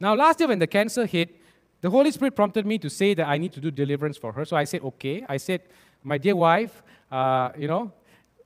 Now, 0.00 0.14
last 0.14 0.40
year 0.40 0.48
when 0.48 0.58
the 0.58 0.66
cancer 0.66 1.04
hit, 1.04 1.36
the 1.82 1.90
Holy 1.90 2.10
Spirit 2.12 2.34
prompted 2.34 2.64
me 2.64 2.78
to 2.78 2.88
say 2.88 3.12
that 3.12 3.28
I 3.28 3.36
need 3.36 3.52
to 3.52 3.60
do 3.60 3.70
deliverance 3.70 4.16
for 4.16 4.32
her. 4.32 4.46
So 4.46 4.56
I 4.56 4.64
said, 4.64 4.80
okay. 4.80 5.22
I 5.28 5.36
said, 5.36 5.60
my 6.02 6.16
dear 6.16 6.34
wife, 6.34 6.82
uh, 7.12 7.50
you 7.58 7.68
know, 7.68 7.92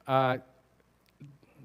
uh, 0.08 0.38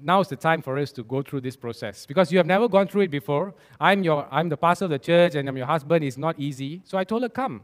now 0.02 0.20
is 0.20 0.28
the 0.28 0.36
time 0.36 0.62
for 0.62 0.78
us 0.78 0.92
to 0.92 1.02
go 1.02 1.22
through 1.22 1.40
this 1.40 1.56
process 1.56 2.06
because 2.06 2.30
you 2.30 2.38
have 2.38 2.46
never 2.46 2.68
gone 2.68 2.88
through 2.88 3.02
it 3.02 3.10
before. 3.10 3.54
I'm, 3.80 4.02
your, 4.02 4.26
I'm 4.30 4.48
the 4.48 4.56
pastor 4.56 4.86
of 4.86 4.90
the 4.90 4.98
church 4.98 5.34
and 5.34 5.48
I'm 5.48 5.56
your 5.56 5.66
husband. 5.66 6.04
It's 6.04 6.18
not 6.18 6.38
easy. 6.38 6.82
So 6.84 6.98
I 6.98 7.04
told 7.04 7.22
her, 7.22 7.28
come. 7.28 7.62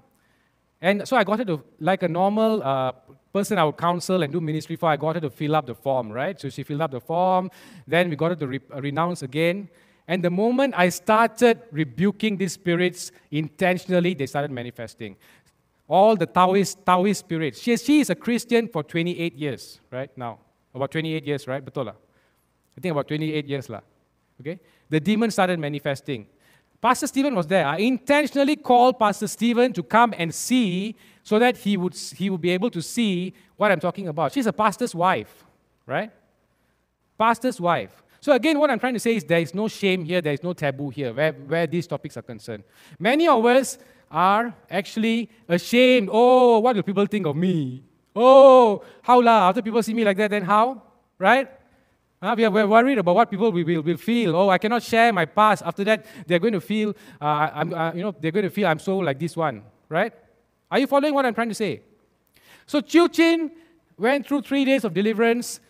And 0.80 1.06
so 1.08 1.16
I 1.16 1.24
got 1.24 1.38
her 1.38 1.44
to, 1.46 1.62
like 1.80 2.02
a 2.02 2.08
normal 2.08 2.62
uh, 2.62 2.92
person 3.32 3.58
I 3.58 3.64
would 3.64 3.76
counsel 3.76 4.22
and 4.22 4.32
do 4.32 4.40
ministry 4.40 4.76
for, 4.76 4.88
I 4.88 4.96
got 4.96 5.14
her 5.16 5.20
to 5.22 5.30
fill 5.30 5.56
up 5.56 5.66
the 5.66 5.74
form, 5.74 6.10
right? 6.10 6.38
So 6.40 6.48
she 6.48 6.62
filled 6.62 6.82
up 6.82 6.90
the 6.90 7.00
form. 7.00 7.50
Then 7.86 8.10
we 8.10 8.16
got 8.16 8.30
her 8.30 8.36
to 8.36 8.46
re- 8.46 8.60
renounce 8.76 9.22
again. 9.22 9.68
And 10.06 10.22
the 10.22 10.30
moment 10.30 10.74
I 10.76 10.90
started 10.90 11.62
rebuking 11.72 12.36
these 12.36 12.52
spirits 12.52 13.10
intentionally, 13.30 14.14
they 14.14 14.26
started 14.26 14.50
manifesting. 14.50 15.16
All 15.88 16.16
the 16.16 16.26
Taoist, 16.26 16.84
Taoist 16.84 17.20
spirits. 17.20 17.60
She, 17.60 17.76
she 17.76 18.00
is 18.00 18.10
a 18.10 18.14
Christian 18.14 18.68
for 18.68 18.82
28 18.82 19.34
years, 19.34 19.80
right 19.90 20.10
now. 20.16 20.38
About 20.74 20.90
28 20.90 21.24
years, 21.24 21.46
right? 21.46 21.64
Betul 21.64 21.86
lah. 21.86 21.94
I 22.76 22.80
think 22.80 22.92
about 22.92 23.08
28 23.08 23.46
years 23.46 23.68
lah. 23.68 23.80
Okay? 24.40 24.58
The 24.90 25.00
demon 25.00 25.30
started 25.30 25.58
manifesting. 25.58 26.26
Pastor 26.80 27.06
Stephen 27.06 27.34
was 27.34 27.46
there. 27.46 27.66
I 27.66 27.78
intentionally 27.78 28.56
called 28.56 28.98
Pastor 28.98 29.26
Stephen 29.26 29.72
to 29.72 29.82
come 29.82 30.12
and 30.18 30.34
see 30.34 30.94
so 31.22 31.38
that 31.38 31.56
he 31.56 31.76
would, 31.76 31.94
he 31.94 32.28
would 32.28 32.42
be 32.42 32.50
able 32.50 32.70
to 32.70 32.82
see 32.82 33.32
what 33.56 33.72
I'm 33.72 33.80
talking 33.80 34.08
about. 34.08 34.32
She's 34.32 34.46
a 34.46 34.52
pastor's 34.52 34.94
wife, 34.94 35.44
right? 35.86 36.10
Pastor's 37.16 37.58
wife. 37.60 38.02
So, 38.20 38.32
again, 38.32 38.58
what 38.58 38.70
I'm 38.70 38.78
trying 38.78 38.94
to 38.94 39.00
say 39.00 39.16
is 39.16 39.24
there 39.24 39.40
is 39.40 39.54
no 39.54 39.68
shame 39.68 40.04
here, 40.04 40.20
there 40.20 40.34
is 40.34 40.42
no 40.42 40.52
taboo 40.52 40.90
here 40.90 41.12
where, 41.12 41.32
where 41.32 41.66
these 41.66 41.86
topics 41.86 42.16
are 42.16 42.22
concerned. 42.22 42.64
Many 42.98 43.28
of 43.28 43.44
us 43.44 43.78
are 44.10 44.54
actually 44.70 45.30
ashamed. 45.48 46.08
Oh, 46.12 46.58
what 46.58 46.76
will 46.76 46.82
people 46.82 47.06
think 47.06 47.26
of 47.26 47.36
me? 47.36 47.82
Oh, 48.14 48.82
how 49.02 49.20
la? 49.20 49.48
After 49.48 49.62
people 49.62 49.82
see 49.82 49.94
me 49.94 50.04
like 50.04 50.16
that, 50.18 50.30
then 50.30 50.42
how? 50.42 50.82
Right? 51.18 51.48
Uh, 52.24 52.34
we 52.34 52.42
are 52.42 52.50
we're 52.50 52.66
worried 52.66 52.96
about 52.96 53.14
what 53.14 53.30
people 53.30 53.52
will, 53.52 53.64
will, 53.64 53.82
will, 53.82 53.98
feel. 53.98 54.34
Oh, 54.34 54.48
I 54.48 54.56
cannot 54.56 54.82
share 54.82 55.12
my 55.12 55.26
past. 55.26 55.62
After 55.62 55.84
that, 55.84 56.06
they're 56.26 56.38
going 56.38 56.54
to 56.54 56.60
feel, 56.60 56.94
uh, 57.20 57.50
I'm, 57.52 57.74
uh, 57.74 57.92
you 57.92 58.02
know, 58.02 58.14
they're 58.18 58.32
going 58.32 58.44
to 58.44 58.50
feel 58.50 58.66
I'm 58.66 58.78
so 58.78 58.96
like 58.96 59.18
this 59.18 59.36
one, 59.36 59.62
right? 59.90 60.10
Are 60.70 60.78
you 60.78 60.86
following 60.86 61.12
what 61.12 61.26
I'm 61.26 61.34
trying 61.34 61.50
to 61.50 61.54
say? 61.54 61.82
So 62.64 62.80
Chiu 62.80 63.10
Chin 63.10 63.50
went 63.98 64.26
through 64.26 64.40
three 64.40 64.64
days 64.64 64.84
of 64.84 64.94
deliverance, 64.94 65.60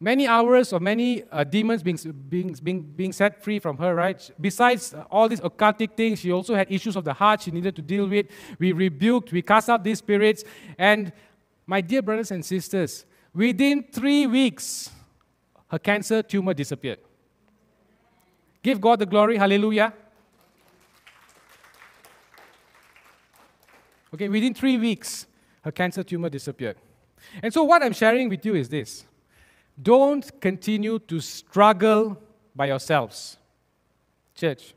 many 0.00 0.26
hours 0.26 0.74
of 0.74 0.82
many 0.82 1.22
uh, 1.32 1.44
demons 1.44 1.82
being, 1.82 1.98
being, 2.28 2.52
being, 2.62 2.82
being 2.82 3.12
set 3.14 3.42
free 3.42 3.58
from 3.58 3.78
her, 3.78 3.94
right? 3.94 4.30
Besides 4.38 4.94
all 5.10 5.30
these 5.30 5.40
occultic 5.40 5.96
things, 5.96 6.20
she 6.20 6.30
also 6.30 6.54
had 6.54 6.70
issues 6.70 6.94
of 6.94 7.04
the 7.04 7.14
heart 7.14 7.40
she 7.40 7.50
needed 7.50 7.74
to 7.76 7.80
deal 7.80 8.06
with. 8.06 8.26
We 8.58 8.72
rebuked, 8.72 9.32
we 9.32 9.40
cast 9.40 9.70
out 9.70 9.82
these 9.82 10.00
spirits. 10.00 10.44
And 10.76 11.10
my 11.66 11.80
dear 11.80 12.02
brothers 12.02 12.30
and 12.32 12.44
sisters, 12.44 13.06
within 13.32 13.86
three 13.90 14.26
weeks, 14.26 14.90
her 15.72 15.78
cancer 15.78 16.22
tumor 16.22 16.52
disappeared. 16.52 16.98
Give 18.62 18.78
God 18.78 18.98
the 18.98 19.06
glory, 19.06 19.38
hallelujah. 19.38 19.94
Okay, 24.14 24.28
within 24.28 24.52
three 24.52 24.76
weeks, 24.76 25.26
her 25.62 25.72
cancer 25.72 26.02
tumor 26.04 26.28
disappeared. 26.28 26.76
And 27.42 27.52
so, 27.52 27.64
what 27.64 27.82
I'm 27.82 27.94
sharing 27.94 28.28
with 28.28 28.44
you 28.44 28.54
is 28.54 28.68
this 28.68 29.06
don't 29.82 30.40
continue 30.40 30.98
to 30.98 31.20
struggle 31.20 32.20
by 32.54 32.66
yourselves. 32.66 33.38
Church, 34.34 34.74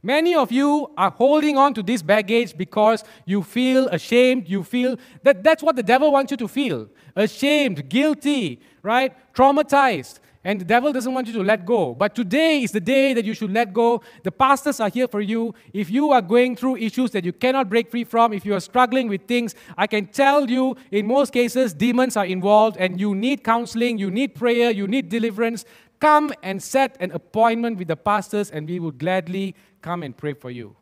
many 0.00 0.36
of 0.36 0.52
you 0.52 0.92
are 0.96 1.10
holding 1.10 1.56
on 1.56 1.74
to 1.74 1.82
this 1.82 2.00
baggage 2.00 2.56
because 2.56 3.02
you 3.26 3.42
feel 3.42 3.88
ashamed. 3.88 4.48
You 4.48 4.62
feel 4.62 4.96
that 5.24 5.42
that's 5.42 5.64
what 5.64 5.74
the 5.74 5.82
devil 5.82 6.12
wants 6.12 6.30
you 6.30 6.36
to 6.36 6.46
feel 6.46 6.88
ashamed, 7.16 7.88
guilty, 7.88 8.60
right? 8.84 9.12
Traumatized. 9.34 10.20
And 10.48 10.58
the 10.58 10.64
devil 10.64 10.94
doesn't 10.94 11.12
want 11.12 11.26
you 11.26 11.34
to 11.34 11.42
let 11.42 11.66
go. 11.66 11.94
But 11.94 12.14
today 12.14 12.62
is 12.62 12.72
the 12.72 12.80
day 12.80 13.12
that 13.12 13.26
you 13.26 13.34
should 13.34 13.52
let 13.52 13.74
go. 13.74 14.00
The 14.22 14.32
pastors 14.32 14.80
are 14.80 14.88
here 14.88 15.06
for 15.06 15.20
you. 15.20 15.54
If 15.74 15.90
you 15.90 16.10
are 16.10 16.22
going 16.22 16.56
through 16.56 16.76
issues 16.78 17.10
that 17.10 17.22
you 17.22 17.34
cannot 17.34 17.68
break 17.68 17.90
free 17.90 18.04
from, 18.04 18.32
if 18.32 18.46
you 18.46 18.54
are 18.54 18.60
struggling 18.60 19.08
with 19.10 19.26
things, 19.26 19.54
I 19.76 19.86
can 19.86 20.06
tell 20.06 20.48
you 20.48 20.74
in 20.90 21.06
most 21.06 21.34
cases, 21.34 21.74
demons 21.74 22.16
are 22.16 22.24
involved 22.24 22.78
and 22.78 22.98
you 22.98 23.14
need 23.14 23.44
counseling, 23.44 23.98
you 23.98 24.10
need 24.10 24.34
prayer, 24.34 24.70
you 24.70 24.86
need 24.86 25.10
deliverance. 25.10 25.66
Come 26.00 26.32
and 26.42 26.62
set 26.62 26.96
an 26.98 27.10
appointment 27.12 27.76
with 27.76 27.88
the 27.88 27.96
pastors, 27.96 28.50
and 28.50 28.66
we 28.66 28.80
will 28.80 28.92
gladly 28.92 29.54
come 29.82 30.02
and 30.02 30.16
pray 30.16 30.32
for 30.32 30.50
you. 30.50 30.74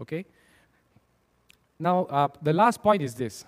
Okay? 0.00 0.24
Now, 1.78 2.06
uh, 2.06 2.26
the 2.42 2.52
last 2.52 2.82
point 2.82 3.02
is 3.02 3.14
this. 3.14 3.44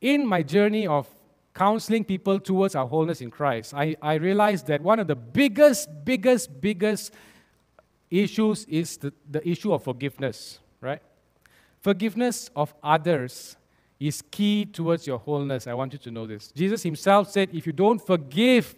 In 0.00 0.24
my 0.24 0.44
journey 0.44 0.86
of 0.86 1.08
counseling 1.54 2.04
people 2.04 2.40
towards 2.40 2.74
our 2.74 2.86
wholeness 2.86 3.20
in 3.20 3.30
Christ, 3.30 3.72
I, 3.74 3.96
I 4.02 4.14
realized 4.14 4.66
that 4.66 4.80
one 4.80 4.98
of 4.98 5.06
the 5.06 5.14
biggest, 5.14 5.88
biggest, 6.04 6.60
biggest 6.60 7.14
issues 8.10 8.64
is 8.64 8.96
the, 8.96 9.12
the 9.30 9.48
issue 9.48 9.72
of 9.72 9.84
forgiveness, 9.84 10.58
right? 10.80 11.00
Forgiveness 11.80 12.50
of 12.56 12.74
others 12.82 13.56
is 14.00 14.22
key 14.30 14.64
towards 14.64 15.06
your 15.06 15.18
wholeness. 15.18 15.66
I 15.66 15.74
want 15.74 15.92
you 15.92 15.98
to 16.00 16.10
know 16.10 16.26
this. 16.26 16.50
Jesus 16.50 16.82
himself 16.82 17.30
said, 17.30 17.50
if 17.52 17.66
you 17.66 17.72
don't 17.72 18.04
forgive 18.04 18.74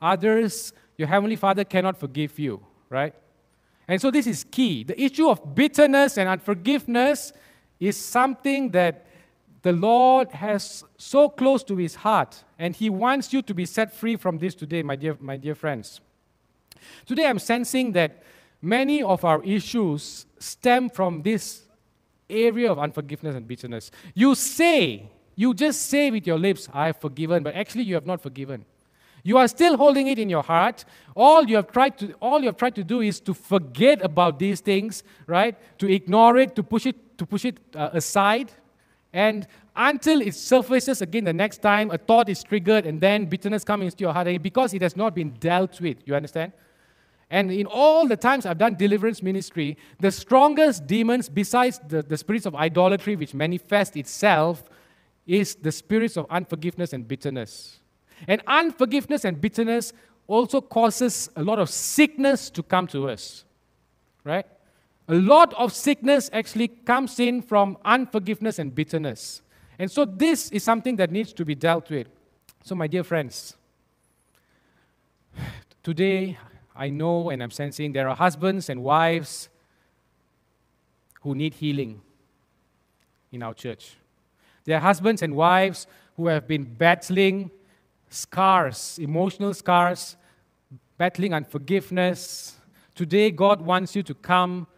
others, 0.00 0.72
your 0.96 1.08
heavenly 1.08 1.36
Father 1.36 1.64
cannot 1.64 1.98
forgive 1.98 2.38
you, 2.38 2.64
right? 2.88 3.14
And 3.88 4.00
so 4.00 4.10
this 4.10 4.28
is 4.28 4.44
key. 4.44 4.84
The 4.84 5.00
issue 5.00 5.28
of 5.28 5.54
bitterness 5.54 6.16
and 6.16 6.28
unforgiveness 6.28 7.32
is 7.80 7.96
something 7.96 8.70
that 8.70 9.06
the 9.62 9.72
Lord 9.72 10.30
has 10.32 10.84
so 10.96 11.28
close 11.28 11.62
to 11.64 11.76
his 11.76 11.96
heart, 11.96 12.44
and 12.58 12.74
he 12.74 12.88
wants 12.88 13.32
you 13.32 13.42
to 13.42 13.54
be 13.54 13.66
set 13.66 13.94
free 13.94 14.16
from 14.16 14.38
this 14.38 14.54
today, 14.54 14.82
my 14.82 14.96
dear, 14.96 15.16
my 15.20 15.36
dear 15.36 15.54
friends. 15.54 16.00
Today, 17.06 17.26
I'm 17.26 17.38
sensing 17.38 17.92
that 17.92 18.22
many 18.62 19.02
of 19.02 19.24
our 19.24 19.42
issues 19.44 20.26
stem 20.38 20.88
from 20.88 21.22
this 21.22 21.62
area 22.28 22.70
of 22.70 22.78
unforgiveness 22.78 23.34
and 23.34 23.46
bitterness. 23.46 23.90
You 24.14 24.34
say, 24.34 25.10
you 25.34 25.52
just 25.52 25.86
say 25.86 26.10
with 26.10 26.26
your 26.26 26.38
lips, 26.38 26.68
I 26.72 26.86
have 26.86 26.96
forgiven, 26.96 27.42
but 27.42 27.54
actually, 27.54 27.84
you 27.84 27.94
have 27.94 28.06
not 28.06 28.22
forgiven. 28.22 28.64
You 29.22 29.36
are 29.36 29.48
still 29.48 29.76
holding 29.76 30.06
it 30.06 30.18
in 30.18 30.30
your 30.30 30.42
heart. 30.42 30.84
All 31.14 31.44
you 31.44 31.56
have 31.56 31.70
tried 31.70 31.98
to 31.98 32.14
all 32.20 32.40
you 32.40 32.46
have 32.46 32.56
tried 32.56 32.74
to 32.76 32.84
do 32.84 33.02
is 33.02 33.20
to 33.20 33.34
forget 33.34 34.02
about 34.02 34.38
these 34.38 34.60
things, 34.60 35.02
right? 35.26 35.56
To 35.78 35.92
ignore 35.92 36.38
it, 36.38 36.56
to 36.56 36.62
push 36.62 36.86
it 36.86 37.18
to 37.18 37.26
push 37.26 37.44
it 37.44 37.58
uh, 37.74 37.90
aside. 37.92 38.50
And 39.12 39.46
until 39.74 40.20
it 40.20 40.34
surfaces 40.34 41.02
again 41.02 41.24
the 41.24 41.32
next 41.32 41.62
time, 41.62 41.90
a 41.90 41.98
thought 41.98 42.28
is 42.28 42.42
triggered, 42.42 42.86
and 42.86 43.00
then 43.00 43.26
bitterness 43.26 43.64
comes 43.64 43.84
into 43.84 44.02
your 44.02 44.12
heart, 44.12 44.42
because 44.42 44.74
it 44.74 44.82
has 44.82 44.96
not 44.96 45.14
been 45.14 45.30
dealt 45.40 45.80
with, 45.80 45.96
you 46.06 46.14
understand? 46.14 46.52
And 47.30 47.50
in 47.52 47.66
all 47.66 48.08
the 48.08 48.16
times 48.16 48.44
I've 48.44 48.58
done 48.58 48.74
deliverance 48.74 49.22
ministry, 49.22 49.78
the 50.00 50.10
strongest 50.10 50.86
demons, 50.86 51.28
besides 51.28 51.80
the, 51.88 52.02
the 52.02 52.16
spirits 52.16 52.46
of 52.46 52.54
idolatry, 52.54 53.16
which 53.16 53.34
manifest 53.34 53.96
itself, 53.96 54.68
is 55.26 55.54
the 55.54 55.70
spirits 55.70 56.16
of 56.16 56.26
unforgiveness 56.28 56.92
and 56.92 57.06
bitterness. 57.06 57.78
And 58.26 58.42
unforgiveness 58.46 59.24
and 59.24 59.40
bitterness 59.40 59.92
also 60.26 60.60
causes 60.60 61.30
a 61.36 61.42
lot 61.42 61.58
of 61.58 61.70
sickness 61.70 62.50
to 62.50 62.62
come 62.62 62.86
to 62.88 63.08
us, 63.08 63.44
right? 64.24 64.46
A 65.10 65.14
lot 65.14 65.52
of 65.54 65.72
sickness 65.72 66.30
actually 66.32 66.68
comes 66.68 67.18
in 67.18 67.42
from 67.42 67.76
unforgiveness 67.84 68.60
and 68.60 68.72
bitterness. 68.72 69.42
And 69.76 69.90
so 69.90 70.04
this 70.04 70.52
is 70.52 70.62
something 70.62 70.94
that 70.96 71.10
needs 71.10 71.32
to 71.32 71.44
be 71.44 71.56
dealt 71.56 71.90
with. 71.90 72.06
So, 72.62 72.76
my 72.76 72.86
dear 72.86 73.02
friends, 73.02 73.56
today 75.82 76.38
I 76.76 76.90
know 76.90 77.30
and 77.30 77.42
I'm 77.42 77.50
sensing 77.50 77.92
there 77.92 78.08
are 78.08 78.14
husbands 78.14 78.68
and 78.68 78.84
wives 78.84 79.48
who 81.22 81.34
need 81.34 81.54
healing 81.54 82.02
in 83.32 83.42
our 83.42 83.54
church. 83.54 83.96
There 84.64 84.76
are 84.76 84.80
husbands 84.80 85.22
and 85.22 85.34
wives 85.34 85.88
who 86.16 86.28
have 86.28 86.46
been 86.46 86.62
battling 86.62 87.50
scars, 88.10 88.96
emotional 89.02 89.54
scars, 89.54 90.16
battling 90.98 91.34
unforgiveness. 91.34 92.54
Today, 92.94 93.32
God 93.32 93.60
wants 93.60 93.96
you 93.96 94.04
to 94.04 94.14
come 94.14 94.68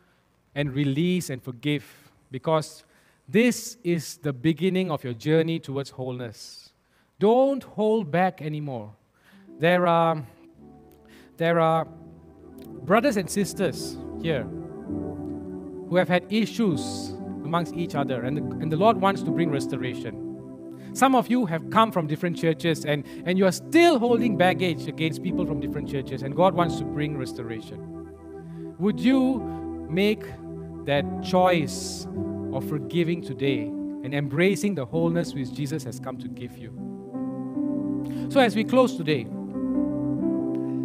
and 0.55 0.75
release 0.75 1.31
and 1.31 1.43
forgive 1.43 1.85
because 2.31 2.85
this 3.29 3.77
is 3.85 4.19
the 4.19 4.33
beginning 4.33 4.91
of 4.91 5.05
your 5.05 5.15
journey 5.15 5.59
towards 5.59 5.91
wholeness. 5.91 6.73
Don't 7.19 7.63
hold 7.63 8.11
back 8.11 8.43
anymore. 8.43 8.93
There 9.59 9.87
are, 9.87 10.27
there 11.37 11.61
are 11.61 11.87
brothers 12.83 13.17
and 13.17 13.31
sisters 13.31 13.97
here 14.21 14.43
who 14.43 15.97
have 15.97 16.09
had 16.09 16.25
issues 16.33 17.13
amongst 17.45 17.75
each 17.75 17.95
other, 17.95 18.23
and 18.23 18.37
the, 18.37 18.43
and 18.43 18.73
the 18.73 18.77
Lord 18.77 18.97
wants 18.97 19.23
to 19.23 19.31
bring 19.31 19.51
restoration. 19.51 20.91
Some 20.95 21.15
of 21.15 21.31
you 21.31 21.47
have 21.47 21.71
come 21.71 21.91
from 21.91 22.07
different 22.07 22.39
churches 22.39 22.85
and, 22.85 23.05
and 23.25 23.39
you 23.39 23.47
are 23.47 23.53
still 23.53 23.99
holding 23.99 24.37
baggage 24.37 24.89
against 24.89 25.23
people 25.23 25.47
from 25.47 25.61
different 25.61 25.89
churches, 25.89 26.23
and 26.23 26.35
God 26.35 26.55
wants 26.55 26.77
to 26.79 26.85
bring 26.85 27.17
restoration. 27.17 28.75
Would 28.79 29.01
you 29.01 29.62
make 29.93 30.25
that 30.85 31.05
choice 31.23 32.07
of 32.53 32.69
forgiving 32.69 33.23
today 33.23 33.63
and 33.65 34.15
embracing 34.15 34.75
the 34.75 34.85
wholeness 34.85 35.35
which 35.35 35.53
Jesus 35.53 35.85
has 35.85 36.01
come 36.01 36.19
to 36.19 36.29
give 36.29 36.57
you? 36.57 36.71
So, 38.31 38.41
as 38.41 38.57
we 38.57 38.65
close 38.65 38.97
today, 38.97 39.27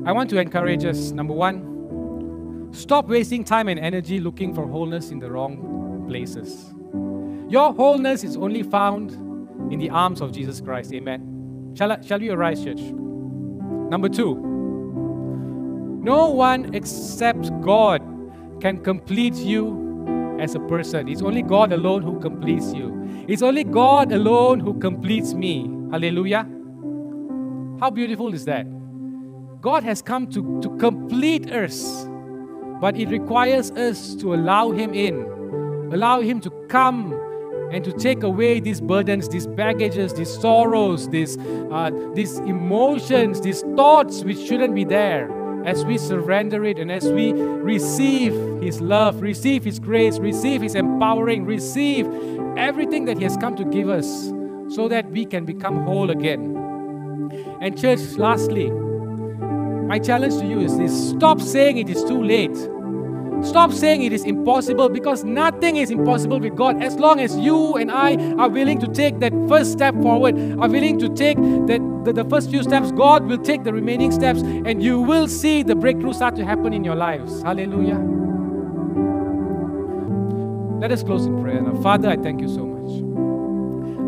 I 0.05 0.11
want 0.11 0.29
to 0.29 0.39
encourage 0.39 0.85
us 0.85 1.11
number 1.11 1.33
one, 1.33 2.69
stop 2.73 3.07
wasting 3.07 3.43
time 3.43 3.67
and 3.67 3.79
energy 3.79 4.19
looking 4.19 4.53
for 4.53 4.67
wholeness 4.67 5.11
in 5.11 5.19
the 5.19 5.31
wrong 5.31 6.05
places. 6.07 6.73
Your 7.49 7.73
wholeness 7.73 8.23
is 8.23 8.37
only 8.37 8.63
found 8.63 9.11
in 9.71 9.79
the 9.79 9.89
arms 9.89 10.21
of 10.21 10.31
Jesus 10.31 10.61
Christ. 10.61 10.93
Amen. 10.93 11.73
Shall, 11.77 11.91
I, 11.91 12.01
shall 12.01 12.19
we 12.19 12.29
arise, 12.29 12.63
church? 12.63 12.79
Number 12.79 14.09
two, 14.09 14.35
no 16.03 16.29
one 16.29 16.73
except 16.73 17.49
God 17.61 18.01
can 18.61 18.83
complete 18.83 19.35
you 19.35 20.37
as 20.39 20.55
a 20.55 20.59
person. 20.61 21.07
It's 21.07 21.21
only 21.21 21.41
God 21.41 21.73
alone 21.73 22.03
who 22.03 22.19
completes 22.19 22.73
you. 22.73 23.25
It's 23.27 23.41
only 23.41 23.63
God 23.63 24.11
alone 24.11 24.59
who 24.59 24.79
completes 24.79 25.33
me. 25.33 25.69
Hallelujah. 25.91 26.47
How 27.79 27.89
beautiful 27.91 28.33
is 28.33 28.45
that? 28.45 28.65
God 29.61 29.83
has 29.83 30.01
come 30.01 30.27
to, 30.27 30.61
to 30.61 30.77
complete 30.77 31.51
us, 31.51 32.07
but 32.79 32.95
it 32.97 33.09
requires 33.09 33.71
us 33.71 34.15
to 34.15 34.33
allow 34.33 34.71
Him 34.71 34.93
in, 34.93 35.15
allow 35.91 36.21
Him 36.21 36.39
to 36.41 36.49
come 36.69 37.13
and 37.71 37.83
to 37.83 37.91
take 37.91 38.23
away 38.23 38.59
these 38.59 38.79
burdens, 38.79 39.27
these 39.27 39.45
baggages, 39.45 40.13
these 40.13 40.33
sorrows, 40.39 41.09
these, 41.09 41.37
uh, 41.37 41.91
these 42.13 42.37
emotions, 42.39 43.41
these 43.41 43.61
thoughts 43.75 44.23
which 44.23 44.39
shouldn't 44.39 44.73
be 44.73 44.85
there. 44.85 45.29
As 45.67 45.83
we 45.83 45.97
surrender 45.97 46.63
it 46.63 46.79
and 46.79 46.89
as 46.89 47.11
we 47.11 47.33
receive 47.33 48.31
His 48.61 48.79
love, 48.79 49.21
receive 49.21 49.65
His 49.65 49.79
grace, 49.79 50.17
receive 50.17 50.61
His 50.61 50.75
empowering, 50.75 51.43
receive 51.43 52.07
everything 52.57 53.03
that 53.03 53.17
He 53.17 53.23
has 53.23 53.35
come 53.35 53.57
to 53.57 53.65
give 53.65 53.89
us 53.89 54.31
so 54.73 54.87
that 54.87 55.11
we 55.11 55.25
can 55.25 55.43
become 55.43 55.83
whole 55.83 56.09
again. 56.09 56.55
And, 57.59 57.77
church, 57.77 57.99
lastly, 58.17 58.71
my 58.71 59.99
challenge 59.99 60.37
to 60.37 60.47
you 60.47 60.61
is 60.61 60.77
this 60.77 61.09
stop 61.09 61.41
saying 61.41 61.79
it 61.79 61.89
is 61.89 62.01
too 62.05 62.23
late. 62.23 62.57
Stop 63.43 63.71
saying 63.71 64.03
it 64.03 64.13
is 64.13 64.23
impossible 64.23 64.89
because 64.89 65.23
nothing 65.23 65.77
is 65.77 65.91
impossible 65.91 66.39
with 66.39 66.55
God 66.55 66.81
as 66.81 66.95
long 66.95 67.19
as 67.19 67.37
you 67.37 67.75
and 67.75 67.91
I 67.91 68.15
are 68.35 68.49
willing 68.49 68.79
to 68.79 68.87
take 68.87 69.19
that 69.19 69.33
first 69.47 69.71
step 69.71 69.93
forward, 70.01 70.35
are 70.59 70.69
willing 70.69 70.99
to 70.99 71.09
take 71.09 71.37
that, 71.37 71.81
the, 72.03 72.13
the 72.13 72.25
first 72.29 72.49
few 72.49 72.63
steps. 72.63 72.91
God 72.91 73.25
will 73.25 73.37
take 73.37 73.63
the 73.63 73.73
remaining 73.73 74.11
steps 74.11 74.41
and 74.41 74.81
you 74.83 74.99
will 74.99 75.27
see 75.27 75.63
the 75.63 75.75
breakthrough 75.75 76.13
start 76.13 76.35
to 76.35 76.45
happen 76.45 76.73
in 76.73 76.83
your 76.83 76.95
lives. 76.95 77.41
Hallelujah. 77.41 77.99
Let 80.79 80.91
us 80.91 81.03
close 81.03 81.25
in 81.25 81.41
prayer. 81.41 81.61
Now, 81.61 81.81
Father, 81.81 82.09
I 82.09 82.17
thank 82.17 82.41
you 82.41 82.47
so 82.47 82.65
much. 82.65 83.26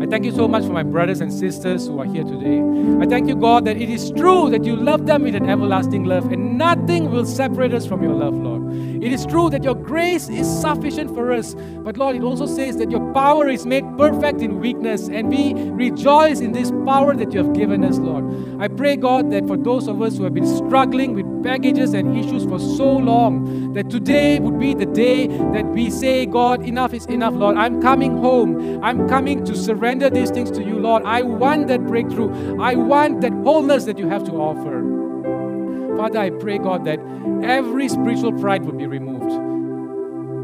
I 0.00 0.06
thank 0.06 0.24
you 0.24 0.32
so 0.32 0.48
much 0.48 0.64
for 0.64 0.72
my 0.72 0.82
brothers 0.82 1.20
and 1.20 1.30
sisters 1.30 1.86
who 1.86 2.00
are 2.00 2.06
here 2.06 2.24
today. 2.24 2.58
I 3.02 3.06
thank 3.06 3.28
you, 3.28 3.36
God, 3.36 3.66
that 3.66 3.76
it 3.76 3.90
is 3.90 4.10
true 4.12 4.48
that 4.48 4.64
you 4.64 4.74
love 4.74 5.04
them 5.04 5.24
with 5.24 5.34
an 5.34 5.46
everlasting 5.46 6.04
love, 6.04 6.32
and 6.32 6.56
nothing 6.56 7.10
will 7.10 7.26
separate 7.26 7.74
us 7.74 7.84
from 7.84 8.02
your 8.02 8.14
love, 8.14 8.32
Lord. 8.32 8.60
It 9.04 9.12
is 9.12 9.26
true 9.26 9.50
that 9.50 9.62
your 9.62 9.74
grace 9.74 10.30
is 10.30 10.46
sufficient 10.60 11.14
for 11.14 11.32
us, 11.32 11.54
but 11.54 11.98
Lord, 11.98 12.16
it 12.16 12.22
also 12.22 12.46
says 12.46 12.78
that 12.78 12.90
your 12.90 13.12
power 13.12 13.48
is 13.48 13.66
made 13.66 13.84
perfect 13.98 14.40
in 14.40 14.58
weakness, 14.58 15.08
and 15.08 15.28
we 15.28 15.52
rejoice 15.54 16.40
in 16.40 16.52
this 16.52 16.70
power 16.86 17.14
that 17.14 17.34
you 17.34 17.44
have 17.44 17.52
given 17.52 17.84
us, 17.84 17.98
Lord. 17.98 18.24
I 18.58 18.68
pray, 18.68 18.96
God, 18.96 19.30
that 19.32 19.46
for 19.46 19.58
those 19.58 19.86
of 19.86 20.00
us 20.00 20.16
who 20.16 20.24
have 20.24 20.34
been 20.34 20.46
struggling 20.46 21.14
with 21.14 21.42
baggages 21.42 21.92
and 21.92 22.16
issues 22.16 22.44
for 22.44 22.58
so 22.58 22.90
long, 22.90 23.74
that 23.74 23.90
today 23.90 24.38
would 24.38 24.58
be 24.58 24.74
the 24.74 24.86
day 24.86 25.26
that 25.26 25.66
we 25.66 25.90
say, 25.90 26.24
God, 26.24 26.62
enough 26.62 26.94
is 26.94 27.06
enough, 27.06 27.34
Lord. 27.34 27.56
I'm 27.56 27.80
coming 27.82 28.16
home. 28.18 28.82
I'm 28.82 29.08
coming 29.08 29.44
to 29.44 29.56
surrender 29.56 29.89
surrender 29.90 30.08
these 30.08 30.30
things 30.30 30.52
to 30.52 30.62
you, 30.62 30.78
Lord. 30.78 31.02
I 31.04 31.22
want 31.22 31.66
that 31.66 31.84
breakthrough. 31.84 32.62
I 32.62 32.76
want 32.76 33.22
that 33.22 33.32
wholeness 33.32 33.86
that 33.86 33.98
you 33.98 34.08
have 34.08 34.22
to 34.24 34.32
offer. 34.32 35.96
Father, 35.96 36.20
I 36.20 36.30
pray, 36.30 36.58
God, 36.58 36.84
that 36.84 37.00
every 37.42 37.88
spiritual 37.88 38.32
pride 38.34 38.64
would 38.66 38.78
be 38.78 38.86
removed. 38.86 39.32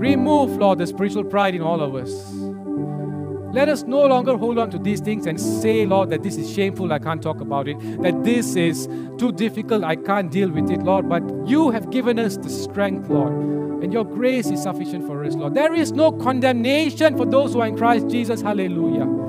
Remove, 0.00 0.56
Lord, 0.56 0.78
the 0.78 0.86
spiritual 0.88 1.22
pride 1.22 1.54
in 1.54 1.62
all 1.62 1.80
of 1.80 1.94
us. 1.94 2.10
Let 3.54 3.68
us 3.68 3.84
no 3.84 4.04
longer 4.04 4.36
hold 4.36 4.58
on 4.58 4.68
to 4.72 4.78
these 4.78 5.00
things 5.00 5.26
and 5.26 5.40
say, 5.40 5.86
Lord, 5.86 6.10
that 6.10 6.24
this 6.24 6.36
is 6.36 6.52
shameful, 6.52 6.92
I 6.92 6.98
can't 6.98 7.22
talk 7.22 7.40
about 7.40 7.68
it, 7.68 7.78
that 8.02 8.24
this 8.24 8.56
is 8.56 8.88
too 9.16 9.30
difficult, 9.30 9.84
I 9.84 9.94
can't 9.94 10.28
deal 10.28 10.50
with 10.50 10.68
it, 10.72 10.82
Lord. 10.82 11.08
But 11.08 11.22
you 11.46 11.70
have 11.70 11.90
given 11.90 12.18
us 12.18 12.36
the 12.36 12.50
strength, 12.50 13.08
Lord, 13.08 13.32
and 13.82 13.92
your 13.92 14.04
grace 14.04 14.48
is 14.48 14.64
sufficient 14.64 15.06
for 15.06 15.24
us, 15.24 15.36
Lord. 15.36 15.54
There 15.54 15.72
is 15.72 15.92
no 15.92 16.10
condemnation 16.10 17.16
for 17.16 17.24
those 17.24 17.52
who 17.52 17.60
are 17.60 17.68
in 17.68 17.76
Christ 17.76 18.08
Jesus. 18.08 18.42
Hallelujah. 18.42 19.25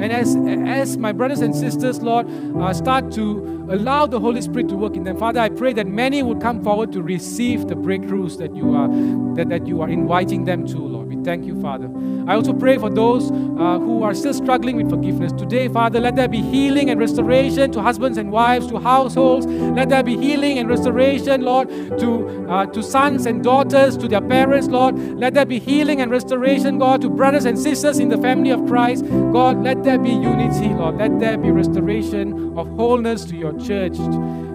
And 0.00 0.12
as, 0.12 0.36
as 0.66 0.96
my 0.96 1.12
brothers 1.12 1.40
and 1.40 1.54
sisters, 1.54 2.00
Lord, 2.00 2.26
uh, 2.56 2.72
start 2.72 3.12
to 3.12 3.66
allow 3.70 4.06
the 4.06 4.20
Holy 4.20 4.40
Spirit 4.40 4.68
to 4.68 4.76
work 4.76 4.96
in 4.96 5.04
them, 5.04 5.18
Father, 5.18 5.40
I 5.40 5.48
pray 5.48 5.72
that 5.74 5.86
many 5.86 6.22
will 6.22 6.36
come 6.36 6.62
forward 6.62 6.92
to 6.92 7.02
receive 7.02 7.68
the 7.68 7.74
breakthroughs 7.74 8.38
that 8.38 8.54
you 8.54 8.74
are 8.74 8.88
that, 9.34 9.48
that 9.50 9.66
you 9.66 9.80
are 9.82 9.88
inviting 9.88 10.44
them 10.44 10.66
to, 10.66 10.78
Lord. 10.78 11.08
We 11.08 11.22
thank 11.24 11.44
you, 11.46 11.60
Father. 11.60 11.88
I 12.26 12.34
also 12.34 12.52
pray 12.52 12.76
for 12.76 12.90
those 12.90 13.30
uh, 13.30 13.78
who 13.78 14.02
are 14.02 14.12
still 14.12 14.34
struggling 14.34 14.76
with 14.76 14.90
forgiveness. 14.90 15.32
Today, 15.32 15.68
Father, 15.68 16.00
let 16.00 16.16
there 16.16 16.28
be 16.28 16.42
healing 16.42 16.90
and 16.90 17.00
restoration 17.00 17.72
to 17.72 17.80
husbands 17.80 18.18
and 18.18 18.30
wives, 18.30 18.66
to 18.68 18.78
households. 18.78 19.46
Let 19.46 19.88
there 19.88 20.02
be 20.02 20.16
healing 20.16 20.58
and 20.58 20.68
restoration, 20.68 21.42
Lord, 21.42 21.68
to, 21.68 22.46
uh, 22.50 22.66
to 22.66 22.82
sons 22.82 23.26
and 23.26 23.42
daughters, 23.42 23.96
to 23.98 24.08
their 24.08 24.20
parents, 24.20 24.68
Lord. 24.68 24.98
Let 24.98 25.34
there 25.34 25.46
be 25.46 25.58
healing 25.58 26.00
and 26.00 26.10
restoration, 26.10 26.78
God, 26.78 27.00
to 27.02 27.08
brothers 27.08 27.44
and 27.44 27.58
sisters 27.58 27.98
in 27.98 28.08
the 28.08 28.18
family 28.18 28.50
of 28.50 28.66
Christ. 28.66 29.04
God, 29.06 29.62
let 29.62 29.84
there 29.88 29.98
be 29.98 30.10
unity, 30.10 30.68
Lord. 30.68 30.98
Let 30.98 31.18
there 31.18 31.38
be 31.38 31.50
restoration 31.50 32.58
of 32.58 32.68
wholeness 32.76 33.24
to 33.24 33.34
your 33.34 33.58
church. 33.58 33.96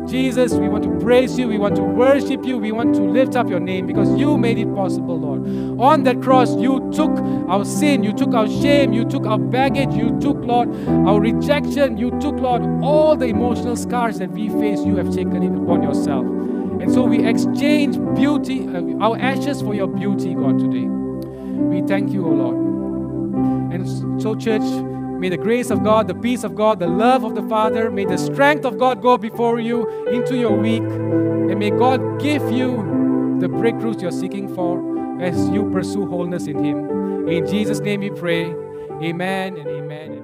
Jesus, 0.08 0.54
we 0.54 0.70
want 0.70 0.84
to 0.84 0.92
praise 1.00 1.40
you. 1.40 1.48
We 1.48 1.58
want 1.58 1.76
to 1.78 1.82
worship 1.82 2.46
you. 2.46 2.60
We 2.60 2.72
want 2.72 2.94
to 2.94 3.02
lift 3.02 3.36
up 3.36 3.50
your 3.50 3.60
name 3.60 3.88
because 3.88 4.12
you 4.20 4.38
made 4.38 4.60
it 4.60 4.72
possible, 4.76 5.20
Lord. 5.20 5.42
On 5.80 6.04
that 6.04 6.22
cross, 6.22 6.56
you 6.58 6.88
took 6.94 7.10
our 7.50 7.66
sin, 7.66 8.04
you 8.04 8.14
took 8.14 8.36
our 8.36 8.48
shame, 8.48 8.94
you 8.94 9.06
took 9.06 9.26
our 9.26 9.40
baggage, 9.40 9.92
you 9.96 10.16
took, 10.20 10.38
Lord, 10.38 10.70
our 10.88 11.20
rejection, 11.20 11.98
you 11.98 12.12
took, 12.20 12.36
Lord, 12.36 12.62
all 12.84 13.16
the 13.16 13.26
emotional 13.26 13.76
scars 13.76 14.20
that 14.20 14.30
we 14.30 14.50
face, 14.50 14.82
you 14.86 14.98
have 14.98 15.12
taken 15.12 15.42
it 15.42 15.64
upon 15.64 15.82
yourself. 15.82 16.28
And 16.80 16.94
so 16.94 17.06
we 17.06 17.26
exchange 17.26 17.98
beauty, 18.16 18.68
uh, 18.68 19.04
our 19.04 19.18
ashes 19.18 19.64
for 19.64 19.74
your 19.74 19.88
beauty, 19.88 20.36
God, 20.36 20.60
today. 20.60 20.86
We 20.86 21.82
thank 21.88 22.12
you, 22.12 22.24
O 22.24 22.30
Lord. 22.30 23.74
And 23.74 24.22
so, 24.22 24.36
church, 24.36 24.62
May 25.24 25.30
the 25.30 25.38
grace 25.38 25.70
of 25.70 25.86
God, 25.86 26.10
the 26.10 26.16
peace 26.16 26.44
of 26.44 26.54
God, 26.54 26.80
the 26.80 26.88
love 26.88 27.24
of 27.24 27.34
the 27.34 27.44
Father, 27.44 27.90
may 27.90 28.04
the 28.04 28.18
strength 28.18 28.66
of 28.66 28.78
God 28.78 29.02
go 29.02 29.18
before 29.18 29.58
you 29.58 29.88
into 30.10 30.36
your 30.36 30.52
week. 30.52 30.84
And 30.84 31.58
may 31.60 31.70
God 31.70 32.20
give 32.20 32.52
you 32.52 33.38
the 33.40 33.48
breakthroughs 33.48 34.02
you're 34.02 34.12
seeking 34.12 34.54
for 34.54 34.84
as 35.22 35.48
you 35.48 35.72
pursue 35.72 36.08
wholeness 36.08 36.48
in 36.48 36.62
Him. 36.62 37.30
In 37.30 37.48
Jesus' 37.48 37.80
name 37.80 38.02
we 38.02 38.10
pray. 38.10 38.54
Amen 39.02 39.56
and 39.56 39.70
amen. 39.70 40.23